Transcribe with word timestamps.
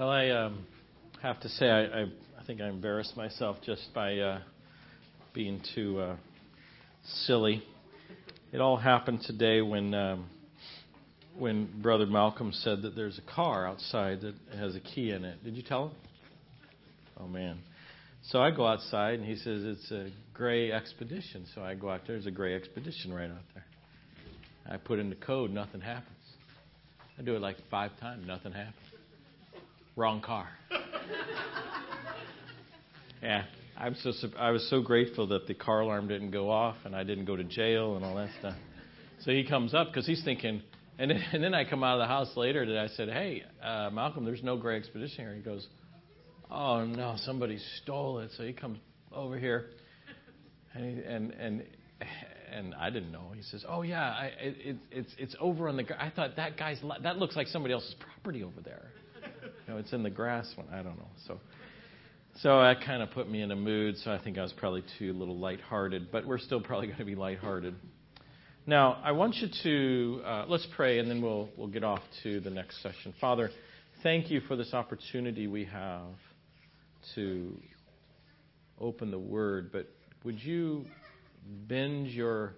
Well, 0.00 0.08
I 0.08 0.30
um, 0.30 0.66
have 1.20 1.40
to 1.40 1.48
say, 1.50 1.68
I, 1.68 1.82
I, 1.82 2.00
I, 2.40 2.44
think 2.46 2.62
I 2.62 2.68
embarrassed 2.70 3.18
myself 3.18 3.58
just 3.62 3.92
by 3.94 4.16
uh, 4.16 4.40
being 5.34 5.60
too 5.74 6.00
uh, 6.00 6.16
silly. 7.26 7.62
It 8.50 8.62
all 8.62 8.78
happened 8.78 9.20
today 9.26 9.60
when 9.60 9.92
um, 9.92 10.30
when 11.38 11.82
Brother 11.82 12.06
Malcolm 12.06 12.50
said 12.50 12.80
that 12.80 12.96
there's 12.96 13.18
a 13.18 13.34
car 13.34 13.68
outside 13.68 14.22
that 14.22 14.36
has 14.56 14.74
a 14.74 14.80
key 14.80 15.10
in 15.10 15.22
it. 15.22 15.44
Did 15.44 15.54
you 15.54 15.62
tell 15.62 15.88
him? 15.88 15.96
Oh 17.18 17.28
man! 17.28 17.58
So 18.22 18.40
I 18.40 18.52
go 18.52 18.66
outside 18.66 19.18
and 19.18 19.28
he 19.28 19.36
says 19.36 19.64
it's 19.64 19.90
a 19.90 20.10
gray 20.32 20.72
expedition. 20.72 21.44
So 21.54 21.60
I 21.60 21.74
go 21.74 21.90
out 21.90 22.06
there. 22.06 22.16
There's 22.16 22.24
a 22.24 22.30
gray 22.30 22.54
expedition 22.54 23.12
right 23.12 23.30
out 23.30 23.44
there. 23.52 23.66
I 24.66 24.78
put 24.78 24.98
in 24.98 25.10
the 25.10 25.16
code. 25.16 25.50
Nothing 25.50 25.82
happens. 25.82 26.16
I 27.18 27.22
do 27.22 27.36
it 27.36 27.42
like 27.42 27.56
five 27.70 27.90
times. 28.00 28.26
Nothing 28.26 28.52
happens. 28.52 28.89
Wrong 29.96 30.20
car. 30.20 30.48
yeah, 33.22 33.44
I'm 33.76 33.96
so 33.96 34.12
I 34.38 34.50
was 34.50 34.66
so 34.70 34.80
grateful 34.82 35.26
that 35.28 35.46
the 35.46 35.54
car 35.54 35.80
alarm 35.80 36.08
didn't 36.08 36.30
go 36.30 36.50
off 36.50 36.76
and 36.84 36.94
I 36.94 37.02
didn't 37.02 37.24
go 37.24 37.36
to 37.36 37.44
jail 37.44 37.96
and 37.96 38.04
all 38.04 38.14
that 38.16 38.30
stuff. 38.38 38.54
So 39.20 39.32
he 39.32 39.44
comes 39.44 39.74
up 39.74 39.88
because 39.88 40.06
he's 40.06 40.24
thinking, 40.24 40.62
and 40.98 41.10
then, 41.10 41.22
and 41.32 41.42
then 41.42 41.54
I 41.54 41.64
come 41.64 41.82
out 41.82 41.94
of 41.94 42.00
the 42.00 42.06
house 42.06 42.36
later 42.36 42.64
that 42.66 42.78
I 42.78 42.88
said, 42.88 43.08
"Hey, 43.08 43.42
uh, 43.62 43.90
Malcolm, 43.92 44.24
there's 44.24 44.42
no 44.42 44.56
gray 44.56 44.76
expedition 44.76 45.24
here." 45.24 45.34
He 45.34 45.42
goes, 45.42 45.66
"Oh 46.50 46.84
no, 46.84 47.16
somebody 47.18 47.58
stole 47.82 48.20
it." 48.20 48.30
So 48.36 48.44
he 48.44 48.52
comes 48.52 48.78
over 49.12 49.38
here, 49.38 49.66
and 50.74 50.84
he, 50.84 51.02
and 51.02 51.32
and 51.32 51.64
and 52.52 52.74
I 52.74 52.90
didn't 52.90 53.12
know. 53.12 53.32
He 53.34 53.42
says, 53.42 53.64
"Oh 53.68 53.82
yeah, 53.82 54.02
I, 54.02 54.30
it, 54.40 54.76
it's 54.90 55.12
it's 55.18 55.36
over 55.40 55.68
on 55.68 55.76
the. 55.76 56.02
I 56.02 56.10
thought 56.10 56.36
that 56.36 56.56
guy's 56.56 56.78
that 57.02 57.18
looks 57.18 57.36
like 57.36 57.48
somebody 57.48 57.74
else's 57.74 57.94
property 57.98 58.42
over 58.42 58.60
there." 58.60 58.90
It's 59.78 59.92
in 59.92 60.02
the 60.02 60.10
grass 60.10 60.50
one. 60.56 60.68
I 60.72 60.82
don't 60.82 60.96
know. 60.96 61.08
So, 61.26 61.40
so 62.40 62.60
that 62.60 62.84
kind 62.84 63.02
of 63.02 63.10
put 63.10 63.30
me 63.30 63.42
in 63.42 63.50
a 63.50 63.56
mood. 63.56 63.96
So 63.98 64.12
I 64.12 64.18
think 64.22 64.38
I 64.38 64.42
was 64.42 64.52
probably 64.52 64.84
too 64.98 65.12
little 65.12 65.38
lighthearted, 65.38 66.10
but 66.10 66.26
we're 66.26 66.38
still 66.38 66.60
probably 66.60 66.86
going 66.86 66.98
to 66.98 67.04
be 67.04 67.14
lighthearted. 67.14 67.74
Now, 68.66 68.98
I 69.02 69.12
want 69.12 69.36
you 69.36 69.48
to 69.62 70.22
uh, 70.24 70.44
let's 70.48 70.66
pray, 70.76 70.98
and 70.98 71.10
then 71.10 71.22
we'll 71.22 71.48
we'll 71.56 71.68
get 71.68 71.82
off 71.82 72.02
to 72.22 72.40
the 72.40 72.50
next 72.50 72.82
session. 72.82 73.14
Father, 73.20 73.50
thank 74.02 74.30
you 74.30 74.40
for 74.42 74.54
this 74.54 74.74
opportunity 74.74 75.46
we 75.46 75.64
have 75.64 76.14
to 77.14 77.58
open 78.80 79.10
the 79.10 79.18
Word. 79.18 79.70
But 79.72 79.88
would 80.24 80.38
you 80.40 80.84
bend 81.68 82.08
your 82.08 82.54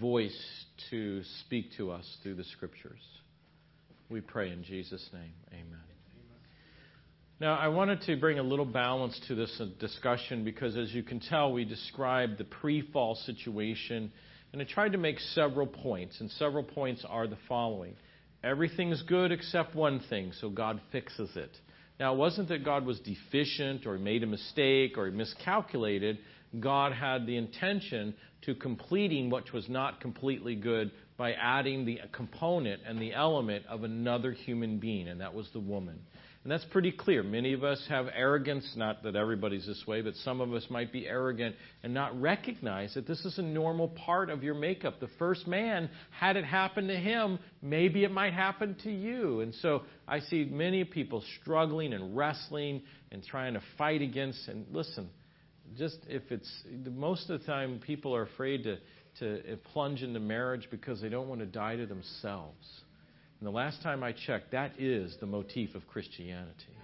voice 0.00 0.64
to 0.90 1.22
speak 1.44 1.66
to 1.76 1.90
us 1.90 2.16
through 2.22 2.36
the 2.36 2.44
Scriptures? 2.44 3.02
We 4.08 4.22
pray 4.22 4.50
in 4.50 4.64
Jesus' 4.64 5.06
name. 5.12 5.34
Amen. 5.52 5.87
Now, 7.40 7.56
I 7.56 7.68
wanted 7.68 8.00
to 8.02 8.16
bring 8.16 8.40
a 8.40 8.42
little 8.42 8.64
balance 8.64 9.18
to 9.28 9.36
this 9.36 9.60
uh, 9.60 9.66
discussion 9.78 10.42
because, 10.42 10.76
as 10.76 10.92
you 10.92 11.04
can 11.04 11.20
tell, 11.20 11.52
we 11.52 11.64
described 11.64 12.36
the 12.36 12.44
pre 12.44 12.82
fall 12.90 13.14
situation, 13.14 14.10
and 14.52 14.60
I 14.60 14.64
tried 14.64 14.90
to 14.92 14.98
make 14.98 15.20
several 15.20 15.68
points, 15.68 16.20
and 16.20 16.32
several 16.32 16.64
points 16.64 17.04
are 17.08 17.28
the 17.28 17.38
following 17.48 17.94
Everything's 18.42 19.02
good 19.02 19.30
except 19.30 19.76
one 19.76 20.00
thing, 20.10 20.32
so 20.40 20.50
God 20.50 20.80
fixes 20.90 21.30
it. 21.36 21.56
Now, 22.00 22.14
it 22.14 22.18
wasn't 22.18 22.48
that 22.48 22.64
God 22.64 22.84
was 22.84 22.98
deficient 23.00 23.86
or 23.86 23.98
made 23.98 24.24
a 24.24 24.26
mistake 24.26 24.98
or 24.98 25.08
miscalculated. 25.12 26.18
God 26.58 26.92
had 26.92 27.24
the 27.26 27.36
intention 27.36 28.14
to 28.42 28.54
completing 28.56 29.30
what 29.30 29.52
was 29.52 29.68
not 29.68 30.00
completely 30.00 30.56
good 30.56 30.90
by 31.16 31.32
adding 31.34 31.84
the 31.84 32.00
component 32.12 32.82
and 32.86 33.00
the 33.00 33.12
element 33.12 33.64
of 33.66 33.84
another 33.84 34.32
human 34.32 34.78
being, 34.78 35.06
and 35.06 35.20
that 35.20 35.34
was 35.34 35.48
the 35.52 35.60
woman. 35.60 36.00
And 36.48 36.54
that's 36.54 36.72
pretty 36.72 36.92
clear. 36.92 37.22
Many 37.22 37.52
of 37.52 37.62
us 37.62 37.78
have 37.90 38.06
arrogance, 38.16 38.72
not 38.74 39.02
that 39.02 39.14
everybody's 39.14 39.66
this 39.66 39.84
way, 39.86 40.00
but 40.00 40.14
some 40.24 40.40
of 40.40 40.54
us 40.54 40.64
might 40.70 40.90
be 40.90 41.06
arrogant 41.06 41.54
and 41.82 41.92
not 41.92 42.18
recognize 42.18 42.94
that 42.94 43.06
this 43.06 43.22
is 43.26 43.36
a 43.36 43.42
normal 43.42 43.88
part 43.88 44.30
of 44.30 44.42
your 44.42 44.54
makeup. 44.54 44.98
The 44.98 45.10
first 45.18 45.46
man 45.46 45.90
had 46.10 46.38
it 46.38 46.46
happen 46.46 46.88
to 46.88 46.96
him, 46.96 47.38
maybe 47.60 48.02
it 48.02 48.10
might 48.10 48.32
happen 48.32 48.76
to 48.84 48.90
you. 48.90 49.40
And 49.40 49.54
so 49.56 49.82
I 50.08 50.20
see 50.20 50.46
many 50.46 50.84
people 50.84 51.22
struggling 51.42 51.92
and 51.92 52.16
wrestling 52.16 52.80
and 53.12 53.22
trying 53.22 53.52
to 53.52 53.60
fight 53.76 54.00
against. 54.00 54.48
And 54.48 54.64
listen, 54.72 55.10
just 55.76 55.98
if 56.08 56.22
it's 56.30 56.50
most 56.86 57.28
of 57.28 57.40
the 57.40 57.46
time 57.46 57.78
people 57.78 58.16
are 58.16 58.22
afraid 58.22 58.62
to, 58.62 58.78
to 59.18 59.52
uh, 59.52 59.56
plunge 59.74 60.02
into 60.02 60.18
marriage 60.18 60.66
because 60.70 61.02
they 61.02 61.10
don't 61.10 61.28
want 61.28 61.40
to 61.42 61.46
die 61.46 61.76
to 61.76 61.84
themselves. 61.84 62.66
And 63.40 63.46
the 63.46 63.52
last 63.52 63.82
time 63.82 64.02
I 64.02 64.12
checked, 64.12 64.52
that 64.52 64.72
is 64.78 65.16
the 65.20 65.26
motif 65.26 65.74
of 65.74 65.86
Christianity. 65.86 66.74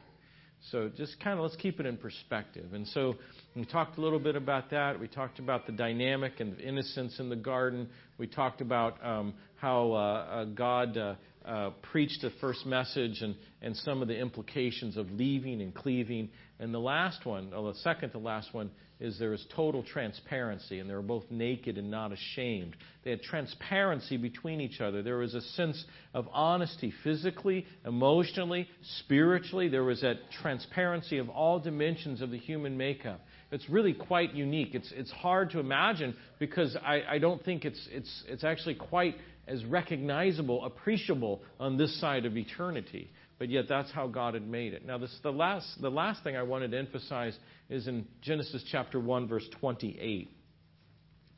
So 0.71 0.91
just 0.97 1.21
kind 1.21 1.39
of 1.39 1.43
let's 1.43 1.57
keep 1.57 1.79
it 1.79 1.85
in 1.85 1.99
perspective. 1.99 2.73
And 2.73 2.89
so 2.89 3.17
we 3.55 3.67
talked 3.67 3.99
a 3.99 4.01
little 4.01 4.19
bit 4.19 4.35
about 4.35 4.71
that. 4.71 4.99
We 4.99 5.09
talked 5.09 5.39
about 5.39 5.67
the 5.67 5.73
dynamic 5.73 6.41
and 6.41 6.59
innocence 6.59 7.19
in 7.19 7.29
the 7.29 7.37
garden. 7.37 7.89
We 8.17 8.29
talked 8.29 8.63
about 8.63 9.05
um, 9.05 9.35
how 9.57 9.93
uh, 9.93 9.97
uh, 9.97 10.45
God 10.47 10.97
uh, 10.97 11.15
uh, 11.45 11.71
preached 11.83 12.23
the 12.23 12.31
first 12.41 12.65
message 12.65 13.21
and, 13.21 13.35
and 13.61 13.77
some 13.77 14.01
of 14.01 14.09
the 14.09 14.19
implications 14.19 14.97
of 14.97 15.11
leaving 15.11 15.61
and 15.61 15.75
cleaving. 15.75 16.31
And 16.59 16.73
the 16.73 16.79
last 16.81 17.27
one, 17.27 17.53
or 17.53 17.73
the 17.73 17.79
second 17.81 18.11
to 18.13 18.19
last 18.19 18.55
one, 18.55 18.71
is 19.01 19.19
there 19.19 19.33
is 19.33 19.45
total 19.55 19.83
transparency, 19.83 20.79
and 20.79 20.89
they 20.89 20.95
were 20.95 21.03
both 21.03 21.25
naked 21.31 21.79
and 21.79 21.91
not 21.91 22.13
ashamed. 22.13 22.77
They 23.05 23.11
had 23.11 23.23
transparency 23.23 24.17
between 24.17 24.61
each 24.61 24.81
other. 24.81 25.03
There 25.03 25.19
was 25.19 25.35
a 25.35 25.41
sense 25.41 25.85
of 26.15 26.29
honesty 26.33 26.93
physically, 27.03 27.67
emotionally, 27.85 28.69
spiritually. 29.01 29.69
There 29.69 29.85
was 29.85 30.01
that 30.03 30.17
transparency 30.43 31.19
of 31.19 31.29
all 31.29 31.59
dimensions 31.59 32.23
of 32.23 32.31
the 32.31 32.39
human 32.39 32.77
makeup. 32.77 33.21
It's 33.51 33.69
really 33.69 33.95
quite 33.95 34.35
unique. 34.35 34.75
It's, 34.75 34.93
it's 34.97 35.11
hard 35.11 35.51
to 35.51 35.61
imagine 35.61 36.17
because 36.39 36.77
I, 36.77 37.03
I 37.09 37.19
don't 37.19 37.45
think 37.45 37.65
it's, 37.65 37.89
it's, 37.91 38.25
it's 38.29 38.45
actually 38.45 38.75
quite 38.75 39.17
as 39.47 39.65
recognizable, 39.65 40.65
appreciable 40.65 41.43
on 41.61 41.77
this 41.77 42.01
side 42.01 42.25
of 42.27 42.37
eternity. 42.37 43.11
But 43.39 43.51
yet 43.51 43.65
that's 43.69 43.91
how 43.91 44.07
God 44.07 44.35
had 44.35 44.47
made 44.47 44.75
it. 44.75 44.87
Now, 44.87 44.99
this, 44.99 45.17
the, 45.23 45.33
last, 45.33 45.67
the 45.81 45.91
last 45.91 46.23
thing 46.23 46.37
I 46.37 46.43
wanted 46.43 46.71
to 46.71 46.79
emphasize 46.79 47.37
is 47.69 47.89
in 47.89 48.07
Genesis 48.23 48.65
chapter 48.71 49.01
1, 49.01 49.27
verse 49.27 49.49
28. 49.61 50.31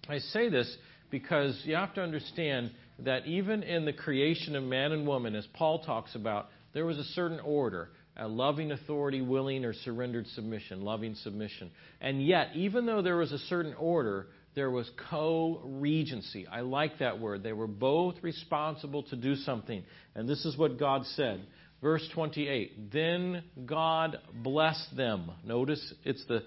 I 0.08 0.18
say 0.18 0.48
this 0.48 0.76
because 1.10 1.60
you 1.64 1.74
have 1.74 1.94
to 1.94 2.02
understand 2.02 2.72
that 3.00 3.26
even 3.26 3.62
in 3.62 3.84
the 3.84 3.92
creation 3.92 4.56
of 4.56 4.62
man 4.62 4.92
and 4.92 5.06
woman, 5.06 5.34
as 5.34 5.46
Paul 5.54 5.82
talks 5.84 6.14
about, 6.14 6.48
there 6.74 6.84
was 6.84 6.98
a 6.98 7.04
certain 7.04 7.40
order 7.40 7.90
a 8.16 8.26
loving 8.26 8.72
authority, 8.72 9.20
willing 9.20 9.64
or 9.64 9.74
surrendered 9.74 10.26
submission, 10.28 10.82
loving 10.82 11.14
submission. 11.16 11.70
And 12.00 12.24
yet, 12.24 12.48
even 12.54 12.86
though 12.86 13.02
there 13.02 13.16
was 13.16 13.32
a 13.32 13.38
certain 13.38 13.74
order, 13.74 14.28
there 14.54 14.70
was 14.70 14.90
co 15.10 15.60
regency. 15.64 16.46
I 16.46 16.62
like 16.62 16.98
that 17.00 17.20
word. 17.20 17.42
They 17.42 17.52
were 17.52 17.66
both 17.66 18.14
responsible 18.22 19.02
to 19.04 19.16
do 19.16 19.34
something. 19.36 19.84
And 20.14 20.26
this 20.26 20.46
is 20.46 20.56
what 20.56 20.78
God 20.78 21.04
said. 21.14 21.46
Verse 21.82 22.08
28 22.14 22.92
Then 22.92 23.44
God 23.64 24.18
blessed 24.34 24.96
them. 24.96 25.30
Notice 25.44 25.94
it's 26.04 26.24
the 26.26 26.42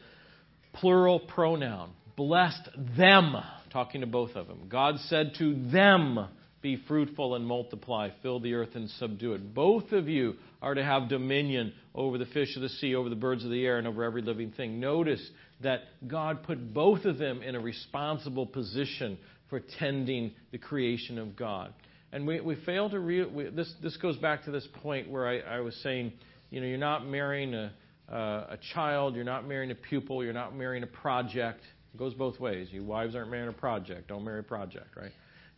plural 0.74 1.20
pronoun. 1.20 1.92
Blessed 2.16 2.70
them, 2.98 3.36
talking 3.72 4.02
to 4.02 4.08
both 4.08 4.36
of 4.36 4.48
them. 4.48 4.68
God 4.68 4.96
said 5.08 5.34
to 5.40 5.70
them, 5.72 6.28
Be 6.62 6.78
fruitful 6.88 7.36
and 7.36 7.46
multiply, 7.46 8.10
fill 8.22 8.40
the 8.40 8.56
earth 8.56 8.76
and 8.76 8.90
subdue 8.92 9.34
it. 9.34 9.54
Both 9.54 9.92
of 9.94 10.10
you 10.10 10.36
are 10.62 10.74
to 10.74 10.84
have 10.84 11.08
dominion 11.08 11.74
over 11.96 12.18
the 12.18 12.26
fish 12.26 12.56
of 12.58 12.62
the 12.62 12.70
sea, 12.70 12.96
over 12.96 13.10
the 13.10 13.16
birds 13.16 13.46
of 13.46 13.52
the 13.52 13.66
air, 13.66 13.78
and 13.78 13.88
over 13.88 14.04
every 14.04 14.22
living 14.22 14.52
thing. 14.52 14.80
Notice 14.82 15.26
that 15.62 15.82
God 16.08 16.44
put 16.44 16.74
both 16.74 17.06
of 17.06 17.18
them 17.18 17.42
in 17.42 17.56
a 17.56 17.60
responsible 17.60 18.46
position 18.46 19.18
for 19.50 19.62
tending 19.80 20.32
the 20.52 20.58
creation 20.58 21.18
of 21.18 21.36
God. 21.36 21.74
And 22.12 22.26
we, 22.26 22.42
we 22.42 22.56
fail 22.56 22.90
to 22.90 23.00
re- 23.00 23.26
we, 23.26 23.50
this. 23.50 23.72
This 23.84 23.98
goes 23.98 24.18
back 24.18 24.46
to 24.46 24.52
this 24.52 24.68
point 24.82 25.10
where 25.10 25.28
I, 25.28 25.40
I 25.40 25.60
was 25.60 25.76
saying, 25.84 26.14
you 26.50 26.60
know, 26.60 26.68
you're 26.68 26.78
not 26.78 27.06
marrying 27.06 27.54
a, 27.54 27.72
uh, 28.12 28.16
a 28.50 28.58
child, 28.74 29.16
you're 29.16 29.24
not 29.24 29.48
marrying 29.48 29.72
a 29.72 29.76
pupil, 29.76 30.24
you're 30.24 30.34
not 30.34 30.56
marrying 30.56 30.84
a 30.84 30.88
project. 30.88 31.62
It 31.94 31.98
goes 31.98 32.14
both 32.14 32.40
ways. 32.40 32.70
You 32.72 32.84
wives 32.84 33.16
aren't 33.16 33.30
marrying 33.30 33.50
a 33.50 33.54
project. 33.54 34.08
Don't 34.08 34.24
marry 34.24 34.40
a 34.40 34.44
project, 34.44 34.96
right? 34.96 35.12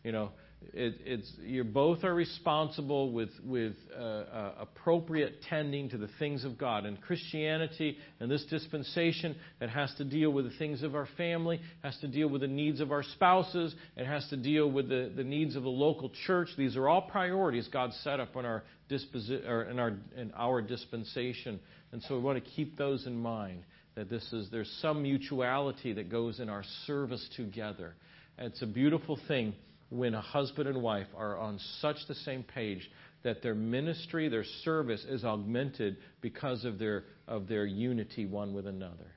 You 0.04 0.12
know, 0.12 0.30
you 1.42 1.64
both 1.64 2.04
are 2.04 2.14
responsible 2.14 3.12
with 3.12 3.30
with 3.44 3.74
uh, 3.94 4.02
uh, 4.02 4.54
appropriate 4.60 5.42
tending 5.48 5.90
to 5.90 5.98
the 5.98 6.08
things 6.18 6.44
of 6.44 6.56
God. 6.58 6.86
And 6.86 7.00
Christianity 7.00 7.98
and 8.20 8.30
this 8.30 8.44
dispensation, 8.48 9.36
it 9.60 9.68
has 9.68 9.92
to 9.96 10.04
deal 10.04 10.30
with 10.30 10.44
the 10.50 10.56
things 10.58 10.82
of 10.82 10.94
our 10.94 11.08
family, 11.16 11.60
has 11.82 11.96
to 11.98 12.08
deal 12.08 12.28
with 12.28 12.40
the 12.40 12.48
needs 12.48 12.80
of 12.80 12.92
our 12.92 13.02
spouses, 13.02 13.74
it 13.96 14.06
has 14.06 14.26
to 14.30 14.36
deal 14.36 14.70
with 14.70 14.88
the, 14.88 15.12
the 15.14 15.24
needs 15.24 15.56
of 15.56 15.62
the 15.62 15.68
local 15.68 16.10
church. 16.26 16.48
These 16.56 16.76
are 16.76 16.88
all 16.88 17.02
priorities 17.02 17.68
God 17.72 17.92
set 18.02 18.20
up 18.20 18.36
in 18.36 18.44
our 18.44 18.62
disposi- 18.90 19.46
or 19.46 19.64
in 19.64 19.78
our 19.78 19.94
in 20.16 20.32
our 20.36 20.62
dispensation, 20.62 21.60
and 21.92 22.02
so 22.02 22.14
we 22.16 22.20
want 22.20 22.42
to 22.42 22.50
keep 22.50 22.76
those 22.76 23.06
in 23.06 23.16
mind. 23.16 23.64
That 23.94 24.08
this 24.08 24.32
is 24.32 24.48
there's 24.50 24.74
some 24.80 25.02
mutuality 25.02 25.92
that 25.92 26.10
goes 26.10 26.40
in 26.40 26.48
our 26.48 26.64
service 26.86 27.28
together. 27.36 27.94
It's 28.38 28.62
a 28.62 28.66
beautiful 28.66 29.18
thing 29.28 29.54
when 29.92 30.14
a 30.14 30.20
husband 30.20 30.66
and 30.66 30.82
wife 30.82 31.06
are 31.14 31.38
on 31.38 31.58
such 31.80 31.96
the 32.08 32.14
same 32.14 32.42
page 32.42 32.90
that 33.24 33.42
their 33.42 33.54
ministry, 33.54 34.28
their 34.28 34.44
service 34.64 35.04
is 35.08 35.22
augmented 35.22 35.98
because 36.22 36.64
of 36.64 36.78
their, 36.78 37.04
of 37.28 37.46
their 37.46 37.66
unity 37.66 38.24
one 38.24 38.54
with 38.54 38.66
another. 38.66 39.12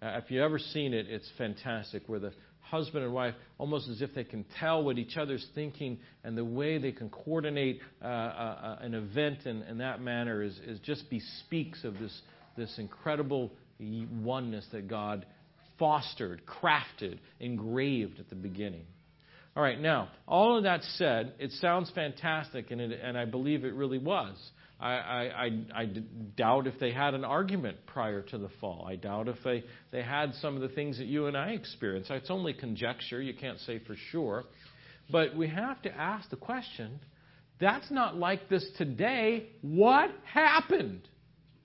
Uh, 0.00 0.20
if 0.22 0.30
you've 0.30 0.42
ever 0.42 0.58
seen 0.58 0.94
it, 0.94 1.06
it's 1.08 1.28
fantastic 1.36 2.04
where 2.06 2.20
the 2.20 2.32
husband 2.60 3.04
and 3.04 3.12
wife, 3.12 3.34
almost 3.58 3.88
as 3.88 4.00
if 4.00 4.14
they 4.14 4.22
can 4.22 4.44
tell 4.60 4.84
what 4.84 4.98
each 4.98 5.16
other's 5.16 5.44
thinking 5.54 5.98
and 6.22 6.38
the 6.38 6.44
way 6.44 6.78
they 6.78 6.92
can 6.92 7.10
coordinate 7.10 7.80
uh, 8.00 8.06
uh, 8.06 8.08
uh 8.08 8.78
an 8.82 8.94
event 8.94 9.44
in, 9.46 9.62
in 9.62 9.78
that 9.78 10.00
manner 10.00 10.42
is, 10.44 10.58
is 10.64 10.78
just 10.78 11.10
bespeaks 11.10 11.82
of 11.82 11.98
this, 11.98 12.22
this 12.56 12.78
incredible 12.78 13.50
oneness 13.80 14.64
that 14.70 14.86
God 14.86 15.26
fostered, 15.76 16.42
crafted, 16.46 17.18
engraved 17.40 18.20
at 18.20 18.30
the 18.30 18.36
beginning. 18.36 18.84
All 19.56 19.62
right, 19.62 19.80
now, 19.80 20.08
all 20.28 20.56
of 20.56 20.62
that 20.62 20.82
said, 20.96 21.34
it 21.38 21.50
sounds 21.52 21.90
fantastic, 21.94 22.70
and, 22.70 22.80
it, 22.80 23.00
and 23.02 23.18
I 23.18 23.24
believe 23.24 23.64
it 23.64 23.74
really 23.74 23.98
was. 23.98 24.36
I, 24.78 24.92
I, 24.92 25.22
I, 25.22 25.64
I 25.74 25.84
doubt 26.36 26.66
if 26.66 26.78
they 26.78 26.92
had 26.92 27.14
an 27.14 27.24
argument 27.24 27.78
prior 27.86 28.22
to 28.22 28.38
the 28.38 28.48
fall. 28.60 28.86
I 28.88 28.96
doubt 28.96 29.28
if 29.28 29.36
they, 29.44 29.64
they 29.90 30.02
had 30.02 30.34
some 30.36 30.54
of 30.54 30.62
the 30.62 30.68
things 30.68 30.98
that 30.98 31.06
you 31.06 31.26
and 31.26 31.36
I 31.36 31.50
experienced. 31.50 32.10
It's 32.10 32.30
only 32.30 32.54
conjecture, 32.54 33.20
you 33.20 33.34
can't 33.34 33.58
say 33.60 33.80
for 33.80 33.96
sure. 34.10 34.44
But 35.10 35.36
we 35.36 35.48
have 35.48 35.82
to 35.82 35.94
ask 35.94 36.30
the 36.30 36.36
question 36.36 37.00
that's 37.60 37.90
not 37.90 38.16
like 38.16 38.48
this 38.48 38.66
today. 38.78 39.50
What 39.60 40.10
happened? 40.24 41.06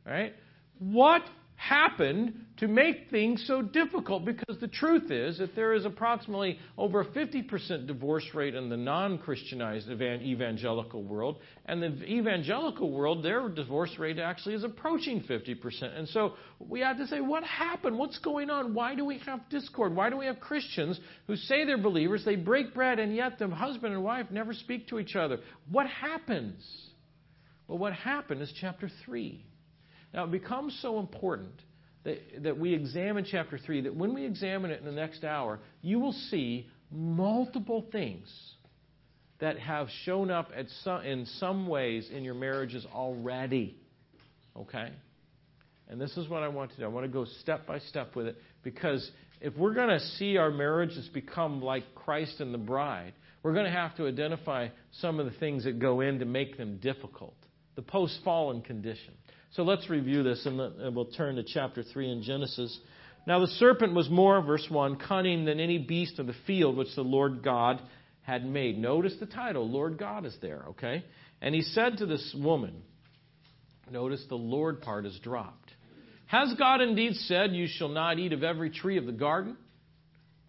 Right? 0.06 0.34
What 0.78 1.22
happened 1.56 2.34
to 2.58 2.68
make 2.68 3.10
things 3.10 3.44
so 3.48 3.62
difficult 3.62 4.24
because 4.24 4.60
the 4.60 4.68
truth 4.68 5.12
is 5.12 5.38
that 5.40 5.56
there 5.56 5.74
is 5.74 5.86
approximately 5.86 6.58
over 6.78 7.02
a 7.02 7.06
50% 7.06 7.88
divorce 7.88 8.26
rate 8.34 8.56
in 8.56 8.70
the 8.70 8.78
non 8.78 9.18
Christianized 9.18 9.90
evangelical 9.90 11.04
world, 11.04 11.38
and 11.66 11.82
the 11.82 12.04
evangelical 12.06 12.92
world, 12.92 13.24
their 13.24 13.50
divorce 13.50 13.92
rate 13.98 14.20
actually 14.20 14.56
is 14.56 14.64
approaching 14.64 15.22
50%. 15.22 15.98
And 15.98 16.08
so 16.10 16.34
we 16.60 16.82
have 16.82 16.98
to 16.98 17.08
say, 17.08 17.20
what 17.20 17.44
happened? 17.44 17.98
What's 17.98 18.20
going 18.20 18.50
on? 18.50 18.74
Why 18.74 18.96
do 18.96 19.06
we 19.06 19.20
have 19.20 19.48
discord? 19.50 19.96
Why 19.96 20.10
do 20.10 20.18
we 20.18 20.26
have 20.26 20.40
Christians 20.40 21.00
who 21.28 21.36
say 21.36 21.66
they're 21.66 21.78
believers, 21.78 22.24
they 22.26 22.36
break 22.36 22.74
bread, 22.74 23.00
and 23.00 23.16
yet 23.16 23.40
the 23.40 23.48
husband 23.48 23.94
and 23.94 24.04
wife 24.04 24.28
never 24.32 24.54
speak 24.54 24.88
to 24.90 25.00
each 25.00 25.16
other? 25.16 25.40
What 25.72 25.88
happens? 25.88 26.64
Well, 27.68 27.78
what 27.78 27.94
happened 27.94 28.42
is 28.42 28.54
chapter 28.60 28.90
3. 29.06 29.44
Now, 30.16 30.24
it 30.24 30.32
becomes 30.32 30.78
so 30.82 31.00
important 31.00 31.62
that, 32.06 32.20
that 32.44 32.58
we 32.58 32.74
examine 32.74 33.28
chapter 33.30 33.58
3 33.58 33.82
that 33.82 33.96
when 33.96 34.14
we 34.14 34.26
examine 34.26 34.72
it 34.72 34.80
in 34.80 34.86
the 34.86 34.94
next 34.94 35.26
hour, 35.26 35.60
you 35.82 36.00
will 36.00 36.14
see 36.14 36.70
multiple 36.90 37.86
things 37.92 38.32
that 39.40 39.60
have 39.60 39.90
shown 40.06 40.32
up 40.32 40.52
some, 40.84 41.02
in 41.02 41.26
some 41.26 41.68
ways 41.68 42.10
in 42.14 42.24
your 42.24 42.34
marriages 42.34 42.86
already. 42.94 43.76
Okay? 44.56 44.94
And 45.90 46.00
this 46.00 46.16
is 46.16 46.30
what 46.30 46.44
I 46.44 46.48
want 46.48 46.72
to 46.72 46.78
do. 46.78 46.86
I 46.86 46.88
want 46.88 47.06
to 47.06 47.12
go 47.12 47.26
step 47.42 47.68
by 47.68 47.80
step 47.80 48.16
with 48.16 48.28
it 48.28 48.38
because 48.64 49.12
if 49.42 49.54
we're 49.58 49.74
going 49.74 49.90
to 49.90 50.00
see 50.00 50.38
our 50.38 50.50
marriages 50.50 51.10
become 51.14 51.62
like 51.62 51.84
Christ 51.94 52.40
and 52.40 52.54
the 52.54 52.58
bride, 52.58 53.12
we're 53.44 53.54
going 53.54 53.66
to 53.66 53.72
have 53.72 53.98
to 53.98 54.08
identify 54.08 54.70
some 55.02 55.20
of 55.20 55.26
the 55.26 55.38
things 55.40 55.66
that 55.66 55.78
go 55.78 56.00
in 56.00 56.20
to 56.20 56.26
make 56.26 56.58
them 56.58 56.78
difficult. 56.78 57.36
The 57.76 57.82
post 57.82 58.18
fallen 58.24 58.62
condition. 58.62 59.14
So 59.56 59.64
let's 59.64 59.90
review 59.90 60.22
this 60.22 60.46
and 60.46 60.94
we'll 60.94 61.06
turn 61.06 61.38
to 61.38 61.44
chapter 61.44 61.82
3 61.82 62.12
in 62.12 62.24
Genesis. 62.24 62.78
Now 63.26 63.40
the 63.40 63.48
serpent 63.48 63.94
was 63.94 64.10
more, 64.10 64.42
verse 64.42 64.68
1, 64.70 64.98
cunning 64.98 65.46
than 65.46 65.62
any 65.62 65.78
beast 65.78 66.20
of 66.20 66.28
the 66.28 66.36
field 66.46 66.76
which 66.76 66.94
the 66.96 67.04
Lord 67.04 67.42
God 67.42 67.82
had 68.22 68.46
made. 68.46 68.78
Notice 68.78 69.14
the 69.18 69.26
title, 69.26 69.70
Lord 69.70 69.98
God 69.98 70.26
is 70.26 70.36
there, 70.42 70.66
okay? 70.72 71.06
And 71.42 71.56
he 71.56 71.62
said 71.62 72.00
to 72.00 72.06
this 72.06 72.36
woman, 72.38 72.84
notice 73.90 74.26
the 74.28 74.36
Lord 74.36 74.82
part 74.82 75.06
is 75.06 75.18
dropped. 75.24 75.72
Has 76.26 76.54
God 76.60 76.82
indeed 76.82 77.14
said, 77.14 77.54
You 77.54 77.68
shall 77.70 77.88
not 77.88 78.20
eat 78.20 78.34
of 78.34 78.44
every 78.44 78.72
tree 78.72 78.98
of 78.98 79.06
the 79.06 79.14
garden? 79.14 79.56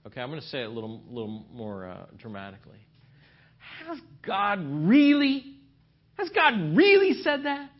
Okay, 0.05 0.21
I'm 0.21 0.31
going 0.31 0.41
to 0.41 0.47
say 0.49 0.63
it 0.63 0.67
a 0.67 0.71
little, 0.71 1.03
little 1.09 1.47
more 1.53 1.87
uh, 1.87 2.07
dramatically. 2.19 2.79
Has 3.87 3.99
God 4.27 4.59
really? 4.65 5.45
Has 6.17 6.29
God 6.31 6.77
really 6.77 7.23
said 7.23 7.45
that? 7.45 7.71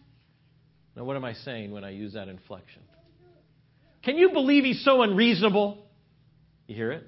Now, 0.97 1.05
what 1.05 1.17
am 1.17 1.25
I 1.25 1.35
saying 1.35 1.71
when 1.71 1.85
I 1.85 1.91
use 1.91 2.15
that 2.15 2.29
inflection? 2.29 2.83
Can 4.03 4.17
you 4.17 4.31
believe 4.31 4.65
he's 4.65 4.83
so 4.85 5.03
unreasonable? 5.03 5.87
You 6.67 6.75
hear 6.75 6.93
it? 6.93 7.05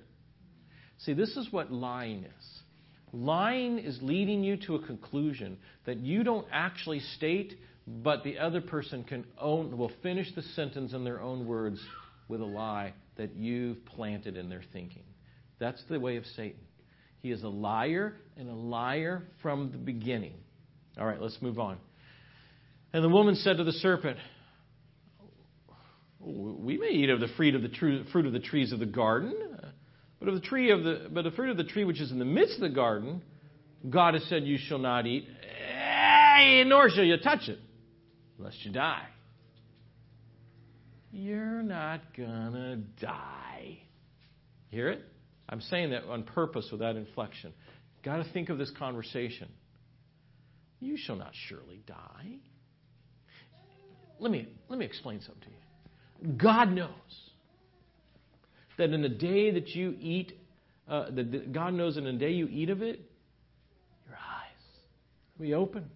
See, 0.98 1.14
this 1.14 1.36
is 1.36 1.48
what 1.50 1.72
lying 1.72 2.24
is. 2.24 2.60
Lying 3.12 3.78
is 3.78 3.98
leading 4.02 4.44
you 4.44 4.56
to 4.66 4.74
a 4.74 4.86
conclusion 4.86 5.56
that 5.86 5.98
you 5.98 6.22
don't 6.22 6.46
actually 6.52 7.00
state, 7.00 7.54
but 7.86 8.24
the 8.24 8.38
other 8.38 8.60
person 8.60 9.04
can 9.04 9.24
own, 9.40 9.78
will 9.78 9.92
finish 10.02 10.34
the 10.34 10.42
sentence 10.42 10.92
in 10.92 11.04
their 11.04 11.22
own 11.22 11.46
words 11.46 11.80
with 12.28 12.42
a 12.42 12.44
lie 12.44 12.92
that 13.16 13.34
you've 13.34 13.82
planted 13.86 14.36
in 14.36 14.50
their 14.50 14.62
thinking. 14.72 15.04
That's 15.58 15.82
the 15.88 15.98
way 15.98 16.16
of 16.16 16.26
Satan. 16.36 16.60
He 17.20 17.30
is 17.30 17.42
a 17.42 17.48
liar 17.48 18.16
and 18.36 18.50
a 18.50 18.54
liar 18.54 19.22
from 19.40 19.72
the 19.72 19.78
beginning. 19.78 20.34
All 20.98 21.06
right, 21.06 21.20
let's 21.20 21.40
move 21.40 21.58
on. 21.58 21.78
And 22.92 23.04
the 23.04 23.08
woman 23.08 23.34
said 23.34 23.58
to 23.58 23.64
the 23.64 23.72
serpent, 23.72 24.18
We 26.20 26.78
may 26.78 26.88
eat 26.88 27.10
of 27.10 27.20
the 27.20 27.28
fruit 27.36 27.54
of 27.54 27.62
the, 27.62 28.04
fruit 28.12 28.26
of 28.26 28.32
the 28.32 28.40
trees 28.40 28.72
of 28.72 28.78
the 28.78 28.86
garden, 28.86 29.34
but 30.18 30.28
of 30.28 30.34
the 30.34 30.40
tree 30.40 30.70
of 30.70 30.84
the 30.84 31.08
but 31.10 31.22
the 31.22 31.30
fruit 31.30 31.50
of 31.50 31.56
the 31.56 31.64
tree 31.64 31.84
which 31.84 32.00
is 32.00 32.10
in 32.10 32.18
the 32.18 32.24
midst 32.24 32.54
of 32.56 32.62
the 32.62 32.68
garden, 32.70 33.22
God 33.88 34.14
has 34.14 34.24
said, 34.24 34.44
You 34.44 34.58
shall 34.58 34.78
not 34.78 35.06
eat, 35.06 35.28
nor 36.66 36.88
shall 36.90 37.04
you 37.04 37.18
touch 37.18 37.48
it, 37.48 37.58
lest 38.38 38.56
you 38.64 38.72
die. 38.72 39.06
You're 41.12 41.62
not 41.62 42.00
gonna 42.16 42.76
die. 43.00 43.78
Hear 44.70 44.88
it? 44.90 45.02
I'm 45.48 45.60
saying 45.62 45.90
that 45.90 46.04
on 46.04 46.24
purpose 46.24 46.68
with 46.70 46.80
that 46.80 46.96
inflection. 46.96 47.52
Got 48.04 48.18
to 48.18 48.32
think 48.32 48.50
of 48.50 48.58
this 48.58 48.70
conversation. 48.78 49.48
You 50.80 50.96
shall 50.96 51.16
not 51.16 51.32
surely 51.48 51.82
die 51.86 52.38
let 54.20 54.30
me, 54.30 54.48
let 54.68 54.78
me 54.78 54.84
explain 54.84 55.20
something 55.20 55.42
to 55.42 55.48
you. 55.48 56.32
God 56.36 56.72
knows 56.72 56.88
that 58.76 58.90
in 58.90 59.02
the 59.02 59.08
day 59.08 59.50
that 59.52 59.68
you 59.68 59.96
eat, 60.00 60.32
uh, 60.88 61.10
that 61.10 61.52
God 61.52 61.74
knows 61.74 61.96
in 61.96 62.04
the 62.04 62.12
day 62.12 62.32
you 62.32 62.48
eat 62.50 62.70
of 62.70 62.82
it, 62.82 63.00
your 64.06 64.16
eyes 64.16 64.64
will 65.38 65.46
be 65.46 65.54
open. 65.54 65.90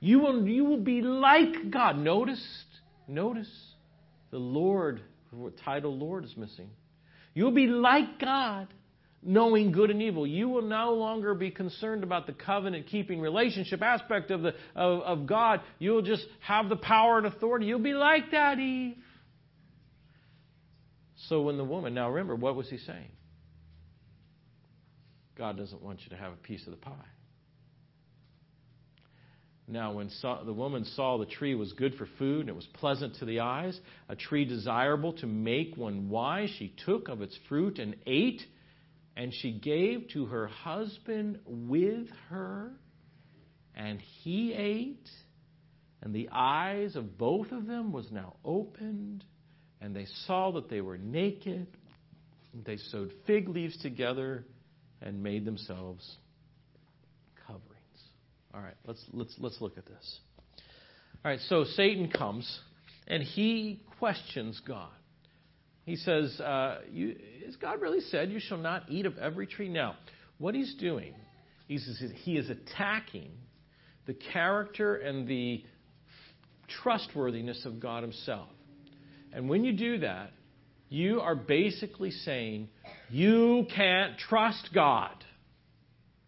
You 0.00 0.18
will, 0.18 0.46
you 0.46 0.64
will 0.64 0.80
be 0.80 1.00
like 1.00 1.70
God. 1.70 1.96
Notice, 1.96 2.44
notice 3.06 3.50
the 4.32 4.38
Lord, 4.38 5.00
the 5.32 5.52
title 5.64 5.96
Lord 5.96 6.24
is 6.24 6.36
missing. 6.36 6.70
You'll 7.34 7.52
be 7.52 7.66
like 7.66 8.18
God 8.18 8.68
knowing 9.22 9.72
good 9.72 9.90
and 9.90 10.02
evil. 10.02 10.26
You 10.26 10.48
will 10.48 10.62
no 10.62 10.94
longer 10.94 11.34
be 11.34 11.50
concerned 11.50 12.02
about 12.02 12.26
the 12.26 12.32
covenant 12.32 12.86
keeping 12.88 13.20
relationship 13.20 13.82
aspect 13.82 14.30
of, 14.30 14.42
the, 14.42 14.54
of, 14.74 15.02
of 15.02 15.26
God. 15.26 15.60
You'll 15.78 16.02
just 16.02 16.24
have 16.40 16.68
the 16.68 16.76
power 16.76 17.18
and 17.18 17.26
authority. 17.26 17.66
You'll 17.66 17.78
be 17.78 17.94
like 17.94 18.32
that, 18.32 18.58
Eve. 18.58 18.96
So 21.28 21.42
when 21.42 21.56
the 21.56 21.64
woman, 21.64 21.94
now 21.94 22.10
remember, 22.10 22.34
what 22.34 22.56
was 22.56 22.68
he 22.68 22.78
saying? 22.78 23.10
God 25.38 25.56
doesn't 25.56 25.80
want 25.80 26.00
you 26.02 26.10
to 26.10 26.16
have 26.16 26.32
a 26.32 26.36
piece 26.36 26.66
of 26.66 26.72
the 26.72 26.78
pie. 26.78 26.92
Now, 29.68 29.92
when 29.92 30.10
saw, 30.10 30.42
the 30.42 30.52
woman 30.52 30.84
saw 30.84 31.18
the 31.18 31.26
tree 31.26 31.54
was 31.54 31.72
good 31.72 31.94
for 31.94 32.06
food 32.18 32.40
and 32.40 32.48
it 32.50 32.56
was 32.56 32.66
pleasant 32.74 33.16
to 33.16 33.24
the 33.24 33.40
eyes, 33.40 33.78
a 34.08 34.16
tree 34.16 34.44
desirable 34.44 35.12
to 35.14 35.26
make 35.26 35.76
one 35.76 36.10
wise, 36.10 36.50
she 36.58 36.74
took 36.84 37.08
of 37.08 37.22
its 37.22 37.38
fruit 37.48 37.78
and 37.78 37.96
ate. 38.06 38.42
And 39.16 39.32
she 39.32 39.52
gave 39.52 40.08
to 40.14 40.26
her 40.26 40.46
husband 40.46 41.38
with 41.44 42.08
her, 42.30 42.72
and 43.74 44.00
he 44.00 44.52
ate. 44.54 45.08
And 46.02 46.14
the 46.14 46.30
eyes 46.32 46.96
of 46.96 47.18
both 47.18 47.52
of 47.52 47.66
them 47.66 47.92
was 47.92 48.10
now 48.10 48.36
opened, 48.44 49.24
and 49.80 49.94
they 49.94 50.06
saw 50.26 50.52
that 50.52 50.68
they 50.68 50.80
were 50.80 50.98
naked. 50.98 51.66
They 52.64 52.76
sewed 52.76 53.12
fig 53.26 53.48
leaves 53.48 53.76
together 53.78 54.44
and 55.00 55.22
made 55.22 55.44
themselves 55.44 56.16
coverings. 57.46 57.68
All 58.54 58.60
right, 58.60 58.76
let's 58.86 59.04
let's 59.12 59.34
let's 59.38 59.60
look 59.60 59.78
at 59.78 59.86
this. 59.86 60.20
All 61.24 61.30
right, 61.30 61.40
so 61.48 61.64
Satan 61.64 62.10
comes 62.10 62.60
and 63.06 63.22
he 63.22 63.82
questions 63.98 64.60
God. 64.66 64.90
He 65.84 65.96
says, 65.96 66.40
uh, 66.40 66.80
you, 66.90 67.16
Has 67.44 67.56
God 67.56 67.80
really 67.80 68.00
said 68.00 68.30
you 68.30 68.40
shall 68.40 68.58
not 68.58 68.84
eat 68.88 69.06
of 69.06 69.18
every 69.18 69.46
tree? 69.46 69.68
Now, 69.68 69.96
what 70.38 70.54
he's 70.54 70.74
doing, 70.74 71.14
he's, 71.66 72.02
he 72.22 72.36
is 72.36 72.50
attacking 72.50 73.30
the 74.06 74.14
character 74.14 74.96
and 74.96 75.26
the 75.26 75.64
trustworthiness 76.82 77.64
of 77.64 77.80
God 77.80 78.02
himself. 78.02 78.48
And 79.32 79.48
when 79.48 79.64
you 79.64 79.72
do 79.72 79.98
that, 79.98 80.32
you 80.88 81.20
are 81.20 81.34
basically 81.34 82.10
saying 82.10 82.68
you 83.10 83.66
can't 83.74 84.18
trust 84.18 84.70
God. 84.74 85.24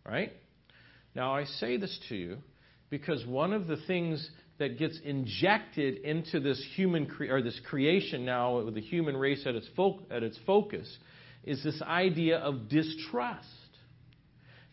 right? 0.07 0.33
Now, 1.15 1.35
I 1.35 1.45
say 1.45 1.77
this 1.77 1.99
to 2.09 2.17
you 2.17 2.39
because 2.91 3.25
one 3.27 3.53
of 3.53 3.67
the 3.67 3.77
things 3.87 4.29
that 4.59 4.79
gets 4.79 4.99
injected 5.05 5.99
into 5.99 6.41
this 6.41 6.65
human 6.75 7.07
cre- 7.07 7.31
or 7.31 7.43
this 7.43 7.61
creation 7.69 8.25
now 8.25 8.61
with 8.61 8.75
the 8.75 8.81
human 8.81 9.17
race 9.17 9.45
at 9.47 9.55
its, 9.55 9.69
fo- 9.77 10.01
at 10.11 10.23
its 10.23 10.39
focus 10.47 10.97
is 11.43 11.63
this 11.63 11.81
idea 11.83 12.39
of 12.39 12.69
distrust. 12.69 13.49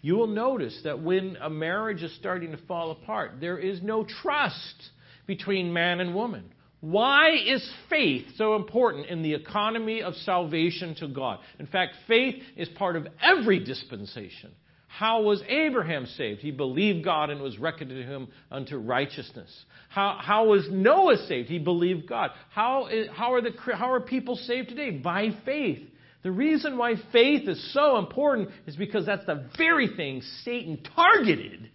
You 0.02 0.16
will 0.16 0.28
notice 0.28 0.80
that 0.84 1.02
when 1.02 1.38
a 1.42 1.50
marriage 1.50 2.02
is 2.02 2.16
starting 2.16 2.52
to 2.52 2.58
fall 2.68 2.92
apart, 2.92 3.34
there 3.40 3.58
is 3.58 3.82
no 3.82 4.06
trust 4.22 4.90
between 5.28 5.74
man 5.74 6.00
and 6.00 6.16
woman. 6.16 6.52
Why 6.80 7.36
is 7.36 7.68
faith 7.90 8.26
so 8.38 8.56
important 8.56 9.06
in 9.06 9.22
the 9.22 9.36
economy 9.36 10.02
of 10.02 10.16
salvation 10.16 10.96
to 10.96 11.08
God? 11.08 11.40
In 11.60 11.68
fact, 11.68 11.94
faith 12.08 12.42
is 12.58 12.68
part 12.70 12.96
of 12.96 13.08
every 13.22 13.64
dispensation. 13.64 14.52
How 14.98 15.22
was 15.22 15.42
Abraham 15.48 16.06
saved? 16.06 16.42
He 16.42 16.52
believed 16.52 17.06
God 17.06 17.30
and 17.30 17.42
was 17.42 17.58
reckoned 17.58 17.92
to 17.92 18.04
him 18.04 18.28
unto 18.52 18.78
righteousness. 18.78 19.50
How, 19.88 20.18
how 20.22 20.48
was 20.48 20.68
Noah 20.70 21.16
saved? 21.28 21.48
He 21.48 21.60
believed 21.60 22.08
God. 22.10 22.32
How, 22.50 22.88
are 22.88 23.42
the, 23.42 23.52
how 23.74 23.94
are 23.94 24.02
people 24.02 24.36
saved 24.36 24.68
today? 24.68 24.92
By 24.92 25.30
faith. 25.46 25.80
The 26.24 26.32
reason 26.32 26.78
why 26.78 26.96
faith 27.14 27.48
is 27.48 27.74
so 27.74 27.98
important 28.00 28.50
is 28.68 28.76
because 28.76 29.06
that's 29.06 29.26
the 29.26 29.50
very 29.58 29.88
thing 29.96 30.22
Satan 30.44 30.84
targeted 30.94 31.70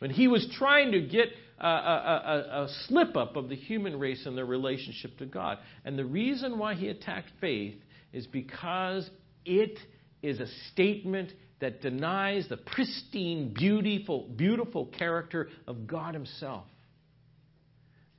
when 0.00 0.10
he 0.10 0.28
was 0.28 0.46
trying 0.58 0.92
to 0.92 1.00
get 1.00 1.28
a, 1.58 1.66
a, 1.66 1.70
a, 1.70 2.64
a 2.64 2.68
slip 2.86 3.16
up 3.16 3.36
of 3.36 3.48
the 3.48 3.56
human 3.56 3.98
race 3.98 4.26
and 4.26 4.36
their 4.36 4.44
relationship 4.44 5.16
to 5.18 5.24
God. 5.24 5.58
And 5.86 5.98
the 5.98 6.04
reason 6.04 6.58
why 6.58 6.74
he 6.74 6.88
attacked 6.88 7.30
faith 7.40 7.76
is 8.12 8.26
because 8.26 9.08
it 9.46 9.78
is 10.22 10.40
a 10.40 10.46
statement 10.72 11.32
that 11.64 11.80
denies 11.80 12.46
the 12.50 12.58
pristine, 12.58 13.54
beautiful, 13.54 14.28
beautiful 14.36 14.84
character 14.84 15.48
of 15.66 15.86
God 15.86 16.12
Himself. 16.12 16.66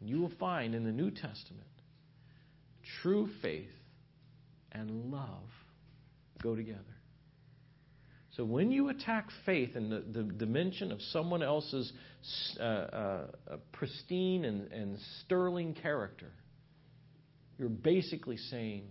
You 0.01 0.19
will 0.19 0.31
find 0.39 0.73
in 0.73 0.83
the 0.83 0.91
New 0.91 1.11
Testament 1.11 1.67
true 3.03 3.29
faith 3.43 3.69
and 4.71 5.11
love 5.11 5.43
go 6.41 6.55
together. 6.55 6.79
So 8.35 8.43
when 8.43 8.71
you 8.71 8.89
attack 8.89 9.27
faith 9.45 9.75
in 9.75 9.91
the, 9.91 10.03
the 10.11 10.23
dimension 10.23 10.91
of 10.91 10.99
someone 11.13 11.43
else's 11.43 11.93
uh, 12.59 12.63
uh, 12.63 13.27
pristine 13.73 14.45
and, 14.45 14.71
and 14.71 14.97
sterling 15.23 15.75
character, 15.75 16.31
you're 17.59 17.69
basically 17.69 18.37
saying, 18.37 18.85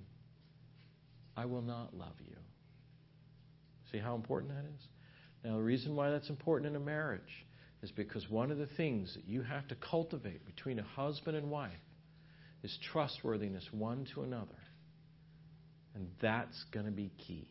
I 1.37 1.45
will 1.47 1.63
not 1.63 1.93
love 1.93 2.15
you. 2.25 2.37
See 3.95 4.01
how 4.01 4.17
important 4.17 4.53
that 4.53 4.65
is? 4.65 4.89
Now, 5.45 5.57
the 5.57 5.63
reason 5.63 5.95
why 5.95 6.11
that's 6.11 6.29
important 6.29 6.69
in 6.69 6.75
a 6.75 6.85
marriage 6.85 7.47
is 7.81 7.93
because 7.93 8.29
one 8.29 8.51
of 8.51 8.59
the 8.59 8.67
things 8.77 9.15
that 9.15 9.25
you 9.25 9.43
have 9.43 9.69
to 9.69 9.77
cultivate 9.77 10.45
between 10.45 10.81
a 10.81 10.83
husband 10.83 11.37
and 11.37 11.49
wife 11.49 11.71
is 12.65 12.77
trustworthiness 12.93 13.65
one 13.71 14.05
to 14.13 14.23
another. 14.23 14.59
And 15.95 16.09
that's 16.21 16.65
going 16.73 16.87
to 16.87 16.93
be 16.93 17.13
key. 17.25 17.47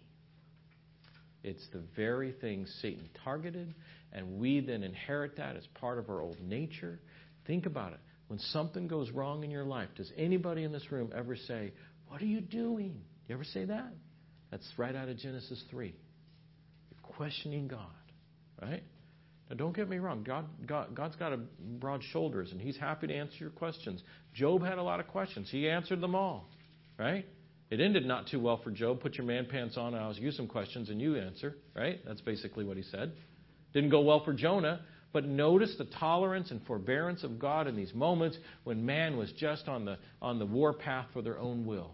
It's 1.43 1.65
the 1.71 1.81
very 1.95 2.33
thing 2.33 2.65
Satan 2.81 3.07
targeted, 3.23 3.73
and 4.11 4.37
we 4.37 4.59
then 4.59 4.83
inherit 4.83 5.37
that 5.37 5.55
as 5.55 5.65
part 5.75 5.97
of 5.97 6.09
our 6.09 6.19
old 6.19 6.41
nature. 6.41 6.99
Think 7.47 7.65
about 7.65 7.93
it. 7.93 7.99
When 8.27 8.39
something 8.39 8.89
goes 8.89 9.11
wrong 9.11 9.45
in 9.45 9.51
your 9.51 9.63
life, 9.63 9.89
does 9.95 10.11
anybody 10.17 10.65
in 10.65 10.73
this 10.73 10.91
room 10.91 11.09
ever 11.15 11.37
say, 11.37 11.71
What 12.09 12.21
are 12.21 12.25
you 12.25 12.41
doing? 12.41 12.99
You 13.29 13.35
ever 13.35 13.45
say 13.45 13.63
that? 13.63 13.93
That's 14.51 14.67
right 14.75 14.93
out 14.93 15.07
of 15.07 15.17
Genesis 15.17 15.63
3 15.71 15.93
questioning 17.03 17.67
God, 17.67 17.79
right? 18.61 18.83
Now, 19.49 19.55
don't 19.55 19.75
get 19.75 19.89
me 19.89 19.97
wrong. 19.97 20.23
God, 20.23 20.45
God, 20.65 20.95
God's 20.95 21.15
got 21.15 21.33
a 21.33 21.37
broad 21.59 22.01
shoulders, 22.11 22.51
and 22.51 22.59
He's 22.59 22.77
happy 22.77 23.07
to 23.07 23.13
answer 23.13 23.35
your 23.39 23.49
questions. 23.51 24.01
Job 24.33 24.63
had 24.63 24.77
a 24.77 24.83
lot 24.83 24.99
of 24.99 25.07
questions. 25.07 25.49
He 25.51 25.69
answered 25.69 26.01
them 26.01 26.15
all, 26.15 26.49
right? 26.97 27.25
It 27.69 27.79
ended 27.79 28.05
not 28.05 28.27
too 28.27 28.39
well 28.39 28.59
for 28.63 28.71
Job. 28.71 29.01
Put 29.01 29.15
your 29.15 29.25
man 29.25 29.47
pants 29.49 29.77
on, 29.77 29.95
I'll 29.95 30.11
ask 30.11 30.21
you 30.21 30.31
some 30.31 30.47
questions, 30.47 30.89
and 30.89 31.01
you 31.01 31.15
answer, 31.17 31.55
right? 31.75 31.99
That's 32.05 32.21
basically 32.21 32.65
what 32.65 32.77
he 32.77 32.83
said. 32.83 33.13
Didn't 33.73 33.89
go 33.89 34.01
well 34.01 34.23
for 34.23 34.33
Jonah. 34.33 34.81
But 35.13 35.25
notice 35.25 35.75
the 35.77 35.85
tolerance 35.85 36.49
and 36.49 36.65
forbearance 36.65 37.23
of 37.23 37.37
God 37.37 37.67
in 37.67 37.75
these 37.75 37.93
moments 37.93 38.35
when 38.63 38.83
man 38.83 39.15
was 39.15 39.31
just 39.33 39.67
on 39.67 39.85
the, 39.85 39.99
on 40.21 40.39
the 40.39 40.45
warpath 40.45 41.05
for 41.13 41.21
their 41.21 41.37
own 41.37 41.65
will. 41.65 41.91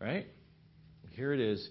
Right? 0.00 0.26
Here 1.10 1.32
it 1.32 1.40
is. 1.40 1.68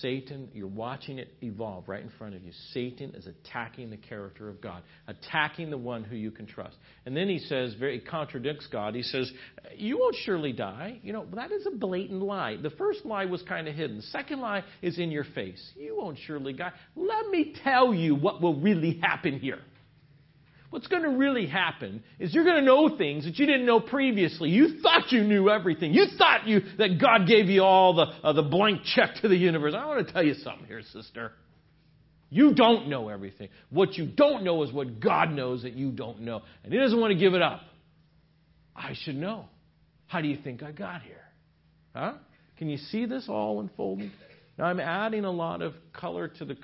Satan, 0.00 0.48
you're 0.52 0.66
watching 0.68 1.18
it 1.18 1.34
evolve 1.42 1.88
right 1.88 2.02
in 2.02 2.10
front 2.18 2.34
of 2.34 2.42
you. 2.42 2.52
Satan 2.72 3.14
is 3.14 3.26
attacking 3.26 3.90
the 3.90 3.96
character 3.96 4.48
of 4.48 4.60
God, 4.60 4.82
attacking 5.08 5.70
the 5.70 5.78
one 5.78 6.04
who 6.04 6.14
you 6.14 6.30
can 6.30 6.46
trust. 6.46 6.76
And 7.04 7.16
then 7.16 7.28
he 7.28 7.38
says, 7.38 7.74
very 7.74 7.98
contradicts 8.00 8.68
God. 8.70 8.94
He 8.94 9.02
says, 9.02 9.30
You 9.76 9.98
won't 9.98 10.16
surely 10.24 10.52
die. 10.52 11.00
You 11.02 11.12
know, 11.12 11.26
that 11.34 11.50
is 11.50 11.66
a 11.66 11.76
blatant 11.76 12.22
lie. 12.22 12.56
The 12.62 12.70
first 12.70 13.04
lie 13.04 13.24
was 13.24 13.42
kind 13.42 13.66
of 13.66 13.74
hidden. 13.74 13.96
The 13.96 14.02
second 14.04 14.40
lie 14.40 14.62
is 14.82 14.98
in 14.98 15.10
your 15.10 15.24
face. 15.24 15.72
You 15.76 15.96
won't 15.96 16.18
surely 16.26 16.52
die. 16.52 16.72
Let 16.94 17.28
me 17.28 17.54
tell 17.64 17.92
you 17.92 18.14
what 18.14 18.40
will 18.40 18.60
really 18.60 19.00
happen 19.02 19.40
here 19.40 19.60
what's 20.72 20.86
going 20.86 21.02
to 21.02 21.10
really 21.10 21.46
happen 21.46 22.02
is 22.18 22.34
you're 22.34 22.44
going 22.44 22.56
to 22.56 22.64
know 22.64 22.96
things 22.96 23.24
that 23.24 23.38
you 23.38 23.44
didn't 23.44 23.66
know 23.66 23.78
previously. 23.78 24.48
You 24.48 24.80
thought 24.80 25.12
you 25.12 25.22
knew 25.22 25.50
everything. 25.50 25.92
You 25.92 26.06
thought 26.16 26.48
you 26.48 26.60
that 26.78 26.98
God 26.98 27.28
gave 27.28 27.46
you 27.46 27.62
all 27.62 27.94
the 27.94 28.06
uh, 28.24 28.32
the 28.32 28.42
blank 28.42 28.80
check 28.84 29.16
to 29.20 29.28
the 29.28 29.36
universe. 29.36 29.74
I 29.76 29.86
want 29.86 30.06
to 30.06 30.12
tell 30.12 30.24
you 30.24 30.34
something 30.34 30.66
here, 30.66 30.82
sister. 30.92 31.32
You 32.30 32.54
don't 32.54 32.88
know 32.88 33.10
everything. 33.10 33.50
What 33.68 33.98
you 33.98 34.06
don't 34.06 34.44
know 34.44 34.62
is 34.62 34.72
what 34.72 34.98
God 34.98 35.30
knows 35.30 35.62
that 35.64 35.74
you 35.74 35.90
don't 35.90 36.22
know, 36.22 36.40
and 36.64 36.72
He 36.72 36.78
doesn't 36.78 36.98
want 36.98 37.12
to 37.12 37.18
give 37.18 37.34
it 37.34 37.42
up. 37.42 37.60
I 38.74 38.94
should 39.04 39.16
know. 39.16 39.44
How 40.06 40.22
do 40.22 40.28
you 40.28 40.38
think 40.42 40.62
I 40.62 40.72
got 40.72 41.02
here? 41.02 41.24
Huh? 41.94 42.14
Can 42.56 42.70
you 42.70 42.78
see 42.78 43.04
this 43.04 43.26
all 43.28 43.60
unfolding? 43.60 44.10
Now, 44.58 44.64
I'm 44.66 44.80
adding 44.80 45.24
a 45.24 45.30
lot 45.30 45.62
of 45.62 45.74
color 45.92 46.28
to 46.28 46.44
the 46.44 46.56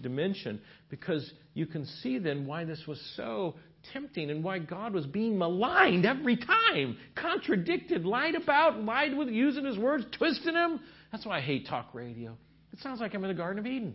dimension 0.00 0.60
because 0.88 1.32
you 1.54 1.66
can 1.66 1.84
see 1.84 2.18
then 2.18 2.46
why 2.46 2.64
this 2.64 2.82
was 2.86 3.00
so 3.14 3.56
tempting 3.92 4.30
and 4.30 4.42
why 4.42 4.58
God 4.58 4.94
was 4.94 5.06
being 5.06 5.38
maligned 5.38 6.06
every 6.06 6.36
time, 6.36 6.96
contradicted, 7.14 8.04
lied 8.04 8.34
about, 8.34 8.82
lied 8.82 9.16
with 9.16 9.28
using 9.28 9.64
his 9.64 9.78
words, 9.78 10.04
twisting 10.16 10.54
them. 10.54 10.80
That's 11.12 11.26
why 11.26 11.38
I 11.38 11.40
hate 11.40 11.68
talk 11.68 11.90
radio. 11.92 12.36
It 12.72 12.80
sounds 12.80 13.00
like 13.00 13.14
I'm 13.14 13.22
in 13.24 13.28
the 13.28 13.34
Garden 13.34 13.58
of 13.58 13.66
Eden. 13.66 13.94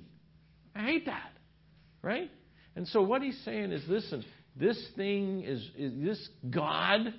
I 0.76 0.84
hate 0.84 1.08
that, 1.08 1.32
right? 2.02 2.32
And 2.76 2.88
so 2.88 3.02
what 3.02 3.22
he's 3.22 3.40
saying 3.44 3.72
is, 3.72 3.84
listen, 3.88 4.24
this 4.56 4.82
thing 4.96 5.44
is, 5.44 5.62
is 5.78 5.94
this 6.04 6.30
God. 6.50 7.14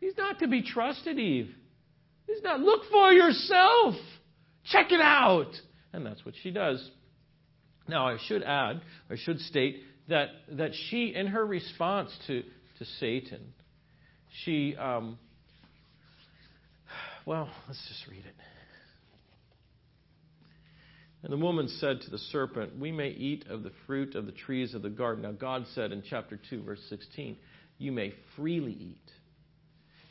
He's 0.00 0.16
not 0.16 0.40
to 0.40 0.48
be 0.48 0.62
trusted, 0.62 1.18
Eve. 1.18 1.54
He's 2.26 2.42
not. 2.42 2.60
Look 2.60 2.82
for 2.90 3.12
yourself. 3.12 3.94
Check 4.66 4.92
it 4.92 5.00
out. 5.00 5.52
And 5.92 6.04
that's 6.04 6.24
what 6.24 6.34
she 6.42 6.50
does. 6.50 6.88
Now, 7.88 8.06
I 8.06 8.18
should 8.26 8.42
add, 8.42 8.82
I 9.10 9.16
should 9.16 9.40
state 9.40 9.82
that, 10.08 10.28
that 10.52 10.70
she, 10.88 11.14
in 11.14 11.28
her 11.28 11.44
response 11.44 12.10
to, 12.26 12.42
to 12.42 12.84
Satan, 12.98 13.52
she, 14.44 14.76
um, 14.76 15.18
well, 17.26 17.48
let's 17.66 17.84
just 17.88 18.06
read 18.08 18.24
it. 18.24 18.34
And 21.22 21.32
the 21.32 21.36
woman 21.36 21.68
said 21.68 22.00
to 22.02 22.10
the 22.10 22.18
serpent, 22.18 22.78
We 22.78 22.92
may 22.92 23.08
eat 23.08 23.46
of 23.48 23.62
the 23.62 23.72
fruit 23.86 24.14
of 24.14 24.26
the 24.26 24.32
trees 24.32 24.74
of 24.74 24.82
the 24.82 24.88
garden. 24.88 25.24
Now, 25.24 25.32
God 25.32 25.66
said 25.74 25.92
in 25.92 26.02
chapter 26.08 26.40
2, 26.48 26.62
verse 26.62 26.80
16, 26.88 27.36
You 27.78 27.92
may 27.92 28.14
freely 28.36 28.72
eat. 28.72 29.10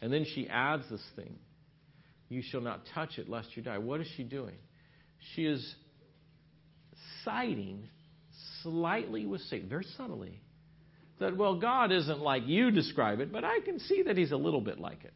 And 0.02 0.14
then 0.14 0.26
she 0.36 0.48
adds 0.48 0.84
this 0.90 1.04
thing 1.16 1.36
you 2.30 2.42
shall 2.44 2.62
not 2.62 2.82
touch 2.94 3.18
it 3.18 3.28
lest 3.28 3.58
you 3.58 3.64
die. 3.64 3.80
What 3.80 4.00
is 4.02 4.08
she 4.16 4.24
doing? 4.24 4.56
She 5.36 5.46
is 5.46 5.76
siding 7.26 7.90
slightly 8.64 9.26
with 9.26 9.42
Satan, 9.42 9.68
very 9.68 9.86
subtly, 9.98 10.40
that, 11.20 11.36
well, 11.36 11.60
God 11.60 11.92
isn't 11.92 12.22
like 12.22 12.44
you 12.46 12.72
describe 12.72 13.20
it, 13.20 13.32
but 13.32 13.44
I 13.44 13.60
can 13.60 13.80
see 13.80 14.04
that 14.04 14.18
he's 14.18 14.32
a 14.32 14.38
little 14.38 14.62
bit 14.62 14.80
like 14.80 15.04
it, 15.04 15.14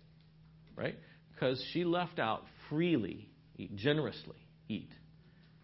right? 0.75 0.95
Because 1.33 1.63
she 1.71 1.85
left 1.85 2.19
out 2.19 2.43
freely, 2.69 3.29
eat, 3.57 3.75
generously 3.75 4.35
eat. 4.67 4.89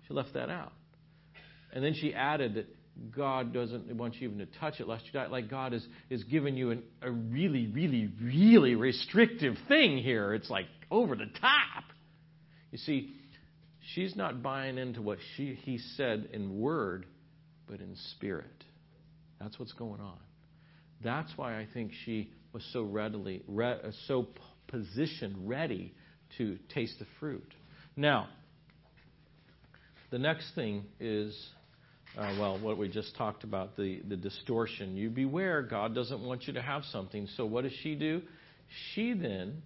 She 0.08 0.14
left 0.14 0.34
that 0.36 0.50
out. 0.50 0.74
And 1.74 1.84
then 1.84 1.94
she 1.94 2.14
added 2.14 2.56
that 2.56 2.68
God 3.16 3.54
doesn't 3.54 3.94
want 3.96 4.16
you 4.16 4.28
even 4.28 4.40
to 4.40 4.60
touch 4.60 4.80
it 4.80 4.88
lest 4.88 5.06
you 5.06 5.12
die. 5.14 5.28
Like 5.28 5.50
God 5.50 5.74
is, 5.74 5.86
is 6.10 6.24
giving 6.26 6.56
you 6.56 6.72
an, 6.72 6.84
a 7.02 7.12
really, 7.12 7.68
really, 7.68 8.10
really 8.22 8.76
restrictive 8.76 9.56
thing 9.68 9.98
here. 9.98 10.34
It's 10.34 10.50
like 10.50 10.66
over 10.92 11.16
the 11.16 11.30
top. 11.40 11.84
You 12.72 12.78
see, 12.78 13.14
she's 13.94 14.16
not 14.16 14.44
buying 14.44 14.78
into 14.78 15.02
what 15.02 15.20
she, 15.36 15.56
he 15.64 15.78
said 15.78 16.30
in 16.34 16.60
word, 16.60 17.06
but 17.68 17.80
in 17.80 17.96
spirit. 18.12 18.64
That's 19.40 19.58
what's 19.58 19.74
going 19.74 20.02
on. 20.02 20.18
That's 21.04 21.32
why 21.36 21.58
I 21.58 21.68
think 21.74 21.92
she 22.06 22.32
was 22.52 22.64
so 22.74 22.84
readily, 22.84 23.42
re, 23.48 23.76
so 24.08 24.28
positioned, 24.68 25.48
ready 25.48 25.94
to 26.38 26.58
taste 26.74 27.00
the 27.00 27.06
fruit. 27.20 27.54
Now, 27.96 28.28
the 30.12 30.20
next 30.20 30.54
thing 30.56 30.86
is 31.00 31.50
uh, 32.18 32.36
well, 32.40 32.60
what 32.60 32.78
we 32.78 32.90
just 32.90 33.16
talked 33.16 33.44
about, 33.44 33.78
the, 33.78 34.02
the 34.08 34.18
distortion. 34.18 34.98
You 34.98 35.10
beware, 35.10 35.62
God 35.62 35.94
doesn't 35.94 36.22
want 36.22 36.48
you 36.48 36.54
to 36.54 36.62
have 36.62 36.84
something. 36.86 37.28
So 37.38 37.46
what 37.46 37.64
does 37.64 37.74
she 37.84 37.96
do? 37.96 38.22
She 38.94 39.14
then 39.14 39.62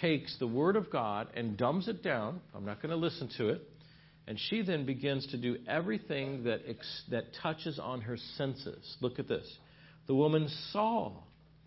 takes 0.00 0.36
the 0.38 0.46
Word 0.46 0.76
of 0.76 0.90
God 0.90 1.28
and 1.34 1.56
dumbs 1.56 1.88
it 1.88 2.02
down. 2.02 2.40
I'm 2.54 2.64
not 2.64 2.82
going 2.82 2.90
to 2.90 2.96
listen 2.96 3.30
to 3.38 3.48
it. 3.48 3.62
And 4.26 4.38
she 4.50 4.60
then 4.62 4.84
begins 4.84 5.26
to 5.28 5.38
do 5.38 5.56
everything 5.66 6.44
that, 6.44 6.60
ex- 6.68 7.02
that 7.10 7.24
touches 7.42 7.78
on 7.78 8.02
her 8.02 8.18
senses. 8.36 8.96
Look 9.00 9.18
at 9.18 9.26
this. 9.26 9.46
The 10.06 10.14
woman 10.14 10.48
saw. 10.72 11.12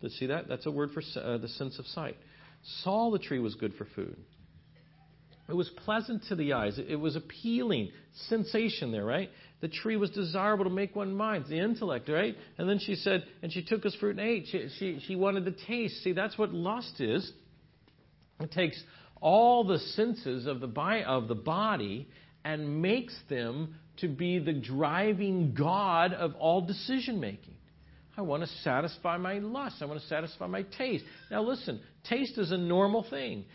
Let's 0.01 0.17
see 0.19 0.27
that? 0.27 0.47
That's 0.47 0.65
a 0.67 0.71
word 0.71 0.91
for 0.91 1.01
uh, 1.19 1.37
the 1.39 1.47
sense 1.47 1.79
of 1.79 1.87
sight. 1.87 2.17
Saw 2.83 3.09
the 3.11 3.17
tree 3.17 3.39
was 3.39 3.55
good 3.55 3.73
for 3.73 3.87
food. 3.95 4.17
It 5.49 5.55
was 5.55 5.69
pleasant 5.85 6.23
to 6.29 6.35
the 6.35 6.53
eyes. 6.53 6.79
It 6.79 6.95
was 6.95 7.15
appealing. 7.15 7.91
Sensation 8.29 8.91
there, 8.91 9.05
right? 9.05 9.29
The 9.61 9.67
tree 9.67 9.95
was 9.95 10.09
desirable 10.09 10.63
to 10.65 10.71
make 10.71 10.95
one 10.95 11.15
mind. 11.15 11.45
The 11.47 11.59
intellect, 11.59 12.09
right? 12.09 12.35
And 12.57 12.67
then 12.67 12.79
she 12.79 12.95
said, 12.95 13.23
and 13.41 13.53
she 13.53 13.63
took 13.63 13.83
his 13.83 13.95
fruit 13.95 14.17
and 14.17 14.27
ate. 14.27 14.47
She, 14.51 14.67
she, 14.79 14.99
she 15.07 15.15
wanted 15.15 15.45
the 15.45 15.55
taste. 15.67 16.03
See, 16.03 16.13
that's 16.13 16.37
what 16.37 16.51
lust 16.51 16.99
is. 16.99 17.31
It 18.39 18.51
takes 18.51 18.81
all 19.21 19.63
the 19.63 19.77
senses 19.77 20.47
of 20.47 20.59
the, 20.59 20.67
of 21.05 21.27
the 21.27 21.35
body 21.35 22.07
and 22.43 22.81
makes 22.81 23.15
them 23.29 23.75
to 23.97 24.07
be 24.07 24.39
the 24.39 24.53
driving 24.53 25.53
God 25.53 26.13
of 26.13 26.33
all 26.35 26.61
decision 26.61 27.19
making. 27.19 27.53
I 28.17 28.21
want 28.21 28.43
to 28.43 28.49
satisfy 28.63 29.17
my 29.17 29.39
lust. 29.39 29.77
I 29.81 29.85
want 29.85 30.01
to 30.01 30.07
satisfy 30.07 30.47
my 30.47 30.63
taste. 30.63 31.05
Now, 31.29 31.43
listen, 31.43 31.79
taste 32.09 32.37
is 32.37 32.51
a 32.51 32.57
normal 32.57 33.05
thing. 33.09 33.45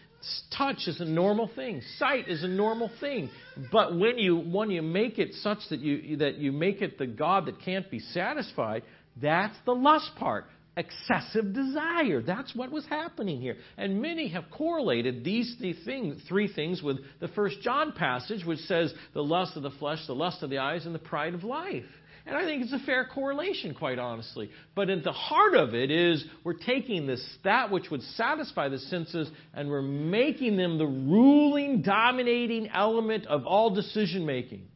Touch 0.56 0.86
is 0.86 1.00
a 1.00 1.04
normal 1.04 1.50
thing. 1.54 1.82
Sight 1.98 2.28
is 2.28 2.42
a 2.42 2.48
normal 2.48 2.90
thing. 3.00 3.30
But 3.70 3.96
when 3.98 4.18
you 4.18 4.36
when 4.36 4.70
you 4.70 4.82
make 4.82 5.18
it 5.18 5.34
such 5.34 5.58
that 5.70 5.80
you 5.80 6.16
that 6.18 6.36
you 6.36 6.52
make 6.52 6.82
it 6.82 6.98
the 6.98 7.06
God 7.06 7.46
that 7.46 7.60
can't 7.60 7.90
be 7.90 8.00
satisfied, 8.00 8.82
that's 9.20 9.56
the 9.64 9.74
lust 9.74 10.10
part 10.18 10.46
excessive 10.76 11.54
desire. 11.54 12.20
That's 12.20 12.54
what 12.54 12.70
was 12.70 12.84
happening 12.86 13.40
here. 13.40 13.56
And 13.78 14.02
many 14.02 14.28
have 14.28 14.44
correlated 14.50 15.24
these 15.24 15.56
three 15.58 15.76
things, 15.84 16.20
three 16.28 16.52
things 16.52 16.82
with 16.82 16.98
the 17.18 17.28
first 17.28 17.62
John 17.62 17.92
passage, 17.92 18.44
which 18.44 18.58
says 18.60 18.92
the 19.14 19.24
lust 19.24 19.56
of 19.56 19.62
the 19.62 19.70
flesh, 19.70 20.00
the 20.06 20.14
lust 20.14 20.42
of 20.42 20.50
the 20.50 20.58
eyes, 20.58 20.84
and 20.84 20.94
the 20.94 21.00
pride 21.00 21.34
of 21.34 21.44
life. 21.44 21.84
And 22.26 22.36
I 22.36 22.44
think 22.44 22.64
it's 22.64 22.72
a 22.72 22.84
fair 22.84 23.06
correlation, 23.06 23.72
quite 23.72 24.00
honestly. 24.00 24.50
But 24.74 24.90
at 24.90 25.04
the 25.04 25.12
heart 25.12 25.54
of 25.54 25.74
it 25.74 25.92
is 25.92 26.24
we're 26.42 26.54
taking 26.54 27.06
this 27.06 27.24
that 27.44 27.70
which 27.70 27.88
would 27.90 28.02
satisfy 28.02 28.68
the 28.68 28.80
senses 28.80 29.30
and 29.54 29.70
we're 29.70 29.80
making 29.80 30.56
them 30.56 30.76
the 30.76 30.86
ruling, 30.86 31.82
dominating 31.82 32.68
element 32.68 33.26
of 33.26 33.46
all 33.46 33.70
decision 33.70 34.26
making. 34.26 34.66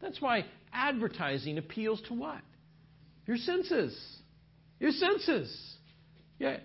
That's 0.00 0.20
why 0.20 0.46
advertising 0.72 1.58
appeals 1.58 2.00
to 2.08 2.14
what? 2.14 2.40
Your 3.26 3.36
senses. 3.36 3.94
Your 4.80 4.92
senses. 4.92 5.76
Yeah. 6.38 6.56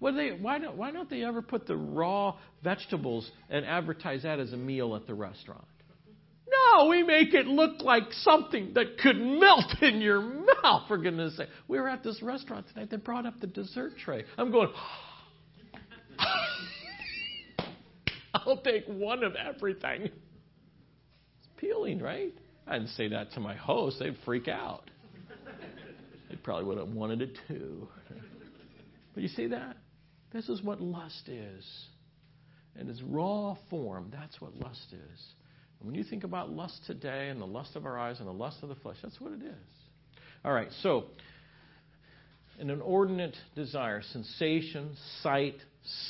What 0.00 0.16
they, 0.16 0.30
why, 0.30 0.58
don't, 0.58 0.76
why 0.76 0.90
don't 0.90 1.08
they 1.08 1.22
ever 1.22 1.40
put 1.40 1.68
the 1.68 1.76
raw 1.76 2.36
vegetables 2.64 3.30
and 3.48 3.64
advertise 3.64 4.24
that 4.24 4.40
as 4.40 4.52
a 4.52 4.56
meal 4.56 4.96
at 4.96 5.06
the 5.06 5.14
restaurant? 5.14 5.64
No, 6.52 6.86
we 6.86 7.02
make 7.02 7.34
it 7.34 7.46
look 7.46 7.82
like 7.82 8.04
something 8.12 8.72
that 8.74 8.98
could 8.98 9.16
melt 9.16 9.72
in 9.82 10.00
your 10.00 10.20
mouth, 10.20 10.88
for 10.88 10.98
goodness 10.98 11.36
sake. 11.36 11.48
We 11.68 11.80
were 11.80 11.88
at 11.88 12.02
this 12.02 12.22
restaurant 12.22 12.66
tonight. 12.72 12.90
They 12.90 12.96
brought 12.96 13.26
up 13.26 13.40
the 13.40 13.46
dessert 13.46 13.92
tray. 14.02 14.24
I'm 14.36 14.50
going, 14.50 14.68
I'll 18.34 18.60
take 18.62 18.86
one 18.86 19.24
of 19.24 19.34
everything. 19.36 20.04
It's 20.04 21.48
appealing, 21.56 22.00
right? 22.00 22.32
I 22.66 22.78
didn't 22.78 22.90
say 22.90 23.08
that 23.08 23.32
to 23.32 23.40
my 23.40 23.54
host. 23.54 23.98
They'd 23.98 24.16
freak 24.24 24.48
out. 24.48 24.90
They 26.30 26.36
probably 26.36 26.64
would 26.64 26.78
have 26.78 26.88
wanted 26.88 27.22
it 27.22 27.38
too. 27.46 27.88
But 29.14 29.22
you 29.22 29.28
see 29.28 29.48
that? 29.48 29.76
This 30.32 30.48
is 30.48 30.62
what 30.62 30.80
lust 30.80 31.28
is. 31.28 31.64
In 32.80 32.88
its 32.88 33.02
raw 33.02 33.54
form, 33.68 34.10
that's 34.10 34.40
what 34.40 34.56
lust 34.56 34.86
is. 34.92 35.20
When 35.82 35.94
you 35.94 36.04
think 36.04 36.24
about 36.24 36.50
lust 36.50 36.80
today 36.86 37.28
and 37.28 37.40
the 37.40 37.46
lust 37.46 37.76
of 37.76 37.86
our 37.86 37.98
eyes 37.98 38.18
and 38.20 38.28
the 38.28 38.32
lust 38.32 38.58
of 38.62 38.68
the 38.68 38.74
flesh, 38.76 38.96
that's 39.02 39.20
what 39.20 39.32
it 39.32 39.42
is. 39.42 40.18
All 40.44 40.52
right, 40.52 40.68
so 40.82 41.06
an 42.58 42.70
inordinate 42.70 43.36
desire, 43.54 44.02
sensation, 44.12 44.96
sight, 45.22 45.56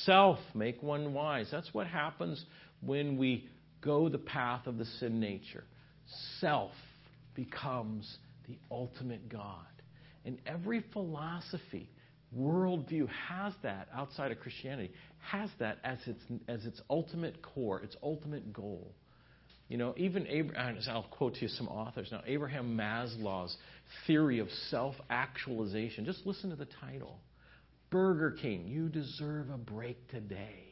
self 0.04 0.38
make 0.54 0.82
one 0.82 1.14
wise. 1.14 1.48
That's 1.50 1.72
what 1.72 1.86
happens 1.86 2.44
when 2.84 3.16
we 3.16 3.48
go 3.80 4.08
the 4.08 4.18
path 4.18 4.66
of 4.66 4.78
the 4.78 4.84
sin 4.84 5.20
nature. 5.20 5.64
Self 6.40 6.72
becomes 7.34 8.16
the 8.48 8.56
ultimate 8.70 9.28
God. 9.28 9.66
And 10.24 10.38
every 10.46 10.84
philosophy, 10.92 11.88
worldview 12.36 13.08
has 13.28 13.54
that 13.62 13.88
outside 13.94 14.30
of 14.32 14.40
Christianity, 14.40 14.92
has 15.18 15.50
that 15.58 15.78
as 15.84 15.98
its, 16.06 16.20
as 16.48 16.64
its 16.64 16.80
ultimate 16.90 17.42
core, 17.42 17.80
its 17.80 17.96
ultimate 18.02 18.52
goal. 18.52 18.92
You 19.72 19.78
know, 19.78 19.94
even 19.96 20.26
Abraham, 20.26 20.78
I'll 20.86 21.04
quote 21.04 21.36
to 21.36 21.40
you 21.40 21.48
some 21.48 21.66
authors 21.66 22.10
now. 22.12 22.20
Abraham 22.26 22.76
Maslow's 22.76 23.56
theory 24.06 24.38
of 24.38 24.50
self 24.68 24.94
actualization. 25.08 26.04
Just 26.04 26.26
listen 26.26 26.50
to 26.50 26.56
the 26.56 26.68
title 26.78 27.16
Burger 27.88 28.32
King, 28.32 28.66
you 28.68 28.90
deserve 28.90 29.48
a 29.48 29.56
break 29.56 29.96
today. 30.10 30.66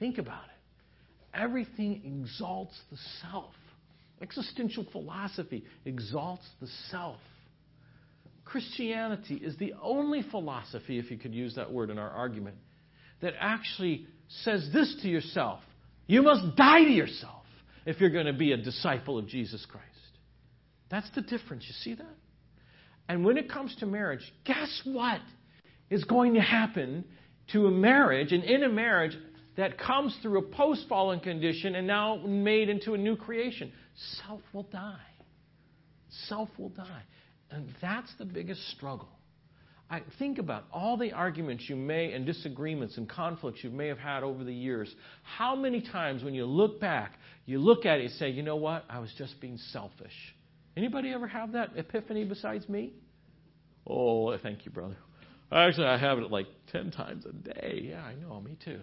Think 0.00 0.18
about 0.18 0.46
it. 0.46 1.38
Everything 1.40 2.02
exalts 2.04 2.76
the 2.90 2.98
self. 3.22 3.54
Existential 4.20 4.84
philosophy 4.90 5.64
exalts 5.84 6.44
the 6.60 6.66
self. 6.90 7.20
Christianity 8.44 9.36
is 9.36 9.56
the 9.58 9.74
only 9.80 10.22
philosophy, 10.28 10.98
if 10.98 11.08
you 11.08 11.18
could 11.18 11.36
use 11.36 11.54
that 11.54 11.72
word 11.72 11.88
in 11.88 12.00
our 12.00 12.10
argument, 12.10 12.56
that 13.22 13.34
actually 13.38 14.08
says 14.42 14.68
this 14.72 14.92
to 15.02 15.08
yourself 15.08 15.60
you 16.08 16.20
must 16.20 16.56
die 16.56 16.82
to 16.82 16.90
yourself 16.90 17.43
if 17.86 18.00
you're 18.00 18.10
going 18.10 18.26
to 18.26 18.32
be 18.32 18.52
a 18.52 18.56
disciple 18.56 19.18
of 19.18 19.26
Jesus 19.26 19.64
Christ. 19.66 19.86
That's 20.90 21.10
the 21.14 21.22
difference. 21.22 21.64
You 21.66 21.74
see 21.82 21.94
that? 21.94 22.16
And 23.08 23.24
when 23.24 23.36
it 23.36 23.50
comes 23.50 23.74
to 23.76 23.86
marriage, 23.86 24.20
guess 24.44 24.82
what 24.84 25.20
is 25.90 26.04
going 26.04 26.34
to 26.34 26.40
happen 26.40 27.04
to 27.52 27.66
a 27.66 27.70
marriage 27.70 28.32
and 28.32 28.42
in 28.44 28.62
a 28.62 28.68
marriage 28.68 29.16
that 29.56 29.78
comes 29.78 30.16
through 30.22 30.38
a 30.38 30.42
post 30.42 30.86
fallen 30.88 31.20
condition 31.20 31.74
and 31.74 31.86
now 31.86 32.16
made 32.16 32.68
into 32.68 32.94
a 32.94 32.98
new 32.98 33.16
creation? 33.16 33.72
Self 34.26 34.40
will 34.52 34.64
die. 34.64 34.96
Self 36.28 36.48
will 36.58 36.70
die. 36.70 37.02
And 37.50 37.68
that's 37.82 38.12
the 38.18 38.24
biggest 38.24 38.66
struggle. 38.70 39.08
I 39.90 40.02
think 40.18 40.38
about 40.38 40.64
all 40.72 40.96
the 40.96 41.12
arguments 41.12 41.68
you 41.68 41.76
may 41.76 42.12
and 42.12 42.24
disagreements 42.24 42.96
and 42.96 43.08
conflicts 43.08 43.62
you 43.62 43.70
may 43.70 43.88
have 43.88 43.98
had 43.98 44.22
over 44.22 44.42
the 44.42 44.54
years. 44.54 44.92
How 45.22 45.54
many 45.54 45.82
times 45.82 46.24
when 46.24 46.34
you 46.34 46.46
look 46.46 46.80
back, 46.80 47.12
you 47.44 47.58
look 47.58 47.84
at 47.84 48.00
it 48.00 48.06
and 48.06 48.14
say, 48.14 48.30
"You 48.30 48.42
know 48.42 48.56
what? 48.56 48.84
I 48.88 48.98
was 48.98 49.12
just 49.18 49.40
being 49.40 49.58
selfish." 49.58 50.34
Anybody 50.76 51.10
ever 51.12 51.26
have 51.26 51.52
that 51.52 51.76
epiphany 51.76 52.24
besides 52.24 52.68
me? 52.68 52.94
Oh, 53.86 54.36
thank 54.38 54.64
you, 54.64 54.72
brother. 54.72 54.96
Actually, 55.52 55.86
I 55.86 55.98
have 55.98 56.18
it 56.18 56.30
like 56.30 56.46
10 56.72 56.90
times 56.90 57.26
a 57.26 57.32
day. 57.32 57.80
Yeah, 57.90 58.02
I 58.02 58.14
know, 58.14 58.40
me 58.40 58.56
too. 58.64 58.80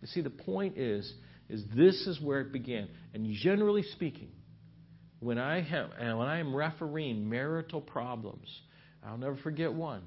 You 0.00 0.08
see, 0.08 0.20
the 0.22 0.30
point 0.30 0.78
is, 0.78 1.12
is 1.48 1.64
this 1.74 2.06
is 2.06 2.20
where 2.20 2.40
it 2.40 2.52
began. 2.52 2.88
And 3.12 3.26
generally 3.34 3.82
speaking, 3.82 4.30
when 5.20 5.38
I 5.38 5.60
have 5.60 5.90
and 5.98 6.18
when 6.18 6.28
I 6.28 6.38
am 6.38 6.54
refereeing 6.54 7.28
marital 7.28 7.80
problems, 7.80 8.48
I'll 9.06 9.18
never 9.18 9.36
forget 9.36 9.72
one 9.72 10.02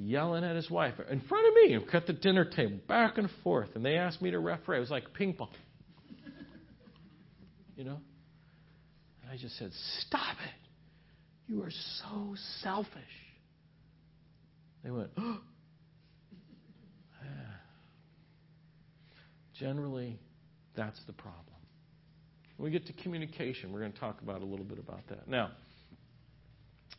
yelling 0.00 0.44
at 0.44 0.54
his 0.56 0.70
wife 0.70 0.94
in 1.10 1.20
front 1.22 1.48
of 1.48 1.54
me 1.54 1.78
at 1.92 2.06
the 2.06 2.12
dinner 2.12 2.44
table, 2.44 2.78
back 2.86 3.18
and 3.18 3.28
forth, 3.42 3.70
and 3.74 3.84
they 3.84 3.96
asked 3.96 4.22
me 4.22 4.30
to 4.30 4.38
referee. 4.38 4.76
It 4.76 4.80
was 4.80 4.90
like 4.90 5.12
ping 5.14 5.34
pong, 5.34 5.48
you 7.76 7.84
know. 7.84 7.98
And 9.22 9.32
I 9.32 9.36
just 9.36 9.58
said, 9.58 9.70
"Stop 10.06 10.36
it! 10.44 11.52
You 11.52 11.62
are 11.62 11.70
so 11.70 12.36
selfish." 12.62 13.02
They 14.84 14.90
went, 14.90 15.10
"Oh." 15.16 15.40
Generally, 19.58 20.18
that's 20.76 21.00
the 21.06 21.12
problem. 21.12 21.44
When 22.56 22.70
we 22.72 22.78
get 22.78 22.86
to 22.86 22.92
communication, 23.02 23.72
we're 23.72 23.80
going 23.80 23.92
to 23.92 23.98
talk 23.98 24.20
about 24.22 24.42
a 24.42 24.44
little 24.44 24.64
bit 24.64 24.78
about 24.78 25.06
that. 25.08 25.28
Now, 25.28 25.50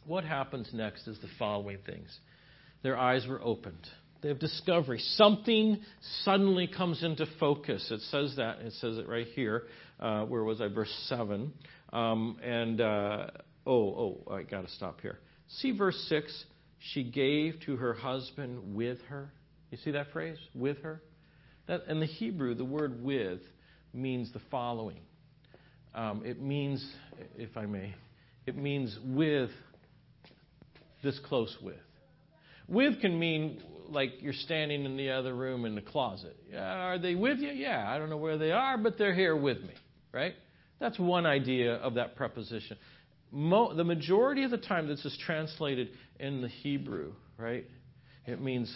what 0.09 0.23
happens 0.23 0.69
next 0.73 1.07
is 1.07 1.17
the 1.19 1.29
following 1.37 1.77
things. 1.85 2.09
Their 2.83 2.97
eyes 2.97 3.25
were 3.27 3.41
opened. 3.41 3.87
They 4.21 4.29
have 4.29 4.39
discovery. 4.39 4.99
Something 5.15 5.79
suddenly 6.23 6.67
comes 6.67 7.03
into 7.03 7.25
focus. 7.39 7.87
It 7.91 8.01
says 8.11 8.33
that. 8.35 8.59
It 8.59 8.73
says 8.73 8.97
it 8.97 9.07
right 9.07 9.27
here. 9.35 9.63
Uh, 9.99 10.25
where 10.25 10.43
was 10.43 10.59
I? 10.59 10.67
Verse 10.67 10.93
7. 11.07 11.53
Um, 11.93 12.37
and, 12.43 12.81
uh, 12.81 13.27
oh, 13.65 14.17
oh, 14.27 14.33
I 14.33 14.43
got 14.43 14.65
to 14.65 14.71
stop 14.71 14.99
here. 14.99 15.19
See 15.47 15.71
verse 15.71 15.97
6. 16.09 16.43
She 16.93 17.03
gave 17.03 17.59
to 17.65 17.77
her 17.77 17.93
husband 17.93 18.75
with 18.75 18.97
her. 19.09 19.31
You 19.71 19.77
see 19.83 19.91
that 19.91 20.11
phrase? 20.11 20.37
With 20.53 20.81
her? 20.81 21.01
That, 21.67 21.83
in 21.87 21.99
the 21.99 22.07
Hebrew, 22.07 22.55
the 22.55 22.65
word 22.65 23.03
with 23.03 23.39
means 23.93 24.33
the 24.33 24.41
following 24.51 25.01
um, 25.93 26.21
it 26.23 26.41
means, 26.41 26.85
if 27.35 27.57
I 27.57 27.65
may, 27.65 27.95
it 28.45 28.55
means 28.55 28.97
with, 29.03 29.49
this 31.03 31.19
close 31.19 31.55
with. 31.61 31.75
With 32.67 33.01
can 33.01 33.17
mean 33.19 33.61
like 33.87 34.21
you're 34.21 34.33
standing 34.33 34.85
in 34.85 34.97
the 34.97 35.09
other 35.09 35.33
room 35.33 35.65
in 35.65 35.75
the 35.75 35.81
closet. 35.81 36.37
Are 36.55 36.99
they 36.99 37.15
with 37.15 37.39
you? 37.39 37.49
Yeah, 37.49 37.89
I 37.89 37.97
don't 37.97 38.09
know 38.09 38.17
where 38.17 38.37
they 38.37 38.51
are, 38.51 38.77
but 38.77 38.97
they're 38.97 39.15
here 39.15 39.35
with 39.35 39.61
me, 39.61 39.73
right? 40.11 40.35
That's 40.79 40.99
one 40.99 41.25
idea 41.25 41.75
of 41.75 41.95
that 41.95 42.15
preposition. 42.15 42.77
Mo- 43.31 43.73
the 43.73 43.83
majority 43.83 44.43
of 44.43 44.51
the 44.51 44.57
time 44.57 44.87
this 44.87 45.03
is 45.05 45.17
translated 45.25 45.89
in 46.19 46.41
the 46.41 46.47
Hebrew, 46.47 47.13
right? 47.37 47.65
It 48.25 48.41
means 48.41 48.73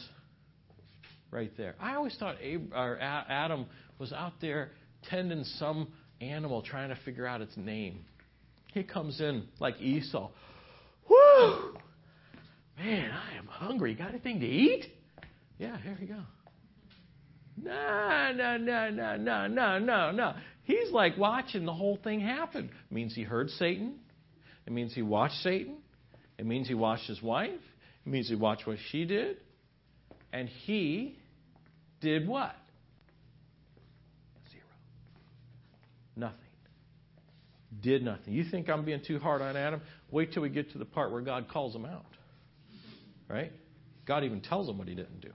right 1.31 1.51
there. 1.57 1.75
I 1.79 1.95
always 1.95 2.15
thought 2.17 2.37
Ab- 2.43 2.73
Adam 3.29 3.65
was 3.99 4.11
out 4.11 4.33
there 4.41 4.71
tending 5.09 5.43
some 5.43 5.87
animal 6.21 6.61
trying 6.61 6.89
to 6.89 6.95
figure 7.03 7.25
out 7.25 7.41
its 7.41 7.55
name. 7.57 8.05
He 8.73 8.83
comes 8.83 9.21
in 9.21 9.47
like 9.59 9.79
Esau. 9.79 10.29
Whoo! 11.09 11.75
Man, 12.77 13.11
I 13.11 13.37
am 13.37 13.47
hungry. 13.47 13.93
Got 13.95 14.09
anything 14.09 14.39
to 14.39 14.47
eat? 14.47 14.85
Yeah, 15.59 15.77
here 15.81 15.97
you 15.99 16.07
go. 16.07 16.21
No, 17.55 18.31
no, 18.35 18.57
no, 18.57 18.89
no, 18.89 19.15
no, 19.17 19.47
no, 19.47 19.79
no, 19.79 20.11
no. 20.11 20.33
He's 20.63 20.91
like 20.91 21.17
watching 21.17 21.65
the 21.65 21.73
whole 21.73 21.99
thing 22.03 22.19
happen. 22.19 22.65
It 22.65 22.93
means 22.93 23.13
he 23.13 23.23
heard 23.23 23.49
Satan. 23.51 23.99
It 24.65 24.73
means 24.73 24.93
he 24.93 25.01
watched 25.01 25.35
Satan. 25.35 25.77
It 26.37 26.45
means 26.45 26.67
he 26.67 26.73
watched 26.73 27.07
his 27.07 27.21
wife. 27.21 27.51
It 28.05 28.09
means 28.09 28.29
he 28.29 28.35
watched 28.35 28.65
what 28.65 28.77
she 28.91 29.05
did. 29.05 29.37
And 30.31 30.49
he 30.49 31.17
did 32.01 32.27
what? 32.27 32.55
Zero. 34.51 34.63
Nothing. 36.15 36.37
Did 37.81 38.03
nothing. 38.03 38.33
You 38.33 38.45
think 38.49 38.69
I'm 38.69 38.83
being 38.83 39.01
too 39.05 39.19
hard 39.19 39.41
on 39.41 39.55
Adam? 39.55 39.81
Wait 40.11 40.33
till 40.33 40.41
we 40.41 40.49
get 40.49 40.71
to 40.71 40.77
the 40.77 40.85
part 40.85 41.11
where 41.11 41.21
God 41.21 41.47
calls 41.49 41.75
him 41.75 41.85
out. 41.85 42.05
Right? 43.29 43.51
God 44.05 44.23
even 44.23 44.41
tells 44.41 44.67
him 44.69 44.77
what 44.77 44.87
he 44.87 44.95
didn't 44.95 45.21
do. 45.21 45.31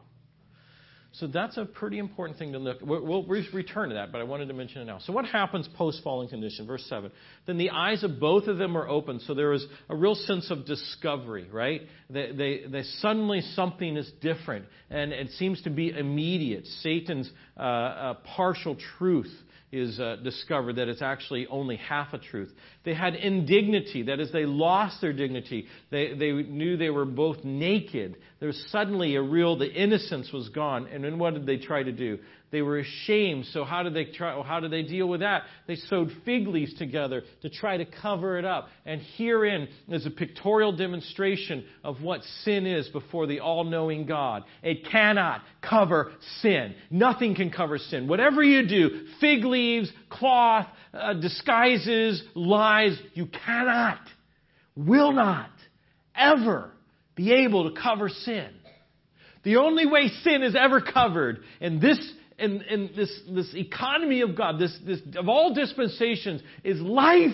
So 1.12 1.26
that's 1.26 1.56
a 1.56 1.64
pretty 1.64 1.98
important 1.98 2.38
thing 2.38 2.52
to 2.52 2.58
look. 2.58 2.78
We'll 2.82 3.24
return 3.24 3.88
to 3.88 3.94
that, 3.94 4.12
but 4.12 4.20
I 4.20 4.24
wanted 4.24 4.48
to 4.48 4.54
mention 4.54 4.82
it 4.82 4.84
now. 4.84 4.98
So 4.98 5.12
what 5.12 5.24
happens 5.24 5.66
post 5.74 6.02
falling 6.04 6.28
condition? 6.28 6.66
Verse 6.66 6.84
seven. 6.86 7.10
Then 7.46 7.56
the 7.56 7.70
eyes 7.70 8.04
of 8.04 8.20
both 8.20 8.46
of 8.46 8.58
them 8.58 8.76
are 8.76 8.86
open. 8.86 9.18
So 9.20 9.32
there 9.34 9.54
is 9.54 9.66
a 9.88 9.96
real 9.96 10.14
sense 10.14 10.50
of 10.50 10.66
discovery, 10.66 11.48
right? 11.50 11.82
They, 12.10 12.32
they, 12.32 12.62
they 12.70 12.82
suddenly 12.82 13.40
something 13.40 13.96
is 13.96 14.08
different, 14.20 14.66
and 14.90 15.12
it 15.12 15.30
seems 15.32 15.62
to 15.62 15.70
be 15.70 15.90
immediate. 15.90 16.66
Satan's 16.82 17.28
uh, 17.56 17.60
uh, 17.60 18.14
partial 18.36 18.76
truth 18.98 19.34
is 19.70 20.00
uh, 20.00 20.16
discovered 20.22 20.76
that 20.76 20.88
it's 20.88 21.02
actually 21.02 21.46
only 21.48 21.76
half 21.76 22.12
a 22.14 22.18
truth. 22.18 22.50
They 22.84 22.94
had 22.94 23.14
indignity, 23.14 24.04
that 24.04 24.18
is, 24.20 24.32
they 24.32 24.46
lost 24.46 25.00
their 25.00 25.12
dignity. 25.12 25.66
They, 25.90 26.14
they 26.14 26.32
knew 26.32 26.76
they 26.76 26.90
were 26.90 27.04
both 27.04 27.44
naked. 27.44 28.16
There 28.40 28.46
was 28.46 28.66
suddenly 28.70 29.16
a 29.16 29.22
real, 29.22 29.58
the 29.58 29.70
innocence 29.70 30.32
was 30.32 30.48
gone. 30.48 30.86
And 30.86 31.04
then 31.04 31.18
what 31.18 31.34
did 31.34 31.46
they 31.46 31.58
try 31.58 31.82
to 31.82 31.92
do? 31.92 32.18
They 32.50 32.62
were 32.62 32.78
ashamed. 32.78 33.44
So 33.52 33.64
how 33.64 33.82
did 33.82 33.92
they 33.92 34.06
try, 34.06 34.40
how 34.42 34.60
did 34.60 34.70
they 34.70 34.82
deal 34.82 35.06
with 35.06 35.20
that? 35.20 35.42
They 35.66 35.76
sewed 35.76 36.10
fig 36.24 36.46
leaves 36.46 36.72
together 36.74 37.22
to 37.42 37.50
try 37.50 37.76
to 37.76 37.84
cover 37.84 38.38
it 38.38 38.44
up. 38.44 38.68
And 38.86 39.02
herein 39.16 39.68
is 39.88 40.06
a 40.06 40.10
pictorial 40.10 40.72
demonstration 40.72 41.64
of 41.84 42.00
what 42.00 42.22
sin 42.44 42.66
is 42.66 42.88
before 42.88 43.26
the 43.26 43.40
all-knowing 43.40 44.06
God. 44.06 44.44
It 44.62 44.88
cannot 44.90 45.42
cover 45.60 46.12
sin. 46.40 46.74
Nothing 46.90 47.34
can 47.34 47.50
cover 47.50 47.76
sin. 47.76 48.08
Whatever 48.08 48.42
you 48.42 48.66
do, 48.66 49.06
fig 49.20 49.44
leaves, 49.44 49.92
cloth, 50.08 50.66
uh, 50.94 51.14
disguises, 51.14 52.22
lies, 52.34 52.98
you 53.12 53.26
cannot, 53.26 54.00
will 54.74 55.12
not, 55.12 55.50
ever 56.16 56.70
be 57.14 57.32
able 57.32 57.70
to 57.70 57.80
cover 57.80 58.08
sin. 58.08 58.48
The 59.44 59.56
only 59.56 59.86
way 59.86 60.08
sin 60.22 60.42
is 60.42 60.56
ever 60.58 60.80
covered 60.80 61.40
in 61.60 61.78
this 61.78 61.98
in, 62.38 62.62
in 62.62 62.90
this, 62.96 63.20
this 63.28 63.52
economy 63.54 64.20
of 64.20 64.36
God, 64.36 64.58
this, 64.58 64.76
this, 64.86 65.00
of 65.16 65.28
all 65.28 65.54
dispensations, 65.54 66.40
is 66.64 66.80
life 66.80 67.32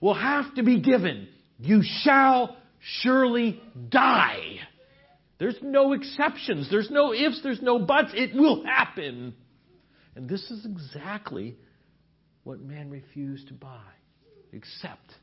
will 0.00 0.14
have 0.14 0.54
to 0.54 0.62
be 0.62 0.80
given. 0.80 1.28
You 1.58 1.82
shall 1.82 2.56
surely 3.02 3.60
die. 3.88 4.58
There's 5.38 5.58
no 5.62 5.92
exceptions. 5.92 6.68
There's 6.70 6.90
no 6.90 7.12
ifs. 7.12 7.40
There's 7.42 7.62
no 7.62 7.78
buts. 7.78 8.10
It 8.14 8.34
will 8.34 8.64
happen. 8.64 9.34
And 10.14 10.28
this 10.28 10.50
is 10.50 10.66
exactly 10.66 11.56
what 12.44 12.60
man 12.60 12.90
refused 12.90 13.48
to 13.48 13.54
buy, 13.54 13.80
accept. 14.52 15.14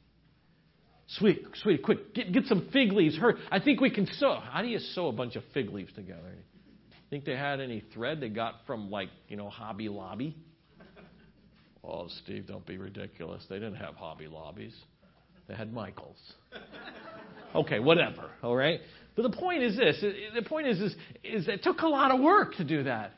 Sweet, 1.18 1.44
sweet, 1.62 1.84
quick, 1.84 2.14
get, 2.14 2.32
get 2.32 2.46
some 2.46 2.70
fig 2.72 2.92
leaves. 2.92 3.18
Hurry. 3.18 3.36
I 3.52 3.60
think 3.60 3.82
we 3.82 3.90
can 3.90 4.08
sew. 4.14 4.40
How 4.40 4.62
do 4.62 4.68
you 4.68 4.80
sew 4.80 5.08
a 5.08 5.12
bunch 5.12 5.36
of 5.36 5.44
fig 5.54 5.72
leaves 5.72 5.92
together? 5.94 6.36
Think 7.10 7.26
they 7.26 7.36
had 7.36 7.60
any 7.60 7.84
thread 7.94 8.22
they 8.22 8.30
got 8.30 8.56
from 8.68 8.92
like, 8.92 9.10
you 9.28 9.36
know, 9.36 9.50
Hobby 9.50 9.90
Lobby? 9.90 10.36
Oh, 11.84 12.08
Steve, 12.24 12.46
don't 12.48 12.66
be 12.66 12.78
ridiculous. 12.78 13.44
They 13.50 13.56
didn't 13.56 13.76
have 13.76 13.96
Hobby 13.96 14.28
Lobbies. 14.28 14.76
They 15.48 15.56
had 15.56 15.74
Michaels. 15.74 16.18
Okay, 17.56 17.80
whatever. 17.80 18.30
All 18.44 18.56
right. 18.56 18.80
But 19.16 19.24
the 19.24 19.36
point 19.36 19.64
is 19.64 19.76
this: 19.76 20.00
the 20.36 20.44
point 20.44 20.68
is, 20.68 20.80
is, 20.80 20.96
is 21.24 21.48
it 21.48 21.64
took 21.64 21.82
a 21.82 21.88
lot 21.88 22.12
of 22.12 22.20
work 22.20 22.56
to 22.56 22.64
do 22.64 22.84
that. 22.84 23.14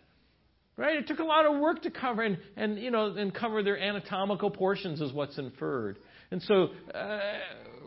Right? 0.77 0.95
It 0.95 1.08
took 1.08 1.19
a 1.19 1.23
lot 1.23 1.45
of 1.45 1.60
work 1.60 1.82
to 1.82 1.91
cover 1.91 2.21
and, 2.23 2.38
and 2.56 2.80
you 2.80 2.91
know 2.91 3.08
and 3.08 3.36
cover 3.36 3.62
their 3.62 3.77
anatomical 3.77 4.49
portions 4.49 5.01
is 5.01 5.12
what's 5.12 5.38
inferred. 5.38 5.97
And 6.32 6.41
so 6.43 6.69
uh, 6.95 7.19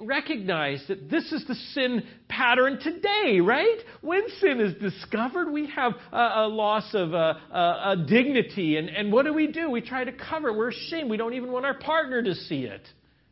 recognize 0.01 0.85
that 0.89 1.11
this 1.11 1.33
is 1.33 1.45
the 1.47 1.55
sin 1.73 2.03
pattern 2.29 2.79
today, 2.81 3.41
right? 3.41 3.79
When 4.01 4.23
sin 4.41 4.61
is 4.61 4.75
discovered, 4.81 5.51
we 5.51 5.69
have 5.71 5.93
a, 6.13 6.17
a 6.17 6.49
loss 6.49 6.95
of 6.95 7.15
uh, 7.15 7.35
a, 7.53 7.59
a 7.93 8.05
dignity. 8.09 8.77
And, 8.77 8.89
and 8.89 9.13
what 9.13 9.25
do 9.25 9.33
we 9.33 9.49
do? 9.49 9.71
We 9.71 9.81
try 9.81 10.05
to 10.05 10.13
cover 10.13 10.49
it. 10.49 10.57
We're 10.57 10.71
ashamed. 10.71 11.11
We 11.11 11.17
don't 11.17 11.35
even 11.35 11.53
want 11.53 11.65
our 11.67 11.79
partner 11.79 12.23
to 12.23 12.35
see 12.35 12.65
it. 12.65 12.83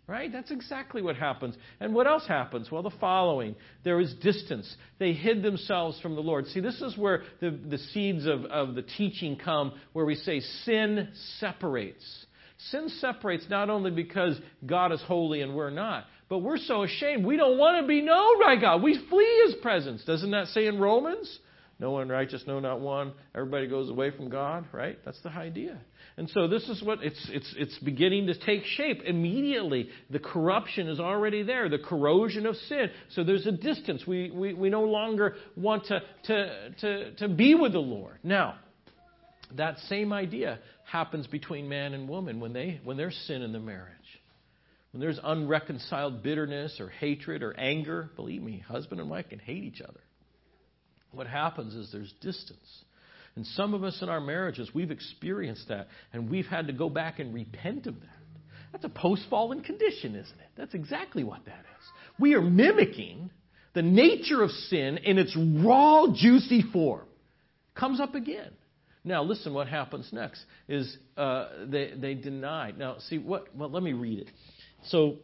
Right? 0.09 0.31
That's 0.31 0.51
exactly 0.51 1.01
what 1.01 1.16
happens. 1.16 1.55
And 1.81 1.94
what 1.94 2.07
else 2.07 2.27
happens? 2.27 2.70
Well, 2.70 2.83
the 2.83 2.90
following. 3.01 3.55
There 3.85 4.01
is 4.01 4.12
distance. 4.14 4.77
They 4.98 5.12
hid 5.12 5.42
themselves 5.42 5.98
from 6.01 6.16
the 6.16 6.20
Lord. 6.20 6.46
See, 6.48 6.61
this 6.61 6.83
is 6.83 6.98
where 6.98 7.22
the, 7.40 7.51
the 7.51 7.79
seeds 7.79 8.27
of, 8.27 8.44
of 8.46 8.75
the 8.75 8.83
teaching 8.83 9.37
come, 9.37 9.72
where 9.92 10.05
we 10.05 10.16
say 10.16 10.40
sin 10.64 11.09
separates. 11.38 12.05
Sin 12.70 12.88
separates 13.01 13.46
not 13.48 13.70
only 13.70 13.90
because 13.90 14.38
God 14.66 14.92
is 14.92 15.01
holy 15.03 15.40
and 15.40 15.55
we're 15.55 15.70
not, 15.70 16.05
but 16.33 16.38
we're 16.38 16.57
so 16.57 16.83
ashamed 16.83 17.27
we 17.27 17.37
don't 17.37 17.59
want 17.59 17.83
to 17.83 17.87
be 17.87 18.01
known 18.01 18.40
by 18.40 18.57
God. 18.57 18.83
We 18.83 18.99
flee 19.11 19.42
His 19.45 19.57
presence. 19.57 20.03
Doesn't 20.07 20.31
that 20.31 20.47
say 20.47 20.66
in 20.66 20.79
Romans? 20.79 21.38
No 21.79 21.90
one 21.90 22.09
righteous, 22.09 22.42
no, 22.47 22.59
not 22.59 22.81
one. 22.81 23.12
Everybody 23.35 23.66
goes 23.66 23.90
away 23.90 24.12
from 24.12 24.31
God, 24.31 24.64
right? 24.73 24.99
That's 25.05 25.21
the 25.21 25.29
idea. 25.29 25.79
And 26.16 26.31
so 26.31 26.49
this 26.49 26.71
is 26.71 26.83
what 26.83 27.03
it's, 27.03 27.23
it's, 27.31 27.55
it's 27.59 27.79
beginning 27.81 28.29
to 28.29 28.38
take 28.47 28.64
shape 28.64 29.03
immediately. 29.05 29.90
The 30.09 30.21
corruption 30.21 30.88
is 30.88 30.99
already 30.99 31.42
there, 31.42 31.68
the 31.68 31.77
corrosion 31.77 32.47
of 32.47 32.57
sin. 32.57 32.88
So 33.11 33.25
there's 33.25 33.47
a 33.47 33.53
distance. 33.53 34.07
We, 34.07 34.31
we, 34.31 34.55
we 34.55 34.71
no 34.71 34.85
longer 34.85 35.35
want 35.55 35.85
to, 35.88 36.01
to, 36.29 36.71
to, 36.81 37.14
to 37.16 37.29
be 37.29 37.55
with 37.55 37.73
the 37.73 37.79
Lord. 37.79 38.21
Now, 38.23 38.55
that 39.59 39.77
same 39.81 40.14
idea 40.14 40.61
happens 40.90 41.27
between 41.27 41.68
man 41.68 41.92
and 41.92 42.09
woman 42.09 42.40
when, 42.40 42.55
they, 42.55 42.81
when 42.85 42.97
there's 42.97 43.16
sin 43.27 43.42
in 43.42 43.53
the 43.53 43.61
marriage. 43.61 43.99
When 44.92 45.00
there's 45.00 45.18
unreconciled 45.22 46.22
bitterness 46.22 46.78
or 46.78 46.88
hatred 46.88 47.42
or 47.42 47.59
anger, 47.59 48.11
believe 48.14 48.42
me, 48.42 48.59
husband 48.66 49.00
and 49.00 49.09
wife 49.11 49.28
can 49.31 49.38
hate 49.38 49.64
each 49.64 49.81
other. 49.81 50.00
What 51.11 51.26
happens 51.26 51.74
is 51.74 51.90
there's 51.92 52.12
distance. 52.20 52.85
And 53.35 53.46
some 53.46 53.72
of 53.72 53.85
us 53.85 53.98
in 54.02 54.11
our 54.11 54.20
marriages, 54.20 54.70
we've 54.74 54.90
experienced 54.90 55.68
that, 55.68 55.88
and 56.12 56.31
we've 56.31 56.46
had 56.46 56.66
to 56.66 56.74
go 56.74 56.90
back 56.90 57.18
and 57.18 57.33
repent 57.33 57.87
of 57.87 57.98
that. 58.00 58.09
That's 58.72 58.85
a 58.85 58.90
post 58.90 59.22
fallen 59.31 59.62
condition, 59.62 60.14
isn't 60.14 60.38
it? 60.40 60.48
That's 60.57 60.74
exactly 60.74 61.24
what 61.24 61.44
that 61.46 61.61
is. 61.61 61.87
We 62.18 62.35
are 62.35 62.42
mimicking 62.42 63.31
the 63.74 63.83
nature 63.83 64.42
of 64.42 64.50
sin 64.50 64.98
in 64.98 65.18
its 65.18 65.35
raw, 65.37 66.07
juicy 66.14 66.62
form. 66.72 67.07
Comes 67.74 68.00
up 68.00 68.14
again. 68.14 68.50
Now, 69.05 69.24
listen, 69.24 69.52
what 69.52 69.66
happens 69.66 70.09
next 70.12 70.44
is 70.68 70.96
uh, 71.16 71.48
they, 71.66 71.92
they 71.96 72.14
denied. 72.14 72.78
Now, 72.78 72.98
see, 73.09 73.18
what, 73.18 73.55
well, 73.57 73.70
let 73.70 73.83
me 73.83 73.94
read 73.94 74.20
it. 74.20 74.28
So, 74.85 75.18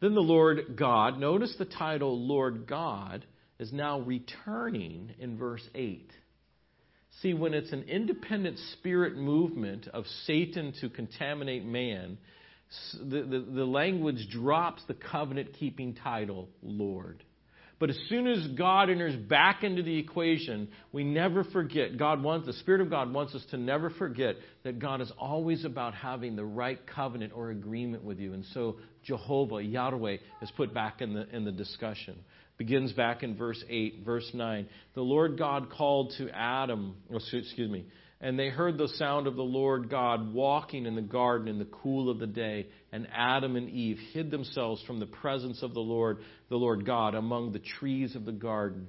then 0.00 0.14
the 0.14 0.20
Lord 0.20 0.76
God, 0.76 1.18
notice 1.18 1.54
the 1.58 1.64
title 1.64 2.26
Lord 2.26 2.66
God, 2.66 3.24
is 3.58 3.72
now 3.72 4.00
returning 4.00 5.12
in 5.18 5.38
verse 5.38 5.66
8. 5.74 6.10
See, 7.22 7.32
when 7.32 7.54
it's 7.54 7.72
an 7.72 7.84
independent 7.84 8.58
spirit 8.72 9.16
movement 9.16 9.88
of 9.88 10.04
Satan 10.26 10.74
to 10.80 10.88
contaminate 10.88 11.64
man, 11.64 12.18
the, 12.94 13.22
the, 13.22 13.46
the 13.48 13.64
language 13.64 14.28
drops 14.30 14.82
the 14.88 14.94
covenant 14.94 15.54
keeping 15.58 15.94
title, 15.94 16.48
Lord. 16.62 17.22
But 17.84 17.90
as 17.90 17.98
soon 18.08 18.26
as 18.26 18.46
God 18.56 18.88
enters 18.88 19.14
back 19.14 19.62
into 19.62 19.82
the 19.82 19.98
equation, 19.98 20.68
we 20.90 21.04
never 21.04 21.44
forget. 21.44 21.98
God 21.98 22.22
wants, 22.22 22.46
the 22.46 22.54
Spirit 22.54 22.80
of 22.80 22.88
God 22.88 23.12
wants 23.12 23.34
us 23.34 23.44
to 23.50 23.58
never 23.58 23.90
forget 23.90 24.36
that 24.62 24.78
God 24.78 25.02
is 25.02 25.12
always 25.18 25.66
about 25.66 25.92
having 25.92 26.34
the 26.34 26.46
right 26.46 26.78
covenant 26.86 27.34
or 27.36 27.50
agreement 27.50 28.02
with 28.02 28.18
you. 28.18 28.32
And 28.32 28.42
so 28.54 28.76
Jehovah, 29.02 29.62
Yahweh, 29.62 30.16
is 30.40 30.50
put 30.56 30.72
back 30.72 31.02
in 31.02 31.12
the, 31.12 31.28
in 31.36 31.44
the 31.44 31.52
discussion. 31.52 32.16
Begins 32.56 32.90
back 32.94 33.22
in 33.22 33.36
verse 33.36 33.62
8, 33.68 34.00
verse 34.02 34.30
9. 34.32 34.66
The 34.94 35.02
Lord 35.02 35.36
God 35.36 35.68
called 35.68 36.14
to 36.16 36.30
Adam, 36.30 36.96
oh, 37.12 37.16
excuse 37.16 37.70
me, 37.70 37.84
and 38.24 38.38
they 38.38 38.48
heard 38.48 38.78
the 38.78 38.88
sound 38.96 39.26
of 39.26 39.36
the 39.36 39.42
Lord 39.42 39.90
God 39.90 40.32
walking 40.32 40.86
in 40.86 40.94
the 40.94 41.02
garden 41.02 41.46
in 41.46 41.58
the 41.58 41.66
cool 41.66 42.08
of 42.08 42.18
the 42.18 42.26
day. 42.26 42.68
And 42.90 43.06
Adam 43.14 43.54
and 43.54 43.68
Eve 43.68 43.98
hid 44.14 44.30
themselves 44.30 44.82
from 44.86 44.98
the 44.98 45.04
presence 45.04 45.62
of 45.62 45.74
the 45.74 45.80
Lord, 45.80 46.20
the 46.48 46.56
Lord 46.56 46.86
God, 46.86 47.14
among 47.14 47.52
the 47.52 47.58
trees 47.58 48.16
of 48.16 48.24
the 48.24 48.32
garden. 48.32 48.86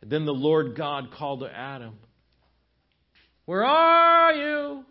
And 0.00 0.10
then 0.10 0.24
the 0.24 0.32
Lord 0.32 0.74
God 0.74 1.10
called 1.12 1.40
to 1.40 1.54
Adam, 1.54 1.98
Where 3.44 3.62
are 3.62 4.32
you? 4.32 4.84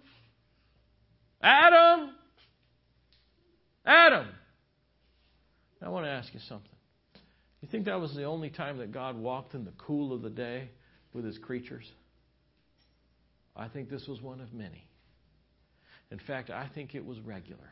Adam? 1.41 2.11
Adam. 3.83 4.27
I 5.81 5.89
want 5.89 6.05
to 6.05 6.11
ask 6.11 6.31
you 6.35 6.39
something. 6.47 6.69
You 7.61 7.67
think 7.67 7.85
that 7.85 7.99
was 7.99 8.13
the 8.13 8.25
only 8.25 8.51
time 8.51 8.77
that 8.77 8.91
God 8.91 9.17
walked 9.17 9.55
in 9.55 9.65
the 9.65 9.73
cool 9.75 10.13
of 10.13 10.21
the 10.21 10.29
day 10.29 10.69
with 11.13 11.25
his 11.25 11.39
creatures? 11.39 11.91
I 13.57 13.67
think 13.67 13.89
this 13.89 14.07
was 14.07 14.21
one 14.21 14.39
of 14.39 14.53
many. 14.53 14.87
In 16.11 16.19
fact, 16.19 16.49
I 16.49 16.69
think 16.73 16.95
it 16.95 17.05
was 17.05 17.19
regular. 17.19 17.69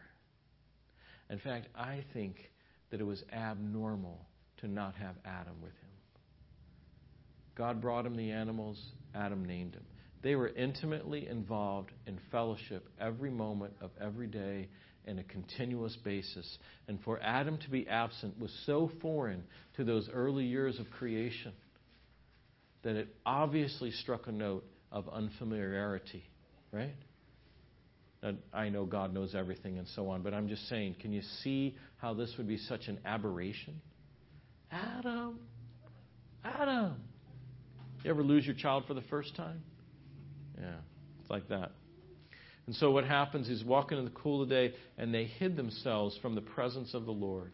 In 1.29 1.39
fact, 1.39 1.67
I 1.75 2.03
think 2.13 2.51
that 2.91 2.99
it 2.99 3.05
was 3.05 3.23
abnormal 3.31 4.19
to 4.57 4.67
not 4.67 4.95
have 4.95 5.15
Adam 5.25 5.61
with 5.61 5.71
him. 5.71 5.89
God 7.55 7.81
brought 7.81 8.05
him 8.05 8.15
the 8.15 8.31
animals, 8.31 8.81
Adam 9.13 9.45
named 9.45 9.73
them. 9.73 9.85
They 10.21 10.35
were 10.35 10.49
intimately 10.49 11.27
involved 11.27 11.91
in 12.07 12.19
fellowship 12.31 12.89
every 12.99 13.29
moment 13.29 13.73
of 13.79 13.91
every 14.01 14.27
day 14.27 14.67
in 15.05 15.19
a 15.19 15.23
continuous 15.23 15.95
basis. 16.03 16.57
And 16.87 16.99
for 17.03 17.21
Adam 17.21 17.57
to 17.59 17.69
be 17.69 17.87
absent 17.87 18.39
was 18.39 18.51
so 18.65 18.91
foreign 19.01 19.43
to 19.77 19.83
those 19.83 20.09
early 20.11 20.45
years 20.45 20.79
of 20.79 20.89
creation 20.89 21.53
that 22.83 22.95
it 22.95 23.15
obviously 23.25 23.91
struck 23.91 24.27
a 24.27 24.31
note 24.31 24.65
of 24.95 25.09
unfamiliarity, 25.09 26.23
right? 26.71 26.95
I 28.53 28.69
know 28.69 28.85
God 28.85 29.13
knows 29.13 29.35
everything 29.35 29.77
and 29.77 29.87
so 29.89 30.09
on, 30.09 30.23
but 30.23 30.33
I'm 30.33 30.47
just 30.47 30.67
saying, 30.67 30.95
can 30.99 31.11
you 31.11 31.21
see 31.43 31.75
how 31.97 32.13
this 32.15 32.33
would 32.37 32.47
be 32.47 32.57
such 32.57 32.87
an 32.87 32.97
aberration? 33.05 33.81
Adam, 34.71 35.37
Adam. 36.43 36.95
You 38.03 38.09
ever 38.09 38.23
lose 38.23 38.45
your 38.45 38.55
child 38.55 38.85
for 38.87 38.93
the 38.93 39.03
first 39.03 39.35
time? 39.35 39.61
Yeah, 40.57 40.77
it's 41.21 41.29
like 41.29 41.49
that. 41.49 41.71
And 42.65 42.75
so 42.75 42.89
what 42.89 43.03
happens 43.03 43.49
is 43.49 43.63
walking 43.63 43.99
in 43.99 44.05
the 44.05 44.11
cool 44.11 44.41
of 44.41 44.49
the 44.49 44.55
day, 44.55 44.73
and 44.97 45.13
they 45.13 45.25
hid 45.25 45.55
themselves 45.55 46.17
from 46.21 46.33
the 46.33 46.41
presence 46.41 46.93
of 46.93 47.05
the 47.05 47.11
Lord. 47.11 47.51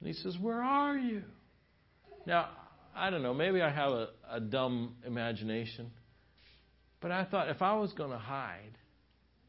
And 0.00 0.06
he 0.06 0.14
says, 0.14 0.38
Where 0.40 0.62
are 0.62 0.96
you? 0.96 1.22
Now, 2.24 2.48
I 2.94 3.10
don't 3.10 3.22
know, 3.22 3.34
maybe 3.34 3.60
I 3.60 3.70
have 3.70 3.90
a, 3.90 4.08
a 4.30 4.40
dumb 4.40 4.94
imagination. 5.04 5.90
But 7.00 7.10
I 7.10 7.24
thought 7.24 7.48
if 7.48 7.62
I 7.62 7.74
was 7.74 7.92
going 7.92 8.10
to 8.10 8.18
hide, 8.18 8.78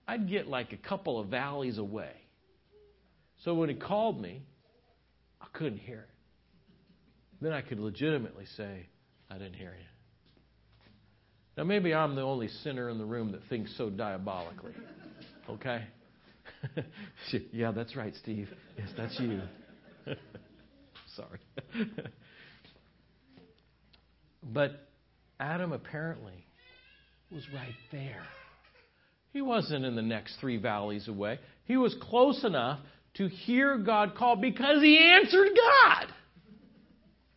I'd 0.07 0.29
get 0.29 0.47
like 0.47 0.73
a 0.73 0.77
couple 0.77 1.19
of 1.19 1.27
valleys 1.27 1.77
away. 1.77 2.11
So 3.43 3.53
when 3.53 3.69
he 3.69 3.75
called 3.75 4.19
me, 4.19 4.41
I 5.41 5.45
couldn't 5.53 5.79
hear 5.79 5.99
it. 5.99 6.09
Then 7.41 7.53
I 7.53 7.61
could 7.61 7.79
legitimately 7.79 8.45
say, 8.57 8.87
I 9.29 9.37
didn't 9.37 9.53
hear 9.53 9.75
you. 9.77 9.85
Now, 11.55 11.63
maybe 11.63 11.93
I'm 11.93 12.15
the 12.15 12.21
only 12.21 12.47
sinner 12.47 12.89
in 12.89 12.97
the 12.97 13.05
room 13.05 13.31
that 13.31 13.41
thinks 13.49 13.75
so 13.77 13.89
diabolically. 13.89 14.73
Okay? 15.49 15.83
yeah, 17.51 17.71
that's 17.71 17.95
right, 17.95 18.13
Steve. 18.21 18.49
Yes, 18.77 18.89
that's 18.95 19.19
you. 19.19 19.41
Sorry. 21.15 21.39
but 24.43 24.87
Adam 25.39 25.71
apparently 25.71 26.46
was 27.31 27.43
right 27.53 27.75
there. 27.91 28.23
He 29.33 29.41
wasn't 29.41 29.85
in 29.85 29.95
the 29.95 30.01
next 30.01 30.37
three 30.39 30.57
valleys 30.57 31.07
away. 31.07 31.39
He 31.65 31.77
was 31.77 31.95
close 32.01 32.43
enough 32.43 32.79
to 33.15 33.27
hear 33.27 33.77
God 33.77 34.15
call 34.15 34.35
because 34.35 34.81
he 34.81 34.97
answered 34.97 35.49
God. 35.55 36.07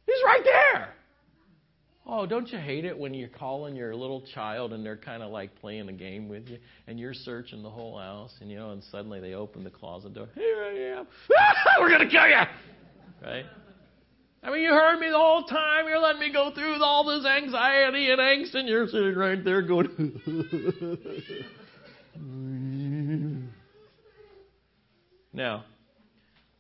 He's 0.07 0.23
right 0.25 0.43
there. 0.45 0.95
Oh, 2.07 2.27
don't 2.27 2.51
you 2.51 2.59
hate 2.59 2.85
it 2.85 2.99
when 2.99 3.15
you're 3.15 3.29
calling 3.29 3.77
your 3.77 3.95
little 3.95 4.23
child 4.35 4.73
and 4.73 4.85
they're 4.85 4.97
kind 4.97 5.23
of 5.23 5.31
like 5.31 5.55
playing 5.61 5.89
a 5.89 5.93
game 5.93 6.29
with 6.29 6.49
you 6.49 6.59
and 6.87 6.99
you're 6.99 7.15
searching 7.15 7.63
the 7.63 7.71
whole 7.71 7.99
house 7.99 8.35
and 8.41 8.51
you 8.51 8.57
know 8.57 8.71
and 8.71 8.83
suddenly 8.91 9.21
they 9.21 9.35
open 9.35 9.63
the 9.63 9.71
closet 9.71 10.15
door. 10.15 10.29
Here 10.35 10.65
I 10.65 10.99
am. 10.99 11.07
we're 11.81 11.89
going 11.89 12.09
to 12.09 12.09
kill 12.09 12.27
you. 12.27 12.43
Right? 13.23 13.45
I 14.43 14.51
mean, 14.51 14.63
you 14.63 14.71
heard 14.71 14.99
me 14.99 15.09
the 15.09 15.19
whole 15.19 15.43
time. 15.43 15.87
You're 15.87 16.01
letting 16.01 16.21
me 16.21 16.33
go 16.33 16.51
through 16.51 16.83
all 16.83 17.05
this 17.05 17.27
anxiety 17.27 18.11
and 18.11 18.21
angst, 18.21 18.55
and 18.55 18.67
you're 18.67 18.89
sitting 18.89 19.15
right 19.15 19.45
there 19.45 19.61
going. 19.61 20.19
now, 25.33 25.65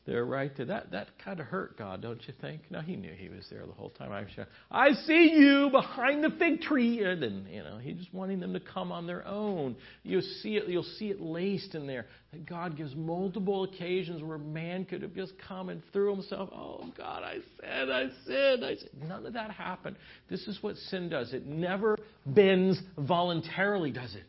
they're 0.06 0.24
right 0.24 0.54
to 0.56 0.64
that. 0.64 0.90
That 0.92 1.08
kind 1.22 1.40
of 1.40 1.46
hurt 1.46 1.76
God, 1.76 2.00
don't 2.00 2.20
you 2.26 2.32
think? 2.40 2.62
No, 2.70 2.80
he 2.80 2.96
knew 2.96 3.12
he 3.12 3.28
was 3.28 3.46
there 3.50 3.66
the 3.66 3.72
whole 3.72 3.90
time. 3.90 4.12
I, 4.12 4.24
sure, 4.34 4.46
I 4.70 4.92
see 4.92 5.34
you 5.36 5.68
behind 5.70 6.24
the 6.24 6.30
fig 6.30 6.62
tree, 6.62 7.04
and 7.04 7.22
then 7.22 7.46
you 7.50 7.62
know 7.62 7.78
he's 7.78 7.96
just 7.96 8.14
wanting 8.14 8.40
them 8.40 8.54
to 8.54 8.60
come 8.60 8.92
on 8.92 9.06
their 9.06 9.26
own. 9.26 9.76
You'll 10.02 10.22
see 10.42 10.56
it. 10.56 10.68
You'll 10.68 10.82
see 10.82 11.10
it 11.10 11.20
laced 11.20 11.74
in 11.74 11.86
there. 11.86 12.06
That 12.32 12.46
God 12.46 12.76
gives 12.76 12.94
multiple 12.94 13.64
occasions 13.64 14.22
where 14.22 14.38
man 14.38 14.86
could 14.86 15.02
have 15.02 15.14
just 15.14 15.34
come 15.46 15.68
and 15.68 15.82
threw 15.92 16.14
himself. 16.14 16.48
Oh 16.52 16.90
God, 16.96 17.22
I 17.22 17.38
said, 17.60 17.90
I 17.90 18.08
said, 18.26 18.64
I 18.64 18.76
said. 18.76 18.90
None 19.06 19.26
of 19.26 19.34
that 19.34 19.50
happened. 19.50 19.96
This 20.30 20.46
is 20.48 20.62
what 20.62 20.76
sin 20.76 21.10
does. 21.10 21.34
It 21.34 21.46
never 21.46 21.98
bends 22.24 22.80
voluntarily, 22.96 23.90
does 23.90 24.14
it? 24.14 24.24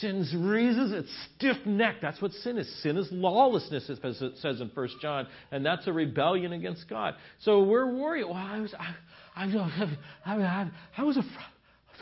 Sin's 0.00 0.34
reasons, 0.34 0.92
it's 0.92 1.10
stiff 1.34 1.56
necked. 1.66 2.00
That's 2.00 2.20
what 2.22 2.32
sin 2.32 2.58
is. 2.58 2.82
Sin 2.82 2.96
is 2.96 3.08
lawlessness, 3.10 3.90
as 3.90 4.22
it 4.22 4.32
says 4.38 4.60
in 4.60 4.70
1 4.72 4.88
John, 5.00 5.26
and 5.50 5.64
that's 5.64 5.86
a 5.86 5.92
rebellion 5.92 6.52
against 6.52 6.88
God. 6.88 7.14
So 7.40 7.62
we're 7.62 7.92
worried. 7.92 8.24
Well, 8.24 8.34
I 8.34 8.60
was, 8.60 8.74
I, 8.78 8.94
I, 9.36 10.34
I, 10.34 10.70
I 10.96 11.02
was 11.02 11.18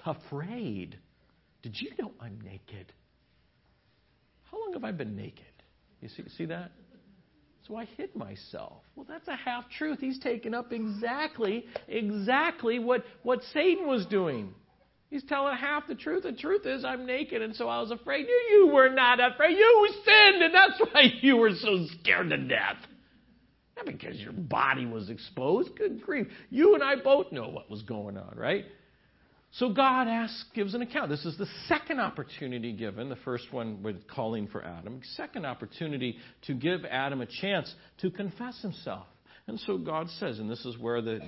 afraid. 0.06 0.98
Did 1.62 1.80
you 1.80 1.90
know 1.98 2.12
I'm 2.20 2.40
naked? 2.44 2.92
How 4.50 4.60
long 4.60 4.72
have 4.74 4.84
I 4.84 4.92
been 4.92 5.16
naked? 5.16 5.44
You 6.00 6.08
see, 6.08 6.24
see 6.36 6.44
that? 6.46 6.72
So 7.66 7.76
I 7.76 7.84
hid 7.96 8.14
myself. 8.14 8.82
Well, 8.96 9.06
that's 9.08 9.28
a 9.28 9.36
half 9.36 9.64
truth. 9.78 9.98
He's 10.00 10.18
taken 10.18 10.52
up 10.52 10.72
exactly, 10.72 11.64
exactly 11.88 12.78
what, 12.78 13.04
what 13.22 13.40
Satan 13.52 13.86
was 13.86 14.04
doing. 14.06 14.52
He's 15.12 15.22
telling 15.24 15.54
half 15.58 15.86
the 15.86 15.94
truth. 15.94 16.22
The 16.22 16.32
truth 16.32 16.64
is, 16.64 16.86
I'm 16.86 17.04
naked, 17.04 17.42
and 17.42 17.54
so 17.54 17.68
I 17.68 17.82
was 17.82 17.90
afraid. 17.90 18.26
You, 18.26 18.44
you 18.50 18.72
were 18.72 18.88
not 18.88 19.20
afraid. 19.20 19.58
You 19.58 19.88
sinned, 20.06 20.42
and 20.42 20.54
that's 20.54 20.80
why 20.92 21.02
you 21.20 21.36
were 21.36 21.50
so 21.50 21.84
scared 22.00 22.30
to 22.30 22.38
death. 22.38 22.78
Not 23.76 23.84
because 23.84 24.16
your 24.16 24.32
body 24.32 24.86
was 24.86 25.10
exposed. 25.10 25.76
Good 25.76 26.00
grief. 26.00 26.28
You 26.48 26.72
and 26.72 26.82
I 26.82 26.96
both 26.96 27.30
know 27.30 27.50
what 27.50 27.70
was 27.70 27.82
going 27.82 28.16
on, 28.16 28.38
right? 28.38 28.64
So 29.56 29.68
God 29.68 30.08
asks, 30.08 30.46
gives 30.54 30.72
an 30.72 30.80
account. 30.80 31.10
This 31.10 31.26
is 31.26 31.36
the 31.36 31.48
second 31.68 32.00
opportunity 32.00 32.72
given. 32.72 33.10
The 33.10 33.16
first 33.16 33.52
one 33.52 33.82
with 33.82 34.08
calling 34.08 34.46
for 34.46 34.64
Adam. 34.64 35.02
Second 35.18 35.44
opportunity 35.44 36.16
to 36.46 36.54
give 36.54 36.86
Adam 36.86 37.20
a 37.20 37.26
chance 37.26 37.70
to 38.00 38.10
confess 38.10 38.62
himself. 38.62 39.04
And 39.46 39.60
so 39.60 39.76
God 39.76 40.08
says, 40.18 40.38
and 40.38 40.50
this 40.50 40.64
is 40.64 40.78
where 40.78 41.02
the 41.02 41.20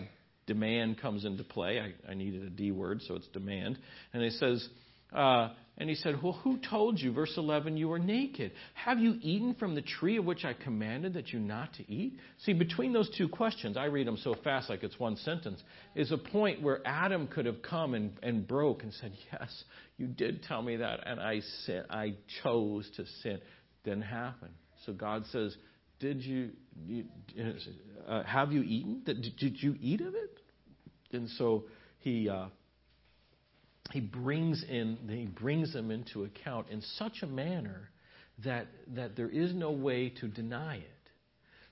demand 0.46 1.00
comes 1.00 1.24
into 1.24 1.44
play. 1.44 1.80
I, 1.80 2.10
I 2.10 2.14
needed 2.14 2.42
a 2.42 2.50
D 2.50 2.70
word, 2.70 3.02
so 3.06 3.14
it's 3.14 3.28
demand. 3.28 3.78
And 4.12 4.22
he 4.22 4.30
says, 4.30 4.68
uh, 5.14 5.50
and 5.76 5.88
he 5.88 5.96
said, 5.96 6.22
Well, 6.22 6.34
who 6.44 6.58
told 6.58 7.00
you, 7.00 7.12
verse 7.12 7.32
11, 7.36 7.76
you 7.76 7.88
were 7.88 7.98
naked? 7.98 8.52
Have 8.74 8.98
you 8.98 9.16
eaten 9.20 9.54
from 9.54 9.74
the 9.74 9.82
tree 9.82 10.18
of 10.18 10.24
which 10.24 10.44
I 10.44 10.52
commanded 10.52 11.14
that 11.14 11.32
you 11.32 11.40
not 11.40 11.74
to 11.74 11.90
eat? 11.90 12.18
See, 12.44 12.52
between 12.52 12.92
those 12.92 13.10
two 13.16 13.28
questions, 13.28 13.76
I 13.76 13.86
read 13.86 14.06
them 14.06 14.16
so 14.16 14.36
fast 14.44 14.70
like 14.70 14.84
it's 14.84 14.98
one 14.98 15.16
sentence, 15.16 15.62
is 15.96 16.12
a 16.12 16.18
point 16.18 16.62
where 16.62 16.80
Adam 16.86 17.26
could 17.26 17.46
have 17.46 17.62
come 17.62 17.94
and, 17.94 18.12
and 18.22 18.46
broke 18.46 18.82
and 18.82 18.92
said, 18.94 19.12
Yes, 19.32 19.64
you 19.96 20.06
did 20.06 20.44
tell 20.44 20.62
me 20.62 20.76
that, 20.76 21.00
and 21.06 21.20
I, 21.20 21.40
sin, 21.64 21.84
I 21.90 22.14
chose 22.42 22.88
to 22.96 23.04
sin. 23.22 23.40
Didn't 23.84 24.02
happen. 24.02 24.50
So 24.86 24.92
God 24.92 25.24
says, 25.32 25.56
did 26.00 26.22
you, 26.22 26.50
you 26.86 27.04
uh, 28.06 28.22
have 28.24 28.52
you 28.52 28.62
eaten? 28.62 29.02
Did, 29.04 29.26
did 29.38 29.62
you 29.62 29.76
eat 29.80 30.00
of 30.00 30.14
it? 30.14 30.40
And 31.12 31.28
so 31.30 31.64
he 32.00 32.28
uh, 32.28 32.46
he 33.92 34.00
brings 34.00 34.64
in 34.68 34.98
he 35.08 35.26
brings 35.26 35.72
them 35.72 35.90
into 35.90 36.24
account 36.24 36.68
in 36.70 36.82
such 36.98 37.22
a 37.22 37.26
manner 37.26 37.90
that 38.44 38.66
that 38.94 39.16
there 39.16 39.28
is 39.28 39.54
no 39.54 39.70
way 39.70 40.12
to 40.20 40.28
deny 40.28 40.76
it. 40.76 40.90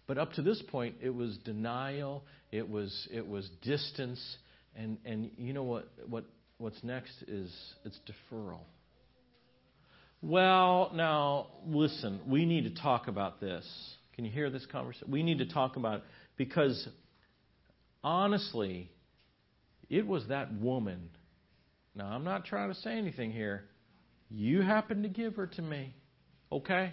But 0.07 0.19
up 0.19 0.33
to 0.35 0.43
this 0.43 0.61
point, 0.71 0.97
it 1.01 1.15
was 1.15 1.37
denial, 1.39 2.25
it 2.51 2.69
was, 2.69 3.09
it 3.11 3.27
was 3.27 3.49
distance, 3.63 4.37
and, 4.77 4.99
and 5.05 5.31
you 5.39 5.53
know 5.53 5.63
what, 5.63 5.89
what, 6.09 6.25
what's 6.59 6.83
next 6.83 7.23
is 7.29 7.51
it's 7.85 7.99
deferral. 8.07 8.61
Well, 10.21 10.91
now, 10.95 11.47
listen, 11.67 12.21
we 12.27 12.45
need 12.47 12.65
to 12.65 12.83
talk 12.83 13.09
about 13.09 13.41
this. 13.41 13.67
Can 14.15 14.25
you 14.25 14.31
hear 14.31 14.51
this 14.51 14.67
conversation? 14.67 15.11
We 15.11 15.23
need 15.23 15.39
to 15.39 15.47
talk 15.47 15.77
about 15.77 15.99
it 15.99 16.03
because 16.37 16.89
honestly, 18.05 18.91
it 19.89 20.07
was 20.07 20.27
that 20.29 20.53
woman. 20.55 21.11
Now, 21.95 22.07
I'm 22.07 22.25
not 22.25 22.45
trying 22.45 22.73
to 22.73 22.75
say 22.81 22.93
anything 22.93 23.33
here. 23.33 23.65
You 24.31 24.63
happened 24.63 25.03
to 25.03 25.09
give 25.09 25.37
her 25.37 25.47
to 25.47 25.63
me. 25.63 25.95
Okay? 26.51 26.93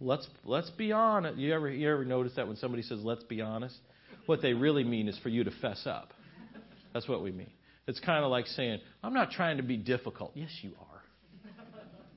Let's 0.00 0.26
let's 0.44 0.70
be 0.70 0.92
honest. 0.92 1.38
You 1.38 1.54
ever 1.54 1.70
you 1.70 1.90
ever 1.90 2.04
notice 2.04 2.32
that 2.36 2.46
when 2.48 2.56
somebody 2.56 2.82
says 2.82 3.00
let's 3.02 3.24
be 3.24 3.40
honest? 3.40 3.76
What 4.26 4.42
they 4.42 4.52
really 4.52 4.84
mean 4.84 5.08
is 5.08 5.18
for 5.22 5.28
you 5.28 5.44
to 5.44 5.50
fess 5.62 5.86
up. 5.86 6.12
That's 6.92 7.08
what 7.08 7.22
we 7.22 7.30
mean. 7.30 7.50
It's 7.86 8.00
kind 8.00 8.24
of 8.24 8.30
like 8.30 8.46
saying, 8.46 8.80
I'm 9.02 9.12
not 9.12 9.30
trying 9.32 9.58
to 9.58 9.62
be 9.62 9.76
difficult. 9.76 10.32
Yes, 10.34 10.50
you 10.62 10.72
are. 10.80 11.02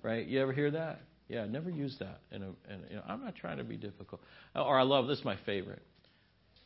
Right? 0.02 0.26
You 0.26 0.42
ever 0.42 0.54
hear 0.54 0.72
that? 0.72 1.02
Yeah, 1.28 1.46
never 1.46 1.70
use 1.70 1.96
that. 2.00 2.22
In 2.32 2.42
a, 2.42 2.46
in, 2.46 2.84
you 2.90 2.96
know, 2.96 3.04
I'm 3.08 3.24
not 3.24 3.36
trying 3.36 3.58
to 3.58 3.64
be 3.64 3.76
difficult. 3.76 4.22
Or 4.56 4.80
I 4.80 4.84
love 4.84 5.08
this. 5.08 5.20
Is 5.20 5.26
my 5.26 5.38
favorite. 5.46 5.82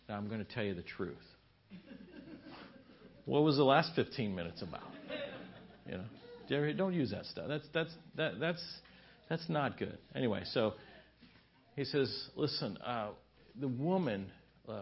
Now 0.07 0.17
I'm 0.17 0.27
going 0.27 0.43
to 0.43 0.53
tell 0.53 0.63
you 0.63 0.75
the 0.75 0.83
truth. 0.83 1.15
What 3.25 3.43
was 3.43 3.55
the 3.55 3.63
last 3.63 3.91
15 3.95 4.35
minutes 4.35 4.61
about? 4.61 4.81
You 5.87 5.97
know, 5.97 6.73
don't 6.73 6.93
use 6.93 7.11
that 7.11 7.25
stuff. 7.25 7.45
That's 7.47 7.65
that's 7.73 7.91
that 8.17 8.39
that's 8.39 8.63
that's 9.29 9.49
not 9.49 9.79
good. 9.79 9.97
Anyway, 10.15 10.43
so 10.53 10.73
he 11.75 11.85
says, 11.85 12.13
"Listen, 12.35 12.77
uh, 12.77 13.09
the 13.59 13.67
woman, 13.67 14.31
uh, 14.67 14.81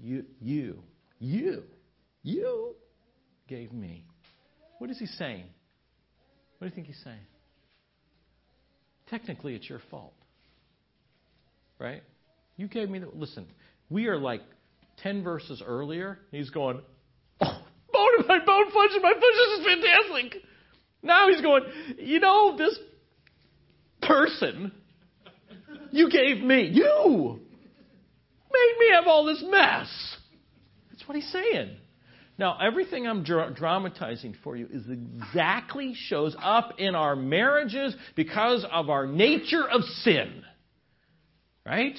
you 0.00 0.24
you 0.40 0.78
you 1.18 1.64
you 2.22 2.74
gave 3.48 3.72
me." 3.72 4.04
What 4.78 4.90
is 4.90 4.98
he 4.98 5.06
saying? 5.06 5.44
What 6.58 6.66
do 6.66 6.70
you 6.70 6.74
think 6.74 6.86
he's 6.86 7.02
saying? 7.04 7.18
Technically, 9.10 9.54
it's 9.54 9.68
your 9.68 9.80
fault, 9.90 10.14
right? 11.78 12.02
You 12.56 12.68
gave 12.68 12.88
me 12.88 12.98
the. 12.98 13.08
Listen, 13.12 13.46
we 13.90 14.06
are 14.06 14.16
like 14.16 14.40
ten 15.02 15.22
verses 15.22 15.62
earlier. 15.64 16.18
He's 16.30 16.50
going, 16.50 16.80
oh, 17.40 17.62
bone 17.92 18.10
in 18.18 18.26
my 18.26 18.38
bone, 18.44 18.70
flesh 18.72 18.90
in 18.96 19.02
my 19.02 19.12
flesh. 19.12 19.20
This 19.20 19.58
is 19.58 19.66
fantastic. 19.66 20.42
Now 21.02 21.28
he's 21.28 21.42
going, 21.42 21.64
you 21.98 22.18
know, 22.18 22.56
this 22.56 22.78
person 24.00 24.72
you 25.94 26.10
gave 26.10 26.42
me, 26.42 26.70
you 26.72 27.40
made 28.52 28.74
me 28.80 28.86
have 28.94 29.06
all 29.06 29.24
this 29.24 29.42
mess. 29.46 30.16
That's 30.90 31.06
what 31.06 31.14
he's 31.16 31.30
saying. 31.30 31.76
Now, 32.36 32.58
everything 32.58 33.06
I'm 33.06 33.22
dra- 33.22 33.52
dramatizing 33.54 34.36
for 34.42 34.56
you 34.56 34.66
is 34.70 34.82
exactly 34.88 35.94
shows 35.94 36.34
up 36.40 36.74
in 36.78 36.94
our 36.94 37.14
marriages 37.14 37.94
because 38.16 38.66
of 38.70 38.90
our 38.90 39.06
nature 39.06 39.68
of 39.68 39.82
sin. 40.02 40.42
Right? 41.64 41.96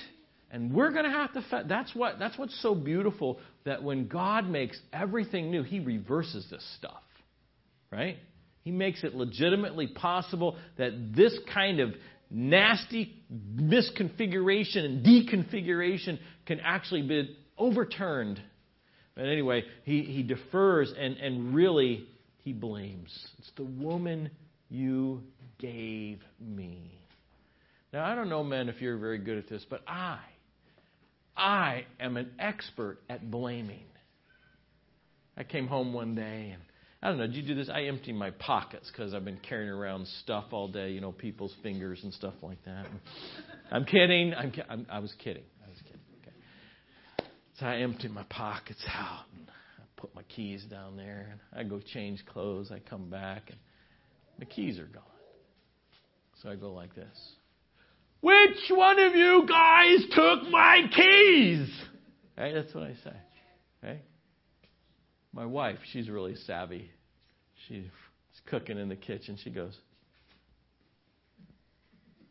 And 0.52 0.74
we're 0.74 0.91
going 0.91 1.06
to 1.06 1.12
have 1.12 1.34
to. 1.34 1.41
Fa- 1.50 1.65
that's 1.67 1.95
what. 1.95 2.19
That's 2.19 2.38
what's 2.38 2.62
so 2.62 2.76
beautiful. 2.76 3.39
That 3.63 3.82
when 3.82 4.08
God 4.08 4.48
makes 4.48 4.80
everything 4.93 5.52
new, 5.52 5.63
He 5.63 5.80
reverses 5.80 6.48
this 6.52 6.63
stuff, 6.78 7.04
right? 7.91 8.17
He 8.63 8.71
makes 8.71 9.04
it 9.04 9.15
legitimately 9.15 9.88
possible 9.88 10.58
that 10.78 11.13
this 11.15 11.38
kind 11.54 11.80
of 11.80 11.93
nasty 12.30 13.13
misconfiguration 13.32 14.86
and 14.86 15.06
deconfiguration 15.06 16.19
can 16.45 16.60
actually 16.60 17.04
be 17.04 17.38
overturned. 17.58 18.41
But 19.15 19.25
anyway, 19.25 19.63
he, 19.84 20.04
he 20.04 20.23
defers 20.23 20.93
and, 20.97 21.17
and 21.17 21.56
really 21.56 22.06
he 22.43 22.54
blames. 22.54 23.28
It's 23.39 23.51
the 23.56 23.63
woman 23.63 24.30
you 24.69 25.23
gave 25.58 26.19
me. 26.39 26.91
Now, 27.93 28.06
I 28.06 28.15
don't 28.15 28.30
know, 28.30 28.43
men, 28.43 28.67
if 28.67 28.82
you're 28.82 28.97
very 28.97 29.19
good 29.19 29.38
at 29.38 29.47
this, 29.47 29.65
but 29.69 29.82
I 29.88 30.19
I 31.38 31.86
am 31.99 32.17
an 32.17 32.32
expert 32.39 32.99
at 33.10 33.30
blaming. 33.30 33.86
I 35.38 35.43
came 35.43 35.67
home 35.67 35.93
one 35.93 36.15
day 36.15 36.51
and 36.54 36.62
I 37.01 37.10
don't 37.10 37.17
know, 37.17 37.28
did 37.28 37.36
you 37.36 37.43
do 37.43 37.56
this? 37.56 37.69
I 37.69 37.84
emptied 37.84 38.15
my 38.15 38.32
pockets 38.32 38.89
because 38.91 39.13
I've 39.13 39.25
been 39.25 39.39
carrying 39.47 39.69
around 39.69 40.08
stuff 40.23 40.45
all 40.51 40.67
day, 40.67 40.91
you 40.91 41.01
know, 41.01 41.12
people's 41.12 41.54
fingers 41.62 41.99
and 42.04 42.12
stuff 42.13 42.34
like 42.41 42.63
that. 42.65 42.88
I'm 43.71 43.86
kidding. 43.86 44.34
I'm, 44.34 44.51
I'm. 44.67 44.88
I 44.89 44.99
was 44.99 45.13
kidding. 45.23 45.43
So 47.59 47.65
I 47.65 47.77
empty 47.77 48.09
my 48.09 48.23
pockets 48.23 48.83
out 48.89 49.25
and 49.33 49.49
I 49.49 49.83
put 49.95 50.13
my 50.13 50.23
keys 50.23 50.65
down 50.69 50.97
there 50.97 51.29
and 51.31 51.39
I 51.57 51.63
go 51.63 51.79
change 51.79 52.25
clothes. 52.25 52.71
I 52.71 52.79
come 52.79 53.09
back 53.09 53.49
and 53.49 53.57
the 54.39 54.45
keys 54.45 54.77
are 54.77 54.87
gone. 54.87 55.03
So 56.41 56.49
I 56.49 56.55
go 56.55 56.73
like 56.73 56.93
this. 56.95 57.17
Which 58.19 58.57
one 58.71 58.99
of 58.99 59.15
you 59.15 59.45
guys 59.47 59.99
took 60.11 60.49
my 60.49 60.81
keys? 60.93 61.69
Right? 62.37 62.53
That's 62.53 62.73
what 62.73 62.83
I 62.83 62.93
say. 63.03 63.15
Okay? 63.83 64.01
My 65.31 65.45
wife, 65.45 65.77
she's 65.93 66.09
really 66.09 66.35
savvy. 66.35 66.89
She's 67.67 67.85
cooking 68.47 68.77
in 68.77 68.89
the 68.89 68.95
kitchen. 68.95 69.37
She 69.41 69.49
goes, 69.49 69.77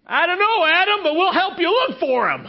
I 0.07 0.27
don't 0.27 0.39
know, 0.39 0.67
Adam, 0.67 1.03
but 1.03 1.15
we'll 1.15 1.33
help 1.33 1.59
you 1.59 1.71
look 1.71 1.99
for 1.99 2.29
them. 2.29 2.47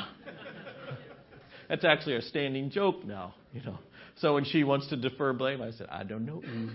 That's 1.69 1.86
actually 1.86 2.15
a 2.15 2.21
standing 2.21 2.69
joke 2.69 3.06
now, 3.06 3.34
you 3.54 3.62
know. 3.63 3.80
So 4.17 4.36
when 4.36 4.45
she 4.45 4.63
wants 4.63 4.88
to 4.89 4.97
defer 4.97 5.34
blame, 5.34 5.62
I 5.62 5.71
said, 5.71 5.88
I 5.89 6.04
don't 6.04 6.25
know, 6.25 6.41
Eve. 6.43 6.71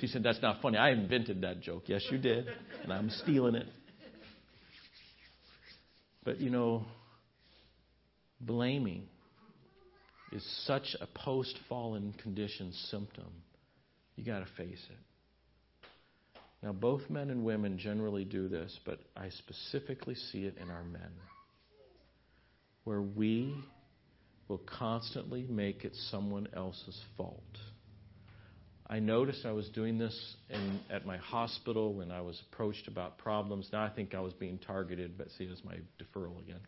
She 0.00 0.06
said, 0.06 0.22
That's 0.22 0.40
not 0.40 0.62
funny. 0.62 0.78
I 0.78 0.90
invented 0.90 1.40
that 1.42 1.60
joke. 1.60 1.84
Yes, 1.86 2.02
you 2.10 2.18
did. 2.18 2.46
And 2.82 2.92
I'm 2.92 3.10
stealing 3.10 3.54
it. 3.54 3.66
But 6.24 6.40
you 6.40 6.50
know, 6.50 6.84
blaming 8.40 9.04
is 10.32 10.44
such 10.66 10.94
a 11.00 11.06
post 11.06 11.58
fallen 11.68 12.14
condition 12.22 12.72
symptom. 12.90 13.32
You 14.16 14.24
got 14.24 14.40
to 14.40 14.46
face 14.56 14.82
it. 14.90 15.86
Now, 16.62 16.72
both 16.72 17.08
men 17.08 17.30
and 17.30 17.44
women 17.44 17.78
generally 17.78 18.24
do 18.24 18.48
this, 18.48 18.76
but 18.84 18.98
I 19.16 19.28
specifically 19.30 20.16
see 20.16 20.44
it 20.44 20.56
in 20.60 20.70
our 20.70 20.82
men, 20.82 21.10
where 22.82 23.00
we 23.00 23.54
will 24.48 24.60
constantly 24.78 25.46
make 25.48 25.84
it 25.84 25.94
someone 26.10 26.48
else's 26.54 27.00
fault. 27.16 27.42
I 28.90 29.00
noticed 29.00 29.44
I 29.44 29.52
was 29.52 29.68
doing 29.68 29.98
this 29.98 30.36
in, 30.48 30.80
at 30.90 31.04
my 31.04 31.18
hospital 31.18 31.92
when 31.92 32.10
I 32.10 32.22
was 32.22 32.40
approached 32.50 32.88
about 32.88 33.18
problems. 33.18 33.68
Now 33.70 33.84
I 33.84 33.90
think 33.90 34.14
I 34.14 34.20
was 34.20 34.32
being 34.32 34.58
targeted, 34.58 35.18
but 35.18 35.28
see, 35.36 35.44
it's 35.44 35.62
my 35.62 35.74
deferral 36.00 36.40
again. 36.40 36.60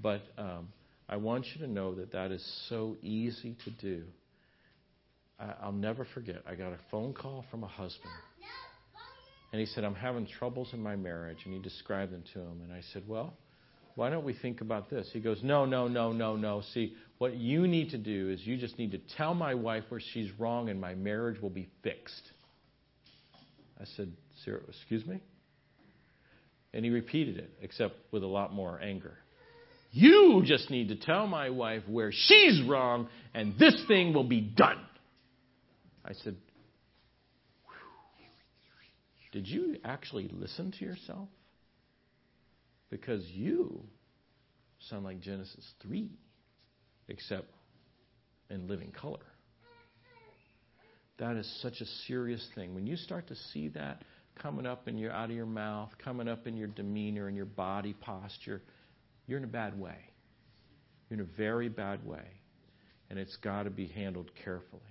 But 0.00 0.22
um, 0.38 0.68
I 1.08 1.16
want 1.16 1.46
you 1.54 1.66
to 1.66 1.72
know 1.72 1.96
that 1.96 2.12
that 2.12 2.30
is 2.30 2.44
so 2.68 2.96
easy 3.02 3.56
to 3.64 3.70
do. 3.70 4.04
I, 5.40 5.54
I'll 5.62 5.72
never 5.72 6.06
forget. 6.14 6.42
I 6.48 6.54
got 6.54 6.72
a 6.72 6.78
phone 6.92 7.12
call 7.12 7.44
from 7.50 7.64
a 7.64 7.68
husband. 7.68 8.12
And 9.50 9.60
he 9.60 9.66
said, 9.66 9.82
I'm 9.82 9.94
having 9.94 10.26
troubles 10.26 10.70
in 10.74 10.80
my 10.82 10.94
marriage. 10.94 11.38
And 11.44 11.54
he 11.54 11.60
described 11.60 12.12
them 12.12 12.22
to 12.34 12.40
him. 12.40 12.60
And 12.62 12.72
I 12.72 12.82
said, 12.92 13.04
Well, 13.08 13.32
why 13.94 14.10
don't 14.10 14.24
we 14.24 14.34
think 14.34 14.60
about 14.60 14.90
this? 14.90 15.08
He 15.12 15.20
goes, 15.20 15.40
No, 15.42 15.64
no, 15.64 15.88
no, 15.88 16.12
no, 16.12 16.36
no. 16.36 16.62
See, 16.74 16.94
what 17.18 17.36
you 17.36 17.66
need 17.66 17.90
to 17.90 17.98
do 17.98 18.30
is 18.30 18.46
you 18.46 18.56
just 18.56 18.78
need 18.78 18.92
to 18.92 19.00
tell 19.16 19.34
my 19.34 19.54
wife 19.54 19.84
where 19.88 20.00
she's 20.12 20.30
wrong 20.38 20.68
and 20.68 20.80
my 20.80 20.94
marriage 20.94 21.40
will 21.42 21.50
be 21.50 21.68
fixed. 21.82 22.22
I 23.80 23.84
said, 23.96 24.12
Excuse 24.68 25.04
me? 25.04 25.20
And 26.72 26.84
he 26.84 26.90
repeated 26.90 27.38
it, 27.38 27.50
except 27.60 27.94
with 28.12 28.22
a 28.22 28.26
lot 28.26 28.52
more 28.52 28.80
anger. 28.80 29.18
You 29.90 30.42
just 30.44 30.70
need 30.70 30.88
to 30.88 30.96
tell 30.96 31.26
my 31.26 31.50
wife 31.50 31.82
where 31.88 32.12
she's 32.12 32.62
wrong 32.62 33.08
and 33.34 33.58
this 33.58 33.74
thing 33.88 34.14
will 34.14 34.24
be 34.24 34.40
done. 34.40 34.78
I 36.04 36.12
said, 36.12 36.36
Did 39.32 39.46
you 39.46 39.76
actually 39.84 40.30
listen 40.32 40.72
to 40.78 40.84
yourself? 40.84 41.28
Because 42.90 43.24
you 43.26 43.82
sound 44.88 45.04
like 45.04 45.20
Genesis 45.20 45.64
3, 45.82 46.08
except 47.08 47.48
in 48.50 48.66
living 48.68 48.92
color. 48.92 49.18
That 51.18 51.36
is 51.36 51.60
such 51.62 51.80
a 51.80 51.86
serious 52.06 52.46
thing. 52.54 52.74
When 52.74 52.86
you 52.86 52.96
start 52.96 53.26
to 53.28 53.34
see 53.52 53.68
that 53.70 54.04
coming 54.40 54.66
up 54.66 54.86
in 54.86 54.96
your 54.96 55.12
out 55.12 55.30
of 55.30 55.36
your 55.36 55.46
mouth, 55.46 55.90
coming 56.02 56.28
up 56.28 56.46
in 56.46 56.56
your 56.56 56.68
demeanor 56.68 57.26
and 57.26 57.36
your 57.36 57.46
body 57.46 57.92
posture, 57.92 58.62
you're 59.26 59.38
in 59.38 59.44
a 59.44 59.48
bad 59.48 59.78
way. 59.78 59.96
You're 61.08 61.20
in 61.20 61.26
a 61.26 61.36
very 61.36 61.68
bad 61.68 62.06
way. 62.06 62.24
And 63.10 63.18
it's 63.18 63.36
got 63.36 63.64
to 63.64 63.70
be 63.70 63.86
handled 63.88 64.30
carefully. 64.44 64.82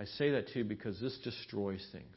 I 0.00 0.04
say 0.04 0.30
that 0.32 0.48
too 0.52 0.64
because 0.64 1.00
this 1.00 1.16
destroys 1.22 1.86
things. 1.92 2.16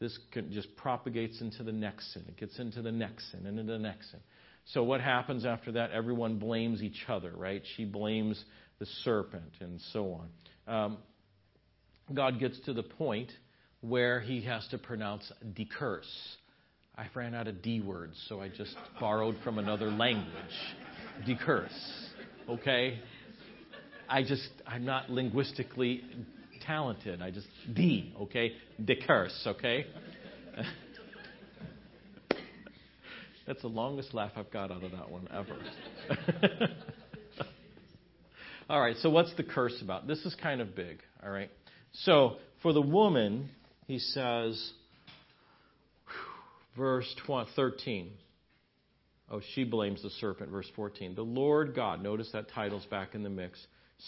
This 0.00 0.18
just 0.50 0.74
propagates 0.76 1.40
into 1.40 1.62
the 1.62 1.72
next 1.72 2.12
sin. 2.12 2.24
It 2.26 2.36
gets 2.36 2.58
into 2.58 2.80
the 2.82 2.90
next 2.90 3.30
sin 3.30 3.46
and 3.46 3.58
into 3.58 3.72
the 3.72 3.78
next 3.78 4.10
sin. 4.10 4.20
So 4.66 4.82
what 4.82 5.00
happens 5.00 5.44
after 5.44 5.72
that? 5.72 5.90
Everyone 5.90 6.38
blames 6.38 6.82
each 6.82 7.04
other, 7.08 7.32
right? 7.34 7.62
She 7.76 7.84
blames 7.84 8.42
the 8.78 8.86
serpent 9.04 9.52
and 9.60 9.80
so 9.92 10.18
on. 10.66 10.74
Um, 10.74 10.98
God 12.12 12.38
gets 12.38 12.58
to 12.60 12.72
the 12.72 12.82
point 12.82 13.30
where 13.80 14.20
he 14.20 14.42
has 14.42 14.66
to 14.68 14.78
pronounce 14.78 15.30
the 15.56 15.66
curse. 15.78 16.36
I 16.96 17.06
ran 17.14 17.34
out 17.34 17.48
of 17.48 17.62
D 17.62 17.80
words, 17.80 18.22
so 18.28 18.40
I 18.40 18.48
just 18.48 18.76
borrowed 19.00 19.36
from 19.42 19.58
another 19.58 19.90
language. 19.90 20.26
The 21.26 21.36
curse. 21.36 21.72
Okay? 22.48 23.00
I 24.08 24.22
just, 24.22 24.48
I'm 24.66 24.84
not 24.84 25.10
linguistically 25.10 26.04
talented. 26.66 27.22
I 27.22 27.30
just, 27.30 27.46
D, 27.72 28.14
okay? 28.22 28.52
The 28.78 28.96
curse, 28.96 29.42
okay? 29.46 29.86
That's 33.46 33.62
the 33.62 33.68
longest 33.68 34.14
laugh 34.14 34.32
I've 34.36 34.50
got 34.50 34.70
out 34.70 34.84
of 34.84 34.92
that 34.92 35.10
one 35.10 35.28
ever. 35.32 35.56
all 38.70 38.80
right, 38.80 38.96
so 38.98 39.10
what's 39.10 39.34
the 39.34 39.42
curse 39.42 39.80
about? 39.82 40.06
This 40.06 40.20
is 40.20 40.34
kind 40.40 40.60
of 40.60 40.76
big, 40.76 41.00
all 41.22 41.30
right? 41.30 41.50
So 42.04 42.36
for 42.62 42.72
the 42.72 42.80
woman, 42.80 43.50
he 43.86 43.98
says, 43.98 44.72
verse 46.76 47.12
13. 47.26 48.10
Oh, 49.30 49.40
she 49.54 49.64
blames 49.64 50.02
the 50.02 50.10
serpent, 50.10 50.50
verse 50.50 50.70
14. 50.76 51.14
The 51.14 51.22
Lord 51.22 51.74
God, 51.74 52.02
notice 52.02 52.30
that 52.32 52.50
title's 52.50 52.84
back 52.86 53.14
in 53.14 53.22
the 53.22 53.30
mix, 53.30 53.58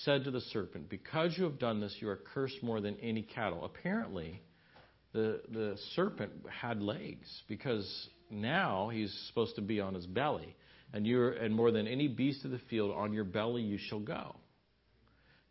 said 0.03 0.24
to 0.24 0.30
the 0.30 0.41
serpent, 0.41 0.89
Because 0.89 1.35
you 1.37 1.45
have 1.45 1.59
done 1.59 1.80
this, 1.80 1.97
you 2.01 2.09
are 2.09 2.20
cursed 2.35 2.62
more 2.62 2.80
than 2.80 2.97
any 3.01 3.22
cattle. 3.22 3.64
Apparently, 3.64 4.43
the, 5.12 5.41
the 5.51 5.76
serpent 5.95 6.32
had 6.51 6.82
legs 6.82 7.43
because 7.49 8.09
now 8.30 8.88
he's 8.88 9.12
supposed 9.28 9.56
to 9.56 9.62
be 9.62 9.80
on 9.80 9.94
his 9.94 10.06
belly. 10.06 10.56
And, 10.92 11.06
you're, 11.06 11.32
and 11.32 11.54
more 11.54 11.72
than 11.72 11.88
any 11.88 12.08
beast 12.08 12.44
of 12.44 12.52
the 12.52 12.60
field, 12.70 12.92
on 12.94 13.12
your 13.12 13.24
belly 13.24 13.62
you 13.62 13.78
shall 13.78 14.00
go. 14.00 14.36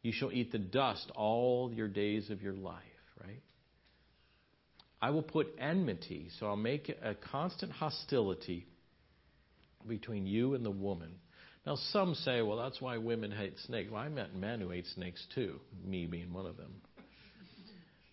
You 0.02 0.12
shall 0.14 0.32
eat 0.32 0.52
the 0.52 0.60
dust 0.60 1.12
all 1.16 1.72
your 1.74 1.88
days 1.88 2.30
of 2.30 2.42
your 2.42 2.54
life, 2.54 2.76
right? 3.22 3.42
I 5.02 5.10
will 5.10 5.24
put 5.24 5.48
enmity, 5.60 6.30
so 6.40 6.48
I'll 6.48 6.56
make 6.56 6.90
a 6.90 7.14
constant 7.14 7.72
hostility 7.74 8.68
between 9.88 10.26
you 10.26 10.54
and 10.54 10.66
the 10.66 10.72
woman. 10.72 11.16
Now, 11.66 11.76
some 11.92 12.16
say, 12.16 12.42
well, 12.42 12.58
that's 12.58 12.82
why 12.82 12.98
women 12.98 13.32
hate 13.32 13.58
snakes. 13.66 13.92
Well, 13.92 14.02
I 14.02 14.10
met 14.10 14.36
men 14.36 14.60
who 14.62 14.70
hate 14.70 14.86
snakes 14.88 15.26
too, 15.34 15.60
me 15.86 16.06
being 16.06 16.32
one 16.34 16.46
of 16.46 16.58
them. 16.58 16.74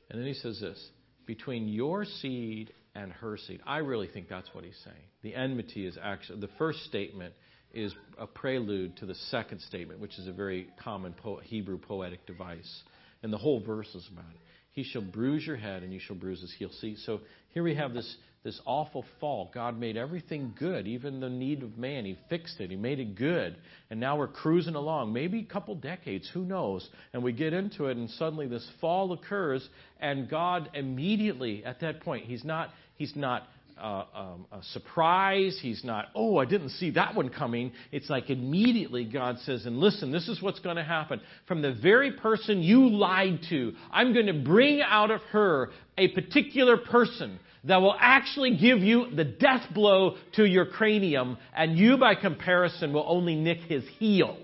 And 0.08 0.20
then 0.20 0.26
he 0.26 0.34
says 0.34 0.60
this 0.60 0.84
between 1.26 1.68
your 1.68 2.04
seed 2.04 2.72
and 2.94 3.12
her 3.12 3.36
seed. 3.36 3.60
I 3.66 3.78
really 3.78 4.08
think 4.08 4.28
that's 4.28 4.48
what 4.52 4.64
he's 4.64 4.78
saying. 4.84 4.96
The 5.22 5.34
enmity 5.34 5.86
is 5.86 5.96
actually, 6.02 6.40
the 6.40 6.50
first 6.58 6.84
statement 6.84 7.34
is 7.72 7.94
a 8.18 8.26
prelude 8.26 8.96
to 8.96 9.06
the 9.06 9.14
second 9.14 9.60
statement, 9.60 10.00
which 10.00 10.18
is 10.18 10.26
a 10.26 10.32
very 10.32 10.68
common 10.82 11.12
po- 11.12 11.40
Hebrew 11.42 11.78
poetic 11.78 12.26
device. 12.26 12.82
And 13.22 13.32
the 13.32 13.38
whole 13.38 13.60
verse 13.60 13.94
is 13.94 14.08
about 14.12 14.30
it. 14.30 14.40
He 14.72 14.84
shall 14.84 15.02
bruise 15.02 15.46
your 15.46 15.56
head 15.56 15.82
and 15.82 15.92
you 15.92 16.00
shall 16.00 16.16
bruise 16.16 16.40
his 16.40 16.52
heel. 16.58 16.70
See, 16.80 16.96
so 17.04 17.20
here 17.50 17.62
we 17.62 17.74
have 17.74 17.92
this, 17.92 18.16
this 18.44 18.60
awful 18.64 19.04
fall. 19.20 19.50
God 19.52 19.78
made 19.78 19.96
everything 19.96 20.54
good, 20.58 20.86
even 20.86 21.20
the 21.20 21.28
need 21.28 21.62
of 21.62 21.76
man. 21.76 22.04
He 22.04 22.16
fixed 22.28 22.60
it, 22.60 22.70
He 22.70 22.76
made 22.76 23.00
it 23.00 23.16
good. 23.16 23.56
And 23.90 24.00
now 24.00 24.16
we're 24.16 24.28
cruising 24.28 24.76
along, 24.76 25.12
maybe 25.12 25.40
a 25.40 25.52
couple 25.52 25.74
decades, 25.74 26.30
who 26.32 26.44
knows? 26.44 26.88
And 27.12 27.22
we 27.22 27.32
get 27.32 27.52
into 27.52 27.86
it, 27.86 27.96
and 27.96 28.08
suddenly 28.10 28.46
this 28.46 28.66
fall 28.80 29.12
occurs, 29.12 29.68
and 30.00 30.30
God 30.30 30.70
immediately, 30.74 31.64
at 31.64 31.80
that 31.80 32.00
point, 32.00 32.26
He's 32.26 32.44
not, 32.44 32.70
he's 33.00 33.16
not 33.16 33.48
uh, 33.80 34.04
um, 34.14 34.46
a 34.52 34.62
surprise. 34.74 35.58
He's 35.62 35.82
not, 35.82 36.08
oh, 36.14 36.36
I 36.36 36.44
didn't 36.44 36.68
see 36.68 36.90
that 36.90 37.14
one 37.14 37.30
coming. 37.30 37.72
It's 37.90 38.10
like 38.10 38.28
immediately 38.28 39.06
God 39.06 39.38
says, 39.46 39.64
and 39.64 39.78
listen, 39.78 40.12
this 40.12 40.28
is 40.28 40.42
what's 40.42 40.60
going 40.60 40.76
to 40.76 40.84
happen. 40.84 41.22
From 41.48 41.62
the 41.62 41.72
very 41.72 42.12
person 42.12 42.62
you 42.62 42.90
lied 42.90 43.40
to, 43.48 43.72
I'm 43.90 44.12
going 44.12 44.26
to 44.26 44.34
bring 44.34 44.82
out 44.82 45.10
of 45.10 45.22
her 45.32 45.70
a 45.96 46.08
particular 46.08 46.76
person 46.76 47.40
that 47.64 47.78
will 47.78 47.96
actually 47.98 48.58
give 48.58 48.80
you 48.80 49.14
the 49.16 49.24
death 49.24 49.66
blow 49.72 50.16
to 50.34 50.44
your 50.44 50.66
cranium, 50.66 51.38
and 51.56 51.78
you, 51.78 51.96
by 51.96 52.16
comparison, 52.16 52.92
will 52.92 53.06
only 53.08 53.34
nick 53.34 53.60
his 53.60 53.84
heel. 53.98 54.36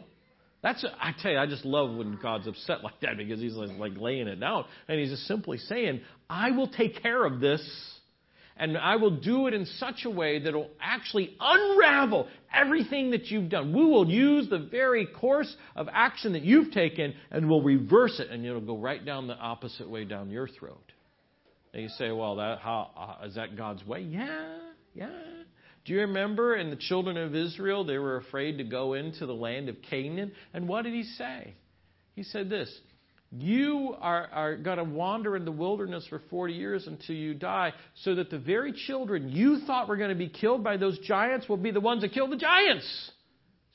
That's 0.62 0.82
I 0.98 1.12
tell 1.22 1.32
you, 1.32 1.38
I 1.38 1.46
just 1.46 1.66
love 1.66 1.94
when 1.94 2.18
God's 2.20 2.46
upset 2.46 2.82
like 2.82 2.98
that 3.02 3.18
because 3.18 3.38
He's 3.38 3.54
like, 3.54 3.78
like 3.78 3.92
laying 3.98 4.26
it 4.26 4.40
down, 4.40 4.64
and 4.88 4.98
He's 4.98 5.10
just 5.10 5.26
simply 5.26 5.58
saying, 5.58 6.00
"I 6.28 6.50
will 6.52 6.68
take 6.68 7.02
care 7.02 7.24
of 7.24 7.40
this." 7.40 7.62
And 8.56 8.76
I 8.76 8.96
will 8.96 9.10
do 9.10 9.46
it 9.46 9.54
in 9.54 9.66
such 9.66 10.04
a 10.04 10.10
way 10.10 10.38
that 10.38 10.54
will 10.54 10.70
actually 10.80 11.36
unravel 11.38 12.28
everything 12.52 13.10
that 13.10 13.26
you've 13.26 13.50
done. 13.50 13.74
We 13.74 13.84
will 13.84 14.08
use 14.08 14.48
the 14.48 14.58
very 14.58 15.06
course 15.06 15.54
of 15.74 15.88
action 15.92 16.32
that 16.32 16.42
you've 16.42 16.72
taken 16.72 17.14
and 17.30 17.48
we'll 17.48 17.62
reverse 17.62 18.18
it, 18.18 18.30
and 18.30 18.44
it'll 18.44 18.60
go 18.60 18.78
right 18.78 19.04
down 19.04 19.26
the 19.26 19.36
opposite 19.36 19.88
way 19.88 20.04
down 20.04 20.30
your 20.30 20.48
throat. 20.48 20.92
And 21.74 21.82
you 21.82 21.88
say, 21.90 22.10
well, 22.10 22.36
that, 22.36 22.60
how, 22.60 22.90
uh, 22.96 23.26
is 23.26 23.34
that 23.34 23.56
God's 23.56 23.86
way? 23.86 24.00
Yeah, 24.00 24.58
yeah. 24.94 25.10
Do 25.84 25.92
you 25.92 26.00
remember 26.00 26.56
in 26.56 26.70
the 26.70 26.76
children 26.76 27.16
of 27.16 27.34
Israel, 27.34 27.84
they 27.84 27.98
were 27.98 28.16
afraid 28.16 28.58
to 28.58 28.64
go 28.64 28.94
into 28.94 29.26
the 29.26 29.34
land 29.34 29.68
of 29.68 29.76
Canaan? 29.82 30.32
And 30.54 30.66
what 30.66 30.82
did 30.82 30.94
he 30.94 31.04
say? 31.04 31.54
He 32.14 32.22
said 32.22 32.48
this 32.48 32.74
you 33.32 33.94
are, 34.00 34.28
are 34.32 34.56
going 34.56 34.78
to 34.78 34.84
wander 34.84 35.36
in 35.36 35.44
the 35.44 35.52
wilderness 35.52 36.06
for 36.08 36.22
40 36.30 36.54
years 36.54 36.86
until 36.86 37.16
you 37.16 37.34
die, 37.34 37.72
so 38.02 38.14
that 38.14 38.30
the 38.30 38.38
very 38.38 38.72
children 38.72 39.28
you 39.28 39.60
thought 39.66 39.88
were 39.88 39.96
going 39.96 40.10
to 40.10 40.14
be 40.16 40.28
killed 40.28 40.62
by 40.62 40.76
those 40.76 40.98
giants 41.00 41.48
will 41.48 41.56
be 41.56 41.70
the 41.70 41.80
ones 41.80 42.02
that 42.02 42.12
kill 42.12 42.28
the 42.28 42.36
giants. 42.36 43.10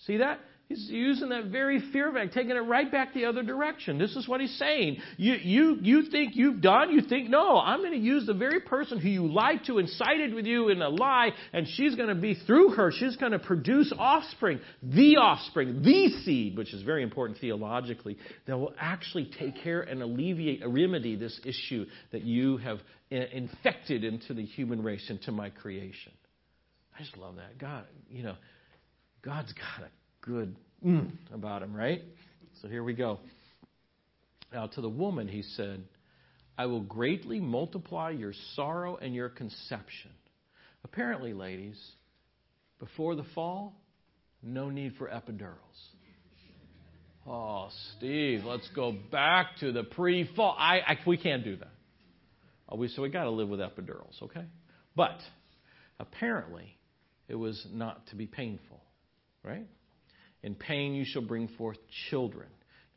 See 0.06 0.18
that? 0.18 0.40
He's 0.72 0.90
using 0.90 1.30
that 1.30 1.46
very 1.48 1.82
fear 1.92 2.14
back, 2.14 2.32
taking 2.32 2.52
it 2.52 2.60
right 2.60 2.90
back 2.90 3.14
the 3.14 3.26
other 3.26 3.44
direction. 3.44 3.98
This 3.98 4.16
is 4.16 4.26
what 4.26 4.40
he's 4.40 4.58
saying. 4.58 5.00
You, 5.18 5.34
you, 5.34 5.78
you 5.82 6.10
think 6.10 6.36
you've 6.36 6.62
done, 6.62 6.92
you 6.92 7.02
think, 7.02 7.30
no, 7.30 7.60
I'm 7.60 7.80
going 7.80 7.92
to 7.92 7.98
use 7.98 8.26
the 8.26 8.34
very 8.34 8.62
person 8.62 8.98
who 8.98 9.10
you 9.10 9.28
lied 9.28 9.66
to, 9.68 9.80
incited 9.80 10.34
with 10.34 10.46
you 10.46 10.70
in 10.70 10.82
a 10.82 10.88
lie, 10.88 11.32
and 11.52 11.68
she's 11.68 11.96
going 11.96 12.08
to 12.08 12.16
be 12.16 12.36
through 12.48 12.70
her, 12.70 12.90
she's 12.90 13.18
going 13.18 13.34
to 13.34 13.40
produce 13.40 13.94
offspring, 13.98 14.62
the 14.82 15.18
offspring, 15.18 15.82
the 15.84 16.08
seed, 16.24 16.58
which 16.58 16.74
is 16.74 16.84
very 16.84 17.04
important 17.04 17.40
theologically, 17.40 18.18
that 18.48 18.58
will 18.58 18.74
actually 18.80 19.30
take 19.38 19.62
care 19.62 19.82
and 19.82 20.02
alleviate, 20.02 20.62
remedy 20.66 21.18
this 21.18 21.38
issue 21.44 21.86
that 22.14 22.24
you 22.24 22.56
have 22.58 22.78
uh, 23.12 23.16
infected 23.34 24.06
into 24.06 24.34
the 24.34 24.46
human 24.46 24.82
race, 24.82 25.06
into 25.10 25.34
my 25.34 25.50
creation. 25.50 26.14
I 26.98 27.04
just 27.04 27.18
love 27.18 27.36
that. 27.36 27.58
God, 27.58 27.84
you 28.10 28.24
know, 28.24 28.36
God's 29.22 29.52
got 29.52 29.86
a 29.86 30.01
good 30.22 30.56
mm, 30.86 31.12
about 31.34 31.64
him, 31.64 31.76
right? 31.76 32.02
So 32.62 32.68
here 32.68 32.84
we 32.84 32.94
go. 32.94 33.20
Now, 34.54 34.68
to 34.68 34.82
the 34.82 34.90
woman, 34.90 35.28
he 35.28 35.42
said, 35.42 35.84
I 36.58 36.66
will 36.66 36.82
greatly 36.82 37.40
multiply 37.40 38.12
your 38.12 38.34
sorrow 38.56 38.98
and 38.98 39.16
your 39.16 39.30
conception. 39.30 40.12
Apparently, 40.84 41.34
ladies, 41.34 41.80
before 42.80 43.16
the 43.16 43.26
fall, 43.36 43.74
no 44.44 44.70
need 44.70 44.94
for 44.98 45.08
epidurals. 45.08 45.56
Oh, 47.26 47.70
Steve, 47.98 48.44
let's 48.44 48.68
go 48.76 48.96
back 49.12 49.58
to 49.60 49.72
the 49.72 49.84
pre-fall. 49.84 50.56
I, 50.58 50.80
I 50.80 50.98
we 51.06 51.18
can't 51.18 51.44
do 51.44 51.56
that. 51.56 51.72
Oh, 52.68 52.78
we, 52.78 52.88
so 52.88 53.02
we 53.02 53.10
got 53.10 53.26
to 53.26 53.30
live 53.30 53.48
with 53.50 53.60
epidurals, 53.60 54.22
okay? 54.24 54.46
But 54.96 55.20
apparently, 56.00 56.78
it 57.28 57.36
was 57.36 57.64
not 57.72 58.08
to 58.08 58.16
be 58.16 58.26
painful, 58.26 58.82
right? 59.44 59.68
In 60.44 60.56
pain 60.56 60.94
you 60.94 61.06
shall 61.06 61.22
bring 61.22 61.48
forth 61.50 61.78
children. 62.10 62.48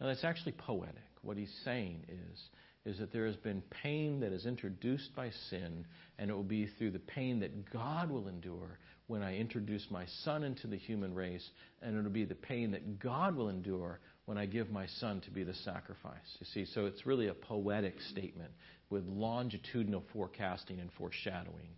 Now 0.00 0.06
that's 0.06 0.24
actually 0.24 0.52
poetic. 0.52 0.96
What 1.22 1.36
he's 1.36 1.54
saying 1.64 2.04
is, 2.08 2.40
is 2.84 2.98
that 2.98 3.12
there 3.12 3.26
has 3.26 3.36
been 3.36 3.62
pain 3.82 4.20
that 4.20 4.32
is 4.32 4.44
introduced 4.44 5.14
by 5.16 5.30
sin, 5.48 5.86
and 6.18 6.30
it 6.30 6.34
will 6.34 6.42
be 6.42 6.66
through 6.66 6.90
the 6.90 6.98
pain 6.98 7.40
that 7.40 7.70
God 7.70 8.10
will 8.10 8.28
endure 8.28 8.78
when 9.06 9.22
I 9.22 9.36
introduce 9.36 9.86
my 9.90 10.04
son 10.22 10.44
into 10.44 10.66
the 10.66 10.76
human 10.76 11.14
race, 11.14 11.46
and 11.82 11.96
it'll 11.96 12.10
be 12.10 12.24
the 12.24 12.34
pain 12.34 12.70
that 12.72 12.98
God 12.98 13.34
will 13.36 13.48
endure 13.48 14.00
when 14.26 14.38
I 14.38 14.46
give 14.46 14.70
my 14.70 14.86
son 14.86 15.20
to 15.22 15.30
be 15.30 15.44
the 15.44 15.54
sacrifice. 15.54 16.36
You 16.40 16.46
see, 16.52 16.66
so 16.72 16.86
it's 16.86 17.06
really 17.06 17.28
a 17.28 17.34
poetic 17.34 18.00
statement 18.10 18.50
with 18.90 19.04
longitudinal 19.06 20.04
forecasting 20.12 20.80
and 20.80 20.90
foreshadowing. 20.98 21.68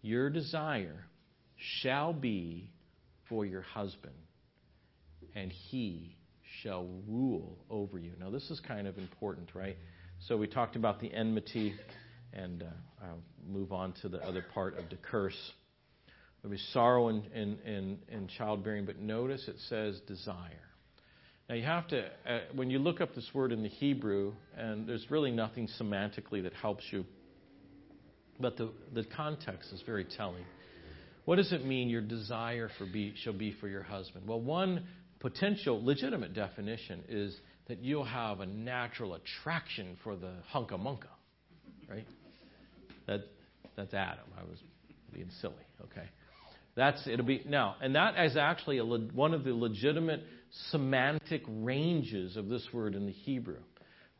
Your 0.00 0.30
desire 0.30 1.04
shall 1.56 2.12
be 2.12 2.70
for 3.28 3.44
your 3.44 3.62
husband 3.62 4.14
and 5.34 5.52
he 5.52 6.16
shall 6.62 6.86
rule 7.08 7.58
over 7.70 7.98
you. 7.98 8.12
Now, 8.20 8.30
this 8.30 8.50
is 8.50 8.60
kind 8.60 8.86
of 8.86 8.98
important, 8.98 9.50
right? 9.54 9.76
So, 10.28 10.36
we 10.36 10.46
talked 10.46 10.76
about 10.76 11.00
the 11.00 11.12
enmity, 11.12 11.74
and 12.32 12.62
uh, 12.62 12.66
I'll 13.04 13.22
move 13.46 13.72
on 13.72 13.92
to 14.02 14.08
the 14.08 14.18
other 14.18 14.44
part 14.54 14.78
of 14.78 14.88
the 14.90 14.96
curse. 14.96 15.52
There'll 16.42 16.56
be 16.56 16.62
sorrow 16.72 17.08
in, 17.08 17.24
in, 17.32 17.98
in 18.08 18.28
childbearing, 18.36 18.84
but 18.84 18.98
notice 18.98 19.46
it 19.48 19.56
says 19.68 20.00
desire. 20.06 20.58
Now, 21.48 21.54
you 21.56 21.64
have 21.64 21.88
to, 21.88 22.04
uh, 22.04 22.40
when 22.54 22.70
you 22.70 22.78
look 22.78 23.00
up 23.00 23.14
this 23.14 23.28
word 23.34 23.52
in 23.52 23.62
the 23.62 23.68
Hebrew, 23.68 24.32
and 24.56 24.88
there's 24.88 25.10
really 25.10 25.30
nothing 25.30 25.68
semantically 25.80 26.42
that 26.44 26.52
helps 26.54 26.84
you, 26.90 27.04
but 28.40 28.56
the, 28.56 28.70
the 28.92 29.04
context 29.04 29.72
is 29.72 29.82
very 29.82 30.04
telling. 30.04 30.44
What 31.24 31.36
does 31.36 31.52
it 31.52 31.64
mean 31.64 31.88
your 31.88 32.00
desire 32.00 32.70
for 32.78 32.86
be, 32.86 33.14
shall 33.22 33.32
be 33.32 33.52
for 33.60 33.68
your 33.68 33.82
husband? 33.82 34.26
Well, 34.26 34.40
one 34.40 34.84
potential 35.22 35.82
legitimate 35.82 36.34
definition 36.34 37.04
is 37.08 37.34
that 37.68 37.78
you'll 37.78 38.04
have 38.04 38.40
a 38.40 38.46
natural 38.46 39.14
attraction 39.14 39.96
for 40.02 40.16
the 40.16 40.32
hunka 40.52 40.72
munka, 40.72 41.06
right? 41.88 42.06
That, 43.06 43.20
that's 43.76 43.94
Adam. 43.94 44.24
I 44.36 44.42
was 44.42 44.58
being 45.14 45.30
silly, 45.40 45.54
okay? 45.84 46.08
That's 46.74 47.06
it'll 47.06 47.24
be 47.24 47.42
now, 47.46 47.76
and 47.80 47.94
that 47.94 48.18
is 48.18 48.36
actually 48.36 48.78
a, 48.78 48.84
one 48.84 49.32
of 49.32 49.44
the 49.44 49.52
legitimate 49.52 50.24
semantic 50.70 51.42
ranges 51.46 52.36
of 52.36 52.48
this 52.48 52.66
word 52.72 52.96
in 52.96 53.06
the 53.06 53.12
Hebrew. 53.12 53.60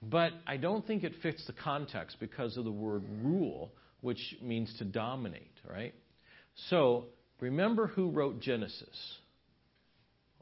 But 0.03 0.33
I 0.47 0.57
don't 0.57 0.87
think 0.87 1.03
it 1.03 1.15
fits 1.21 1.45
the 1.47 1.53
context 1.53 2.19
because 2.21 2.57
of 2.57 2.65
the 2.65 2.73
word 2.73 3.03
rule, 3.23 3.73
which 4.03 4.37
means 4.41 4.73
to 4.79 4.85
dominate, 4.85 5.59
right? 5.69 5.95
So 6.69 7.07
remember 7.41 7.89
who 7.89 8.11
wrote 8.11 8.41
Genesis? 8.41 9.19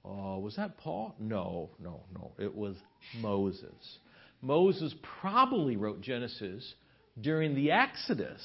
Oh, 0.04 0.38
was 0.38 0.56
that 0.56 0.78
Paul? 0.78 1.14
No, 1.18 1.70
no, 1.78 2.02
no. 2.14 2.32
It 2.38 2.54
was 2.54 2.76
Moses. 3.18 3.98
Moses 4.42 4.94
probably 5.20 5.76
wrote 5.76 6.00
Genesis 6.00 6.74
during 7.20 7.54
the 7.54 7.70
Exodus 7.70 8.40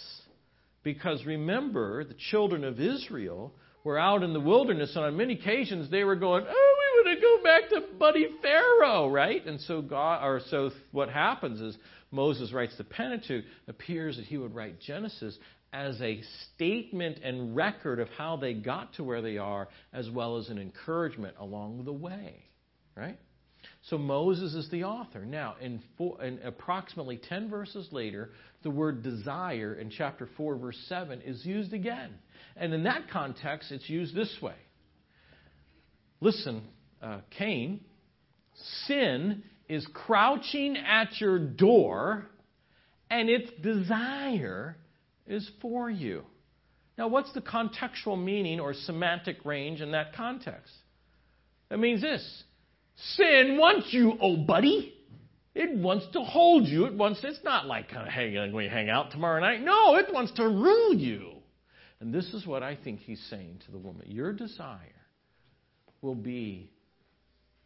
because 0.84 1.26
remember, 1.26 2.04
the 2.04 2.16
children 2.30 2.64
of 2.64 2.80
Israel 2.80 3.54
were 3.84 3.98
out 3.98 4.24
in 4.24 4.34
the 4.34 4.40
wilderness, 4.40 4.96
and 4.96 5.06
on 5.06 5.18
many 5.18 5.34
occasions 5.34 5.90
they 5.90 6.04
were 6.04 6.16
going, 6.16 6.46
"Oh, 6.48 6.76
we 6.80 7.10
want 7.10 7.18
to 7.18 7.22
go 7.22 7.44
back 7.44 7.70
to 7.70 7.98
Buddy 7.98 8.28
Pharaoh," 8.42 9.08
right? 9.10 9.46
And 9.46 9.60
so 9.62 9.82
God, 9.82 10.24
or 10.24 10.42
so 10.50 10.72
what 10.92 11.10
happens 11.10 11.62
is 11.62 11.78
Moses 12.12 12.52
writes 12.52 12.76
the 12.78 12.84
Pentateuch. 12.84 13.46
Appears 13.68 14.18
that 14.18 14.26
he 14.26 14.38
would 14.38 14.56
write 14.56 14.80
Genesis 14.80 15.38
as 15.76 16.00
a 16.02 16.22
statement 16.54 17.20
and 17.22 17.54
record 17.54 18.00
of 18.00 18.08
how 18.18 18.38
they 18.38 18.54
got 18.54 18.94
to 18.94 19.04
where 19.04 19.22
they 19.22 19.38
are, 19.38 19.68
as 19.92 20.10
well 20.10 20.38
as 20.38 20.48
an 20.48 20.58
encouragement 20.58 21.36
along 21.38 21.84
the 21.84 21.92
way, 21.92 22.46
right? 22.96 23.20
So 23.90 23.98
Moses 23.98 24.54
is 24.54 24.70
the 24.72 24.86
author. 24.86 25.26
Now, 25.26 25.56
in, 25.60 25.82
four, 25.98 26.24
in, 26.24 26.40
approximately 26.46 27.18
10 27.18 27.50
verses 27.50 27.90
later, 27.92 28.30
the 28.64 28.70
word 28.70 29.04
desire 29.04 29.74
in 29.74 29.90
chapter 29.90 30.30
4, 30.38 30.56
verse 30.56 30.82
7 30.88 31.22
is 31.22 31.46
used 31.46 31.74
again. 31.74 32.14
And 32.56 32.74
in 32.74 32.84
that 32.84 33.10
context, 33.12 33.72
it's 33.72 33.90
used 33.90 34.16
this 34.16 34.34
way 34.42 34.56
Listen, 36.22 36.64
uh, 37.02 37.20
Cain, 37.38 37.82
sin 38.88 39.44
is 39.68 39.86
crouching 39.94 40.78
at 40.78 41.20
your 41.20 41.38
door, 41.38 42.28
and 43.10 43.30
its 43.30 43.52
desire 43.62 44.78
is 45.28 45.50
for 45.62 45.90
you. 45.90 46.24
Now, 46.98 47.08
what's 47.08 47.32
the 47.34 47.42
contextual 47.42 48.22
meaning 48.22 48.60
or 48.60 48.74
semantic 48.74 49.44
range 49.44 49.82
in 49.82 49.92
that 49.92 50.16
context? 50.16 50.72
That 51.70 51.80
means 51.80 52.02
this 52.02 52.44
Sin 52.96 53.58
wants 53.60 53.88
you, 53.92 54.18
oh 54.22 54.38
buddy. 54.38 54.94
It 55.54 55.78
wants 55.78 56.06
to 56.14 56.22
hold 56.22 56.68
you. 56.68 56.86
It 56.86 56.94
wants. 56.94 57.22
It's 57.24 57.44
not 57.44 57.66
like 57.66 57.90
kind 57.90 58.08
of 58.08 58.14
hang, 58.14 58.54
we 58.54 58.68
hang 58.68 58.90
out 58.90 59.12
tomorrow 59.12 59.40
night. 59.40 59.62
No, 59.62 59.96
it 59.96 60.14
wants 60.14 60.34
to 60.34 60.44
rule 60.44 60.94
you. 60.94 61.32
And 62.00 62.14
this 62.14 62.34
is 62.34 62.46
what 62.46 62.62
I 62.62 62.76
think 62.76 63.00
he's 63.00 63.24
saying 63.30 63.62
to 63.66 63.72
the 63.72 63.78
woman. 63.78 64.06
Your 64.08 64.34
desire 64.34 64.80
will 66.02 66.16
be 66.16 66.70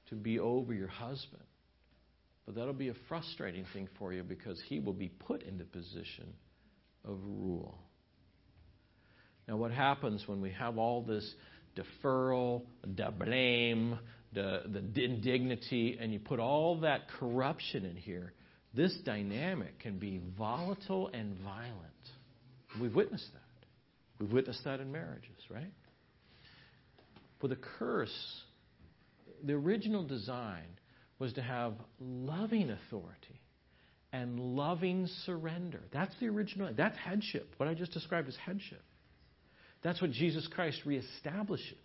to 0.10 0.16
be 0.16 0.39
over 0.39 0.74
your 0.74 0.88
husband. 0.88 1.43
But 2.45 2.55
that'll 2.55 2.74
be 2.74 2.89
a 2.89 2.95
frustrating 3.07 3.66
thing 3.74 3.88
for 3.97 4.14
you 4.14 4.24
because 4.24 4.62
he 4.68 4.80
will 4.80 4.93
be 4.93 5.10
put 5.10 5.43
into 5.43 5.66
position 5.66 6.34
of 7.06 7.18
rule. 7.24 7.78
Now, 9.47 9.58
what 9.58 9.72
happens 9.72 10.24
when 10.28 10.41
we 10.41 10.52
have 10.52 10.78
all 10.78 11.02
this 11.02 11.34
deferral, 11.76 12.64
the 12.84 13.12
blame, 13.12 13.97
the, 14.34 14.62
the 14.93 15.04
indignity, 15.04 15.97
and 16.00 16.14
you 16.14 16.20
put 16.20 16.39
all 16.39 16.82
that 16.82 17.10
corruption 17.20 17.86
in 17.86 17.95
here, 17.95 18.34
this 18.74 18.95
dynamic 19.04 19.80
can 19.80 19.97
be 19.97 20.22
volatile 20.38 21.10
and 21.14 21.36
violent. 21.39 21.76
We've 22.80 22.93
witnessed 22.93 23.30
that. 23.34 23.68
We've 24.20 24.32
witnessed 24.32 24.64
that 24.66 24.80
in 24.80 24.91
marriages, 24.91 25.39
right? 25.50 25.74
For 27.41 27.47
the 27.47 27.56
curse, 27.56 28.41
the 29.43 29.54
original 29.54 30.04
design 30.04 30.68
was 31.18 31.34
to 31.34 31.41
have 31.41 31.74
loving 32.00 32.70
authority 32.70 33.38
and 34.12 34.39
loving 34.39 35.07
surrender. 35.26 35.82
That's 35.91 36.14
the 36.20 36.28
original. 36.28 36.72
That's 36.76 36.97
headship. 36.97 37.53
What 37.57 37.70
I 37.70 37.74
just 37.74 37.91
described 37.91 38.28
as 38.28 38.36
headship. 38.38 38.84
That's 39.82 40.01
what 40.01 40.12
Jesus 40.12 40.47
Christ 40.47 40.82
reestablishes 40.86 41.76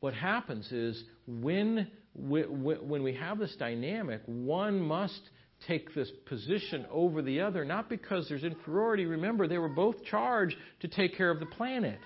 what 0.00 0.14
happens 0.14 0.70
is 0.72 1.02
when, 1.26 1.86
when 2.14 3.02
we 3.02 3.14
have 3.14 3.38
this 3.38 3.54
dynamic, 3.56 4.22
one 4.24 4.80
must 4.80 5.20
take 5.68 5.94
this 5.94 6.10
position 6.26 6.86
over 6.90 7.20
the 7.20 7.40
other, 7.42 7.66
not 7.66 7.90
because 7.90 8.26
there's 8.28 8.44
inferiority. 8.44 9.04
Remember, 9.04 9.46
they 9.46 9.58
were 9.58 9.68
both 9.68 10.02
charged 10.04 10.56
to 10.80 10.88
take 10.88 11.16
care 11.16 11.30
of 11.30 11.38
the 11.38 11.46
planet. 11.46 11.98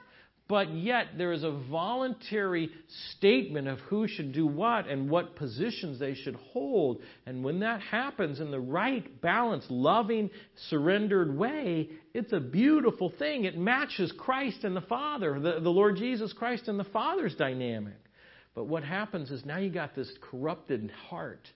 But 0.47 0.75
yet, 0.75 1.17
there 1.17 1.33
is 1.33 1.43
a 1.43 1.51
voluntary 1.71 2.69
statement 3.17 3.67
of 3.67 3.79
who 3.81 4.07
should 4.07 4.33
do 4.33 4.47
what 4.47 4.87
and 4.87 5.09
what 5.09 5.37
positions 5.37 5.99
they 5.99 6.15
should 6.15 6.35
hold. 6.35 7.01
And 7.25 7.43
when 7.43 7.61
that 7.61 7.81
happens 7.81 8.41
in 8.41 8.51
the 8.51 8.61
right, 8.61 9.23
balanced, 9.23 9.71
loving, 9.71 10.29
surrendered 10.69 11.35
way, 11.35 11.89
it's 12.13 12.35
a 12.35 12.41
beautiful 12.41 13.11
thing. 13.19 13.45
It 13.45 13.57
matches 13.57 14.13
Christ 14.19 14.65
and 14.65 14.77
the 14.77 14.83
Father, 14.83 15.41
the, 15.41 15.61
the 15.61 15.71
Lord 15.71 15.97
Jesus 15.97 16.35
Christ 16.35 16.69
and 16.69 16.79
the 16.79 16.85
Father's 16.85 17.35
dynamic. 17.37 17.97
But 18.55 18.67
what 18.67 18.85
happens 18.85 19.31
is 19.31 19.47
now 19.47 19.57
you 19.57 19.71
got 19.71 19.95
this 19.95 20.13
corrupted 20.31 20.91
heart. 21.09 21.49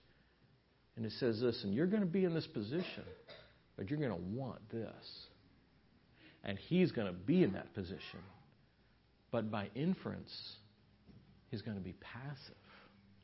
And 0.95 1.05
it 1.05 1.13
says, 1.19 1.39
listen, 1.43 1.73
you're 1.73 1.87
going 1.87 2.01
to 2.01 2.07
be 2.07 2.25
in 2.25 2.33
this 2.33 2.47
position, 2.47 3.05
but 3.77 3.89
you're 3.91 3.99
going 3.99 4.11
to 4.11 4.37
want 4.37 4.67
this. 4.71 5.27
And 6.43 6.57
he's 6.57 6.91
going 6.91 7.07
to 7.07 7.13
be 7.13 7.43
in 7.43 7.53
that 7.53 7.73
position. 7.75 8.19
But 9.31 9.51
by 9.51 9.69
inference, 9.75 10.31
he's 11.51 11.61
going 11.61 11.77
to 11.77 11.83
be 11.83 11.93
passive. 11.93 12.55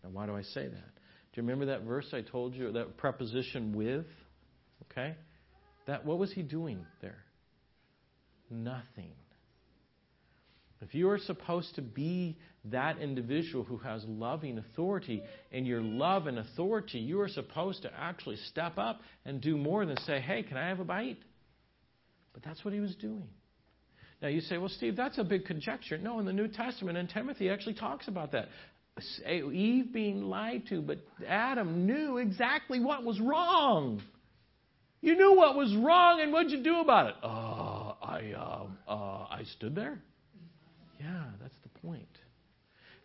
Now, 0.03 0.09
why 0.11 0.25
do 0.25 0.35
I 0.35 0.43
say 0.43 0.67
that? 0.67 0.71
Do 0.71 1.41
you 1.41 1.43
remember 1.43 1.65
that 1.65 1.83
verse 1.83 2.07
I 2.13 2.21
told 2.21 2.55
you, 2.55 2.71
that 2.73 2.97
preposition 2.97 3.73
with? 3.73 4.05
Okay? 4.91 5.15
That 5.87 6.05
what 6.05 6.17
was 6.17 6.31
he 6.31 6.41
doing 6.41 6.85
there? 7.01 7.23
Nothing. 8.49 9.11
If 10.81 10.93
you 10.93 11.09
are 11.09 11.17
supposed 11.17 11.75
to 11.75 11.81
be 11.81 12.37
that 12.65 12.99
individual 12.99 13.63
who 13.63 13.77
has 13.77 14.03
loving 14.07 14.57
authority, 14.57 15.23
in 15.51 15.65
your 15.65 15.81
love 15.81 16.27
and 16.27 16.37
authority, 16.37 16.99
you 16.99 17.21
are 17.21 17.27
supposed 17.27 17.81
to 17.83 17.91
actually 17.97 18.35
step 18.49 18.77
up 18.77 19.01
and 19.25 19.41
do 19.41 19.57
more 19.57 19.85
than 19.85 19.97
say, 20.01 20.19
Hey, 20.19 20.43
can 20.43 20.57
I 20.57 20.67
have 20.67 20.79
a 20.79 20.83
bite? 20.83 21.17
But 22.33 22.43
that's 22.43 22.63
what 22.63 22.73
he 22.73 22.79
was 22.79 22.95
doing. 22.95 23.29
Now 24.25 24.31
you 24.31 24.41
say, 24.41 24.57
well, 24.57 24.69
Steve, 24.69 24.95
that's 24.95 25.19
a 25.19 25.23
big 25.23 25.45
conjecture. 25.45 25.99
No, 25.99 26.17
in 26.17 26.25
the 26.25 26.33
New 26.33 26.47
Testament, 26.47 26.97
and 26.97 27.07
Timothy 27.07 27.47
actually 27.47 27.75
talks 27.75 28.07
about 28.07 28.31
that. 28.31 28.47
Eve 29.29 29.93
being 29.93 30.23
lied 30.23 30.63
to, 30.69 30.81
but 30.81 30.97
Adam 31.27 31.85
knew 31.85 32.17
exactly 32.17 32.79
what 32.79 33.03
was 33.03 33.19
wrong. 33.19 34.01
You 35.01 35.15
knew 35.15 35.35
what 35.35 35.55
was 35.55 35.75
wrong, 35.75 36.21
and 36.21 36.33
what'd 36.33 36.51
you 36.51 36.63
do 36.63 36.79
about 36.79 37.09
it? 37.09 37.15
Uh, 37.21 37.27
I, 38.03 38.33
uh, 38.35 38.91
uh, 38.91 39.27
I 39.29 39.43
stood 39.57 39.75
there. 39.75 39.99
Yeah, 40.99 41.25
that's 41.39 41.53
the 41.61 41.79
point. 41.87 42.07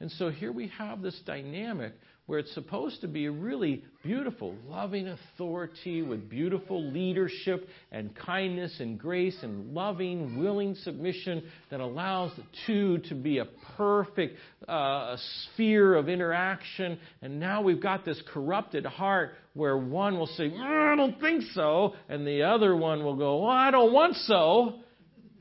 And 0.01 0.11
so 0.13 0.31
here 0.31 0.51
we 0.51 0.69
have 0.79 1.03
this 1.03 1.21
dynamic 1.27 1.93
where 2.31 2.39
it's 2.39 2.55
supposed 2.55 3.01
to 3.01 3.09
be 3.09 3.27
a 3.27 3.31
really 3.31 3.83
beautiful, 4.05 4.55
loving 4.69 5.09
authority 5.09 6.01
with 6.01 6.31
beautiful 6.31 6.93
leadership 6.93 7.67
and 7.91 8.15
kindness 8.15 8.77
and 8.79 8.99
grace 8.99 9.37
and 9.43 9.75
loving, 9.75 10.39
willing 10.39 10.77
submission 10.77 11.43
that 11.71 11.81
allows 11.81 12.31
the 12.37 12.45
two 12.67 12.99
to 13.09 13.17
be 13.17 13.39
a 13.39 13.47
perfect 13.77 14.37
uh, 14.69 15.17
sphere 15.19 15.97
of 15.97 16.09
interaction. 16.09 17.01
And 17.21 17.41
now 17.41 17.63
we've 17.63 17.83
got 17.83 18.05
this 18.05 18.23
corrupted 18.33 18.87
heart 18.87 19.33
where 19.55 19.77
one 19.77 20.17
will 20.17 20.29
say, 20.29 20.51
mm, 20.51 20.93
I 20.93 20.95
don't 20.95 21.21
think 21.21 21.43
so, 21.53 21.95
and 22.09 22.25
the 22.25 22.45
other 22.45 22.77
one 22.77 23.03
will 23.03 23.17
go, 23.17 23.41
well, 23.41 23.51
I 23.51 23.73
don't 23.73 23.93
want 23.93 24.15
so. 24.15 24.79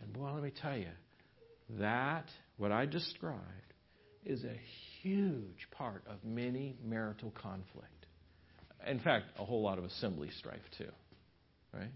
And 0.01 0.11
boy, 0.11 0.31
let 0.33 0.41
me 0.41 0.51
tell 0.59 0.75
you, 0.75 0.87
that, 1.77 2.25
what 2.57 2.71
I 2.71 2.87
described, 2.87 3.68
is 4.25 4.43
a 4.43 4.59
huge 5.01 5.67
part 5.71 6.03
of 6.07 6.17
many 6.23 6.75
marital 6.85 7.31
conflict. 7.31 8.05
In 8.87 8.99
fact, 8.99 9.25
a 9.37 9.45
whole 9.45 9.61
lot 9.61 9.77
of 9.77 9.83
assembly 9.83 10.29
strife, 10.37 10.59
too. 10.77 10.91
Right? 11.73 11.91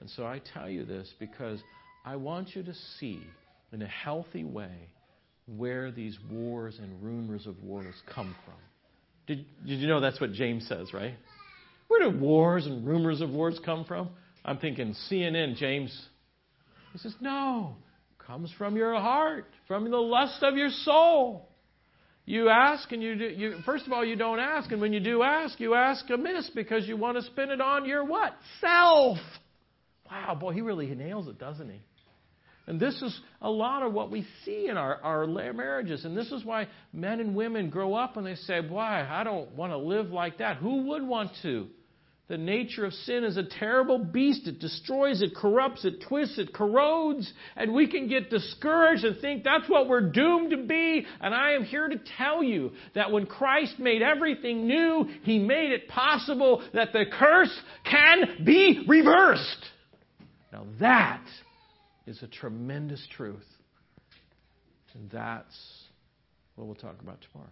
And 0.00 0.10
so 0.10 0.26
I 0.26 0.40
tell 0.52 0.68
you 0.68 0.84
this 0.84 1.12
because 1.18 1.60
I 2.04 2.16
want 2.16 2.54
you 2.54 2.62
to 2.62 2.74
see 2.98 3.22
in 3.72 3.82
a 3.82 3.86
healthy 3.86 4.44
way 4.44 4.88
where 5.46 5.90
these 5.90 6.18
wars 6.30 6.78
and 6.80 7.02
rumors 7.02 7.46
of 7.46 7.62
wars 7.62 7.94
come 8.14 8.34
from. 8.44 8.54
Did, 9.26 9.46
did 9.66 9.80
you 9.80 9.88
know 9.88 10.00
that's 10.00 10.20
what 10.20 10.32
James 10.32 10.66
says, 10.68 10.92
right? 10.92 11.14
Where 11.88 12.10
do 12.10 12.18
wars 12.18 12.66
and 12.66 12.86
rumors 12.86 13.20
of 13.20 13.30
wars 13.30 13.58
come 13.64 13.84
from? 13.84 14.10
I'm 14.44 14.58
thinking 14.58 14.94
CNN, 15.10 15.56
James. 15.56 16.08
He 16.92 16.98
says, 16.98 17.14
no, 17.20 17.76
comes 18.26 18.52
from 18.56 18.76
your 18.76 18.94
heart, 18.94 19.46
from 19.68 19.90
the 19.90 19.96
lust 19.96 20.42
of 20.42 20.56
your 20.56 20.70
soul. 20.70 21.48
You 22.26 22.48
ask 22.48 22.90
and 22.90 23.02
you 23.02 23.16
do, 23.16 23.24
you, 23.24 23.58
first 23.66 23.86
of 23.86 23.92
all, 23.92 24.04
you 24.04 24.16
don't 24.16 24.38
ask. 24.38 24.72
And 24.72 24.80
when 24.80 24.92
you 24.92 25.00
do 25.00 25.22
ask, 25.22 25.60
you 25.60 25.74
ask 25.74 26.08
amiss 26.08 26.50
because 26.54 26.88
you 26.88 26.96
want 26.96 27.18
to 27.18 27.22
spend 27.22 27.50
it 27.50 27.60
on 27.60 27.86
your 27.86 28.04
what? 28.04 28.34
Self. 28.60 29.18
Wow, 30.10 30.34
boy, 30.34 30.52
he 30.52 30.62
really 30.62 30.86
nails 30.86 31.28
it, 31.28 31.38
doesn't 31.38 31.68
he? 31.68 31.80
And 32.66 32.80
this 32.80 32.94
is 33.02 33.20
a 33.42 33.50
lot 33.50 33.82
of 33.82 33.92
what 33.92 34.10
we 34.10 34.26
see 34.44 34.68
in 34.68 34.78
our, 34.78 34.96
our 35.02 35.26
marriages. 35.26 36.06
And 36.06 36.16
this 36.16 36.32
is 36.32 36.44
why 36.44 36.68
men 36.94 37.20
and 37.20 37.34
women 37.36 37.68
grow 37.68 37.94
up 37.94 38.16
and 38.16 38.26
they 38.26 38.36
say, 38.36 38.60
Why, 38.60 39.06
I 39.06 39.22
don't 39.22 39.52
want 39.52 39.72
to 39.72 39.76
live 39.76 40.10
like 40.10 40.38
that. 40.38 40.56
Who 40.58 40.88
would 40.88 41.02
want 41.02 41.30
to? 41.42 41.68
The 42.26 42.38
nature 42.38 42.86
of 42.86 42.94
sin 42.94 43.22
is 43.22 43.36
a 43.36 43.42
terrible 43.42 43.98
beast. 43.98 44.46
It 44.46 44.58
destroys, 44.58 45.20
it 45.20 45.34
corrupts, 45.34 45.84
it 45.84 46.02
twists, 46.08 46.38
it 46.38 46.54
corrodes, 46.54 47.30
and 47.54 47.74
we 47.74 47.86
can 47.86 48.08
get 48.08 48.30
discouraged 48.30 49.04
and 49.04 49.20
think 49.20 49.44
that's 49.44 49.68
what 49.68 49.88
we're 49.88 50.10
doomed 50.10 50.50
to 50.52 50.56
be. 50.56 51.04
And 51.20 51.34
I 51.34 51.52
am 51.52 51.64
here 51.64 51.86
to 51.86 52.00
tell 52.16 52.42
you 52.42 52.72
that 52.94 53.12
when 53.12 53.26
Christ 53.26 53.78
made 53.78 54.00
everything 54.00 54.66
new, 54.66 55.06
He 55.22 55.38
made 55.38 55.72
it 55.72 55.86
possible 55.88 56.62
that 56.72 56.94
the 56.94 57.04
curse 57.12 57.54
can 57.84 58.42
be 58.42 58.84
reversed. 58.88 59.66
Now 60.50 60.64
that 60.80 61.24
is 62.06 62.22
a 62.22 62.26
tremendous 62.26 63.06
truth. 63.14 63.44
And 64.94 65.10
that's 65.10 65.84
what 66.54 66.66
we'll 66.66 66.76
talk 66.76 67.00
about 67.02 67.18
tomorrow. 67.30 67.50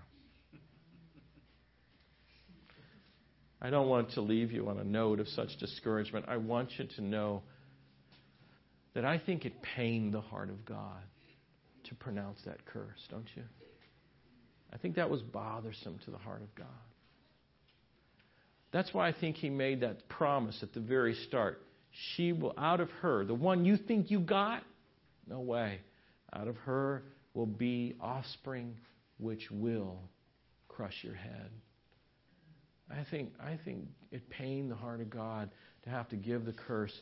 I 3.65 3.71
don't 3.71 3.89
want 3.89 4.11
to 4.15 4.21
leave 4.21 4.51
you 4.51 4.69
on 4.69 4.79
a 4.79 4.85
note 4.85 5.21
of 5.21 5.29
such 5.29 5.57
discouragement. 5.59 6.27
I 6.29 6.37
want 6.37 6.71
you 6.79 6.87
to 6.97 7.01
know 7.01 7.43
that 8.95 9.05
I 9.05 9.19
think 9.19 9.45
it 9.45 9.63
pained 9.63 10.13
the 10.13 10.21
heart 10.21 10.51
of 10.51 10.65
God 10.65 11.03
to 11.85 11.95
pronounce 11.95 12.41
that 12.45 12.67
curse, 12.67 13.07
don't 13.09 13.29
you? 13.37 13.45
I 14.73 14.79
think 14.79 14.97
that 14.97 15.09
was 15.09 15.23
bothersome 15.23 16.01
to 16.05 16.11
the 16.11 16.19
heart 16.19 16.43
of 16.43 16.53
God. 16.57 16.67
That's 18.73 18.93
why 18.93 19.07
I 19.07 19.13
think 19.13 19.37
he 19.37 19.49
made 19.49 19.83
that 19.83 20.09
promise 20.09 20.59
at 20.63 20.73
the 20.73 20.81
very 20.81 21.15
start. 21.29 21.63
She 22.17 22.33
will, 22.33 22.55
out 22.59 22.81
of 22.81 22.91
her, 23.03 23.25
the 23.25 23.35
one 23.35 23.65
you 23.65 23.77
think 23.77 24.11
you 24.11 24.19
got, 24.19 24.65
no 25.29 25.41
way. 25.41 25.81
Out 26.35 26.49
of 26.49 26.57
her 26.59 27.05
will 27.35 27.47
be 27.47 27.95
offspring 28.01 28.75
which 29.19 29.49
will 29.53 29.99
crush 30.69 30.95
your 31.03 31.15
head. 31.15 31.51
I 32.93 33.05
think, 33.11 33.33
I 33.43 33.59
think 33.65 33.87
it 34.11 34.29
pained 34.29 34.71
the 34.71 34.77
heart 34.77 35.01
of 35.01 35.11
God 35.11 35.51
to 35.85 35.91
have 35.91 36.09
to 36.11 36.17
give 36.17 36.45
the 36.45 36.53
curse 36.53 36.93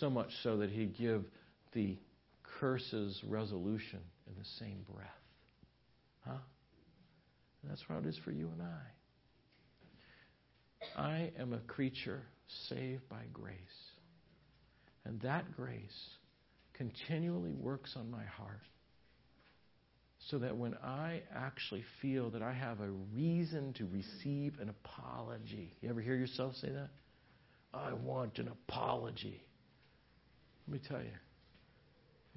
so 0.00 0.10
much 0.10 0.30
so 0.42 0.58
that 0.58 0.70
He'd 0.70 0.96
give 0.96 1.24
the 1.72 1.96
curse's 2.60 3.20
resolution 3.26 4.00
in 4.26 4.34
the 4.38 4.44
same 4.58 4.84
breath. 4.92 5.08
Huh? 6.26 6.38
And 7.62 7.70
that's 7.70 7.82
how 7.88 7.98
it 7.98 8.06
is 8.06 8.18
for 8.24 8.30
you 8.30 8.50
and 8.52 8.62
I. 8.62 11.00
I 11.00 11.32
am 11.38 11.52
a 11.52 11.60
creature 11.60 12.22
saved 12.68 13.08
by 13.08 13.22
grace. 13.32 13.56
And 15.04 15.20
that 15.22 15.56
grace 15.56 16.10
continually 16.74 17.52
works 17.52 17.94
on 17.96 18.10
my 18.10 18.24
heart 18.24 18.62
so 20.30 20.38
that 20.38 20.56
when 20.56 20.74
I 20.84 21.22
actually 21.34 21.84
feel 22.02 22.30
that 22.30 22.42
I 22.42 22.52
have 22.52 22.80
a 22.80 22.90
reason 23.14 23.72
to 23.74 23.86
receive 23.86 24.58
an 24.60 24.68
apology, 24.68 25.72
you 25.80 25.88
ever 25.88 26.02
hear 26.02 26.16
yourself 26.16 26.54
say 26.56 26.68
that? 26.68 26.90
I 27.72 27.94
want 27.94 28.38
an 28.38 28.48
apology. 28.48 29.42
Let 30.66 30.72
me 30.72 30.86
tell 30.86 31.00
you, 31.00 31.16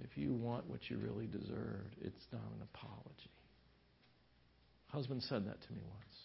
if 0.03 0.17
you 0.17 0.33
want 0.33 0.69
what 0.69 0.89
you 0.89 0.97
really 0.97 1.27
deserved, 1.27 1.95
it's 2.01 2.25
not 2.31 2.41
an 2.55 2.67
apology. 2.73 3.29
Husband 4.87 5.21
said 5.23 5.45
that 5.47 5.61
to 5.61 5.73
me 5.73 5.81
once. 5.89 6.15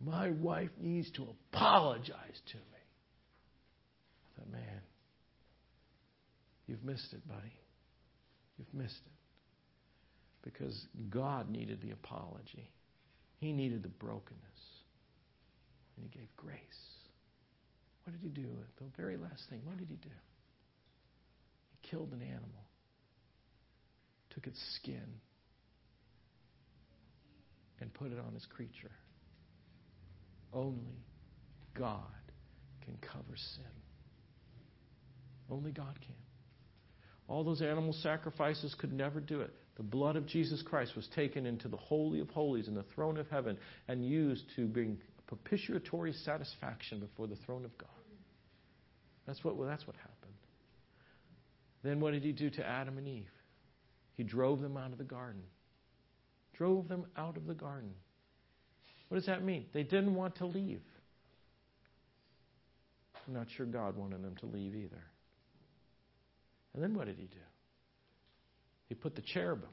My 0.00 0.30
wife 0.30 0.70
needs 0.80 1.10
to 1.12 1.26
apologize 1.52 2.40
to 2.52 2.56
me. 2.56 2.62
I 4.36 4.40
thought, 4.40 4.52
man, 4.52 4.80
you've 6.66 6.84
missed 6.84 7.12
it, 7.12 7.26
buddy. 7.28 7.52
You've 8.58 8.72
missed 8.74 9.00
it 9.06 9.13
because 10.44 10.86
God 11.10 11.50
needed 11.50 11.80
the 11.80 11.90
apology. 11.90 12.70
He 13.38 13.52
needed 13.52 13.82
the 13.82 13.88
brokenness. 13.88 14.40
And 15.96 16.06
He 16.10 16.18
gave 16.18 16.28
grace. 16.36 16.58
What 18.04 18.12
did 18.12 18.22
He 18.22 18.28
do? 18.28 18.48
The 18.78 18.84
very 18.96 19.16
last 19.16 19.42
thing, 19.48 19.62
what 19.64 19.78
did 19.78 19.88
He 19.88 19.96
do? 19.96 20.14
He 21.70 21.88
killed 21.88 22.12
an 22.12 22.22
animal, 22.22 22.68
took 24.30 24.46
its 24.46 24.60
skin, 24.76 25.20
and 27.80 27.92
put 27.94 28.12
it 28.12 28.18
on 28.18 28.34
His 28.34 28.46
creature. 28.46 28.92
Only 30.52 31.02
God 31.76 32.02
can 32.84 32.96
cover 33.00 33.36
sin. 33.36 33.64
Only 35.50 35.72
God 35.72 35.98
can. 36.00 36.14
All 37.26 37.42
those 37.42 37.62
animal 37.62 37.94
sacrifices 38.02 38.74
could 38.78 38.92
never 38.92 39.20
do 39.20 39.40
it. 39.40 39.54
The 39.76 39.82
blood 39.82 40.16
of 40.16 40.26
Jesus 40.26 40.62
Christ 40.62 40.94
was 40.94 41.08
taken 41.14 41.46
into 41.46 41.68
the 41.68 41.76
Holy 41.76 42.20
of 42.20 42.30
Holies 42.30 42.68
in 42.68 42.74
the 42.74 42.84
throne 42.94 43.16
of 43.16 43.28
heaven 43.28 43.58
and 43.88 44.06
used 44.06 44.44
to 44.56 44.66
bring 44.66 44.98
propitiatory 45.26 46.12
satisfaction 46.12 47.00
before 47.00 47.26
the 47.26 47.36
throne 47.44 47.64
of 47.64 47.76
God. 47.76 47.88
That's 49.26 49.42
what, 49.42 49.56
well, 49.56 49.68
that's 49.68 49.86
what 49.86 49.96
happened. 49.96 50.14
Then 51.82 52.00
what 52.00 52.12
did 52.12 52.22
he 52.22 52.32
do 52.32 52.50
to 52.50 52.66
Adam 52.66 52.98
and 52.98 53.08
Eve? 53.08 53.30
He 54.16 54.22
drove 54.22 54.60
them 54.60 54.76
out 54.76 54.92
of 54.92 54.98
the 54.98 55.04
garden. 55.04 55.42
Drove 56.56 56.88
them 56.88 57.06
out 57.16 57.36
of 57.36 57.46
the 57.46 57.54
garden. 57.54 57.94
What 59.08 59.16
does 59.16 59.26
that 59.26 59.44
mean? 59.44 59.66
They 59.72 59.82
didn't 59.82 60.14
want 60.14 60.36
to 60.36 60.46
leave. 60.46 60.82
I'm 63.26 63.34
not 63.34 63.48
sure 63.56 63.66
God 63.66 63.96
wanted 63.96 64.22
them 64.22 64.36
to 64.36 64.46
leave 64.46 64.74
either. 64.74 65.02
And 66.74 66.82
then 66.82 66.94
what 66.94 67.06
did 67.06 67.16
he 67.16 67.26
do? 67.26 67.38
He 68.94 69.00
put 69.00 69.16
the 69.16 69.22
cherubim 69.22 69.70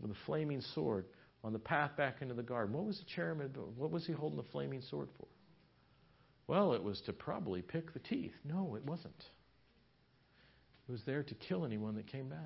with 0.00 0.10
a 0.10 0.16
flaming 0.26 0.60
sword 0.74 1.04
on 1.44 1.52
the 1.52 1.58
path 1.60 1.96
back 1.96 2.20
into 2.20 2.34
the 2.34 2.42
garden. 2.42 2.74
What 2.74 2.84
was 2.84 2.98
the 2.98 3.04
cherubim? 3.14 3.52
What 3.76 3.92
was 3.92 4.04
he 4.04 4.12
holding 4.12 4.38
the 4.38 4.50
flaming 4.50 4.82
sword 4.90 5.08
for? 5.16 5.28
Well, 6.48 6.72
it 6.72 6.82
was 6.82 7.00
to 7.02 7.12
probably 7.12 7.62
pick 7.62 7.92
the 7.92 8.00
teeth. 8.00 8.32
No, 8.44 8.74
it 8.74 8.84
wasn't. 8.84 9.22
It 10.88 10.90
was 10.90 11.00
there 11.06 11.22
to 11.22 11.34
kill 11.34 11.64
anyone 11.64 11.94
that 11.94 12.08
came 12.08 12.28
back. 12.28 12.40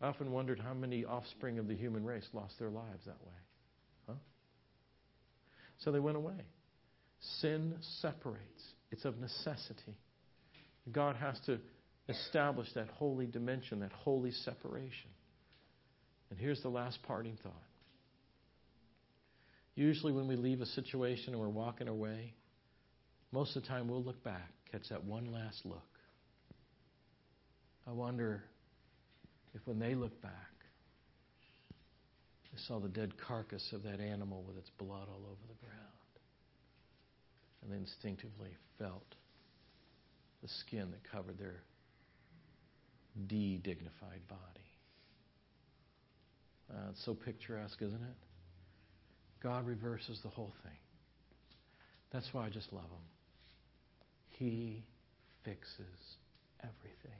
I 0.00 0.08
often 0.08 0.32
wondered 0.32 0.58
how 0.58 0.74
many 0.74 1.04
offspring 1.04 1.60
of 1.60 1.68
the 1.68 1.76
human 1.76 2.04
race 2.04 2.26
lost 2.32 2.58
their 2.58 2.70
lives 2.70 3.04
that 3.06 3.20
way. 3.22 3.38
Huh? 4.08 4.14
So 5.78 5.92
they 5.92 6.00
went 6.00 6.16
away. 6.16 6.42
Sin 7.40 7.76
separates, 8.00 8.64
it's 8.90 9.04
of 9.04 9.20
necessity. 9.20 9.96
God 10.90 11.14
has 11.14 11.38
to 11.46 11.60
establish 12.12 12.68
that 12.74 12.88
holy 12.94 13.26
dimension, 13.26 13.80
that 13.80 13.92
holy 13.92 14.30
separation. 14.30 15.10
And 16.30 16.38
here's 16.38 16.62
the 16.62 16.68
last 16.68 17.02
parting 17.02 17.36
thought. 17.42 17.52
Usually, 19.74 20.12
when 20.12 20.28
we 20.28 20.36
leave 20.36 20.60
a 20.60 20.66
situation 20.66 21.32
and 21.32 21.40
we're 21.40 21.48
walking 21.48 21.88
away, 21.88 22.34
most 23.32 23.56
of 23.56 23.62
the 23.62 23.68
time 23.68 23.88
we'll 23.88 24.02
look 24.02 24.22
back, 24.22 24.50
catch 24.70 24.88
that 24.90 25.04
one 25.04 25.32
last 25.32 25.64
look. 25.64 25.82
I 27.86 27.92
wonder 27.92 28.44
if 29.54 29.60
when 29.66 29.78
they 29.78 29.94
look 29.94 30.20
back, 30.22 30.32
they 32.52 32.58
saw 32.68 32.78
the 32.78 32.88
dead 32.88 33.12
carcass 33.26 33.72
of 33.72 33.82
that 33.84 33.98
animal 34.00 34.44
with 34.46 34.58
its 34.58 34.70
blood 34.78 35.08
all 35.08 35.22
over 35.24 35.40
the 35.48 35.66
ground, 35.66 36.12
and 37.62 37.72
they 37.72 37.76
instinctively 37.76 38.50
felt 38.78 39.14
the 40.42 40.48
skin 40.48 40.90
that 40.90 41.10
covered 41.10 41.38
their 41.38 41.62
de 43.26 43.58
dignified 43.58 44.26
body. 44.28 44.40
Uh, 46.70 46.90
it's 46.90 47.04
so 47.04 47.14
picturesque, 47.14 47.80
isn't 47.82 48.02
it? 48.02 48.16
God 49.42 49.66
reverses 49.66 50.18
the 50.22 50.28
whole 50.28 50.52
thing. 50.62 50.72
That's 52.12 52.28
why 52.32 52.46
I 52.46 52.48
just 52.48 52.72
love 52.72 52.84
Him. 52.84 53.06
He 54.38 54.84
fixes 55.44 56.16
everything. 56.60 57.18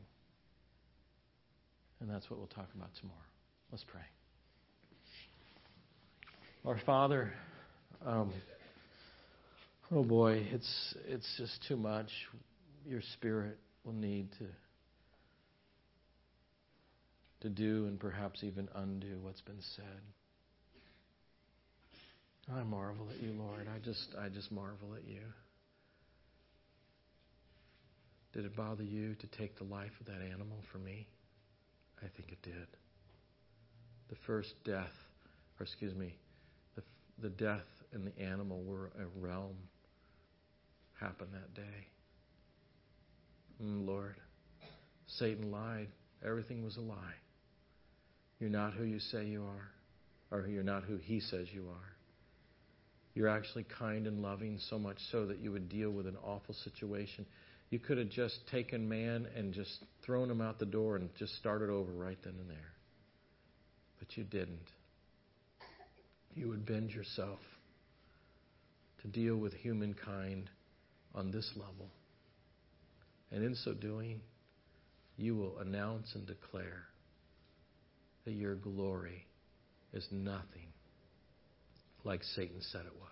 And 2.01 2.11
that's 2.11 2.29
what 2.31 2.39
we'll 2.39 2.49
talk 2.49 2.69
about 2.75 2.91
tomorrow. 3.01 3.19
Let's 3.71 3.85
pray. 3.85 4.03
Our 6.65 6.79
Father, 6.87 7.33
um, 8.07 8.33
oh 9.91 10.05
boy, 10.05 10.47
it's 10.53 10.95
it's 11.09 11.27
just 11.37 11.65
too 11.67 11.77
much. 11.77 12.09
Your 12.87 13.01
Spirit 13.15 13.59
will 13.85 13.95
need 13.95 14.31
to 14.39 14.47
to 17.43 17.49
do 17.49 17.87
and 17.87 18.01
perhaps 18.01 18.43
even 18.43 18.69
undo 18.75 19.19
what's 19.21 19.41
been 19.41 19.61
said. 19.61 20.01
I 22.53 22.63
marvel 22.65 23.07
at 23.15 23.23
you, 23.23 23.33
Lord. 23.33 23.69
I 23.73 23.79
just 23.79 24.15
I 24.21 24.29
just 24.29 24.51
marvel 24.51 24.95
at 24.97 25.07
you. 25.07 25.21
Did 28.33 28.47
it 28.47 28.57
bother 28.57 28.83
you 28.83 29.15
to 29.15 29.27
take 29.27 29.57
the 29.59 29.65
life 29.65 29.93
of 30.01 30.07
that 30.07 30.23
animal 30.23 30.59
for 30.73 30.79
me? 30.79 31.07
I 31.99 32.07
think 32.17 32.33
it 32.33 32.43
did. 32.43 32.67
The 34.09 34.17
first 34.27 34.55
death, 34.65 34.95
or 35.61 35.65
excuse 35.65 35.95
me, 35.95 36.15
the, 36.75 36.83
the 37.21 37.29
death 37.29 37.67
and 37.93 38.07
the 38.07 38.23
animal 38.23 38.63
were 38.63 38.91
a 38.99 39.21
realm 39.21 39.57
happened 40.99 41.31
that 41.35 41.55
day. 41.55 41.87
Mm, 43.63 43.87
Lord, 43.87 44.17
Satan 45.07 45.51
lied. 45.51 45.89
Everything 46.25 46.65
was 46.65 46.77
a 46.77 46.81
lie. 46.81 47.15
You're 48.43 48.51
not 48.51 48.75
who 48.75 48.83
you 48.83 48.99
say 48.99 49.25
you 49.25 49.45
are, 49.45 50.37
or 50.37 50.49
you're 50.49 50.65
not 50.65 50.83
who 50.83 50.97
he 50.97 51.21
says 51.21 51.47
you 51.55 51.63
are. 51.69 51.95
You're 53.15 53.29
actually 53.29 53.65
kind 53.79 54.09
and 54.09 54.21
loving, 54.21 54.59
so 54.69 54.81
much 54.81 54.97
so 55.13 55.27
that 55.27 55.39
you 55.39 55.53
would 55.53 55.69
deal 55.69 55.93
with 55.93 56.09
an 56.09 56.17
awful 56.25 56.53
situation. 56.65 57.25
You 57.71 57.79
could 57.79 57.99
have 57.99 58.09
just 58.09 58.41
taken 58.51 58.89
man 58.89 59.29
and 59.37 59.55
just 59.55 59.85
thrown 60.05 60.29
him 60.29 60.41
out 60.41 60.59
the 60.59 60.67
door 60.67 60.97
and 60.97 61.09
just 61.17 61.37
started 61.37 61.71
over 61.71 61.93
right 61.93 62.19
then 62.25 62.35
and 62.41 62.51
there. 62.51 62.73
But 64.01 64.17
you 64.17 64.25
didn't. 64.25 64.71
You 66.35 66.49
would 66.49 66.67
bend 66.67 66.91
yourself 66.91 67.39
to 69.03 69.07
deal 69.07 69.37
with 69.37 69.53
humankind 69.53 70.51
on 71.15 71.31
this 71.31 71.49
level. 71.55 71.91
And 73.31 73.45
in 73.45 73.55
so 73.55 73.73
doing, 73.73 74.21
you 75.17 75.37
will 75.37 75.61
announce 75.61 76.17
and 76.17 76.27
declare 76.27 76.87
that 78.25 78.33
your 78.33 78.55
glory 78.55 79.27
is 79.93 80.07
nothing 80.11 80.73
like 82.05 82.23
Satan 82.23 82.61
said 82.61 82.83
it 82.87 82.93
was. 82.99 83.09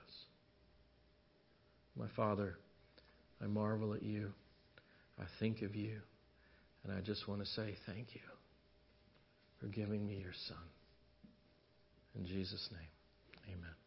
My 1.96 2.06
Father, 2.16 2.56
I 3.42 3.46
marvel 3.46 3.94
at 3.94 4.02
you. 4.02 4.32
I 5.18 5.24
think 5.38 5.62
of 5.62 5.74
you. 5.74 6.00
And 6.84 6.92
I 6.92 7.00
just 7.00 7.28
want 7.28 7.40
to 7.40 7.46
say 7.46 7.74
thank 7.86 8.14
you 8.14 8.20
for 9.60 9.66
giving 9.66 10.06
me 10.06 10.14
your 10.14 10.32
Son. 10.48 10.56
In 12.16 12.26
Jesus' 12.26 12.68
name, 12.72 13.54
amen. 13.54 13.79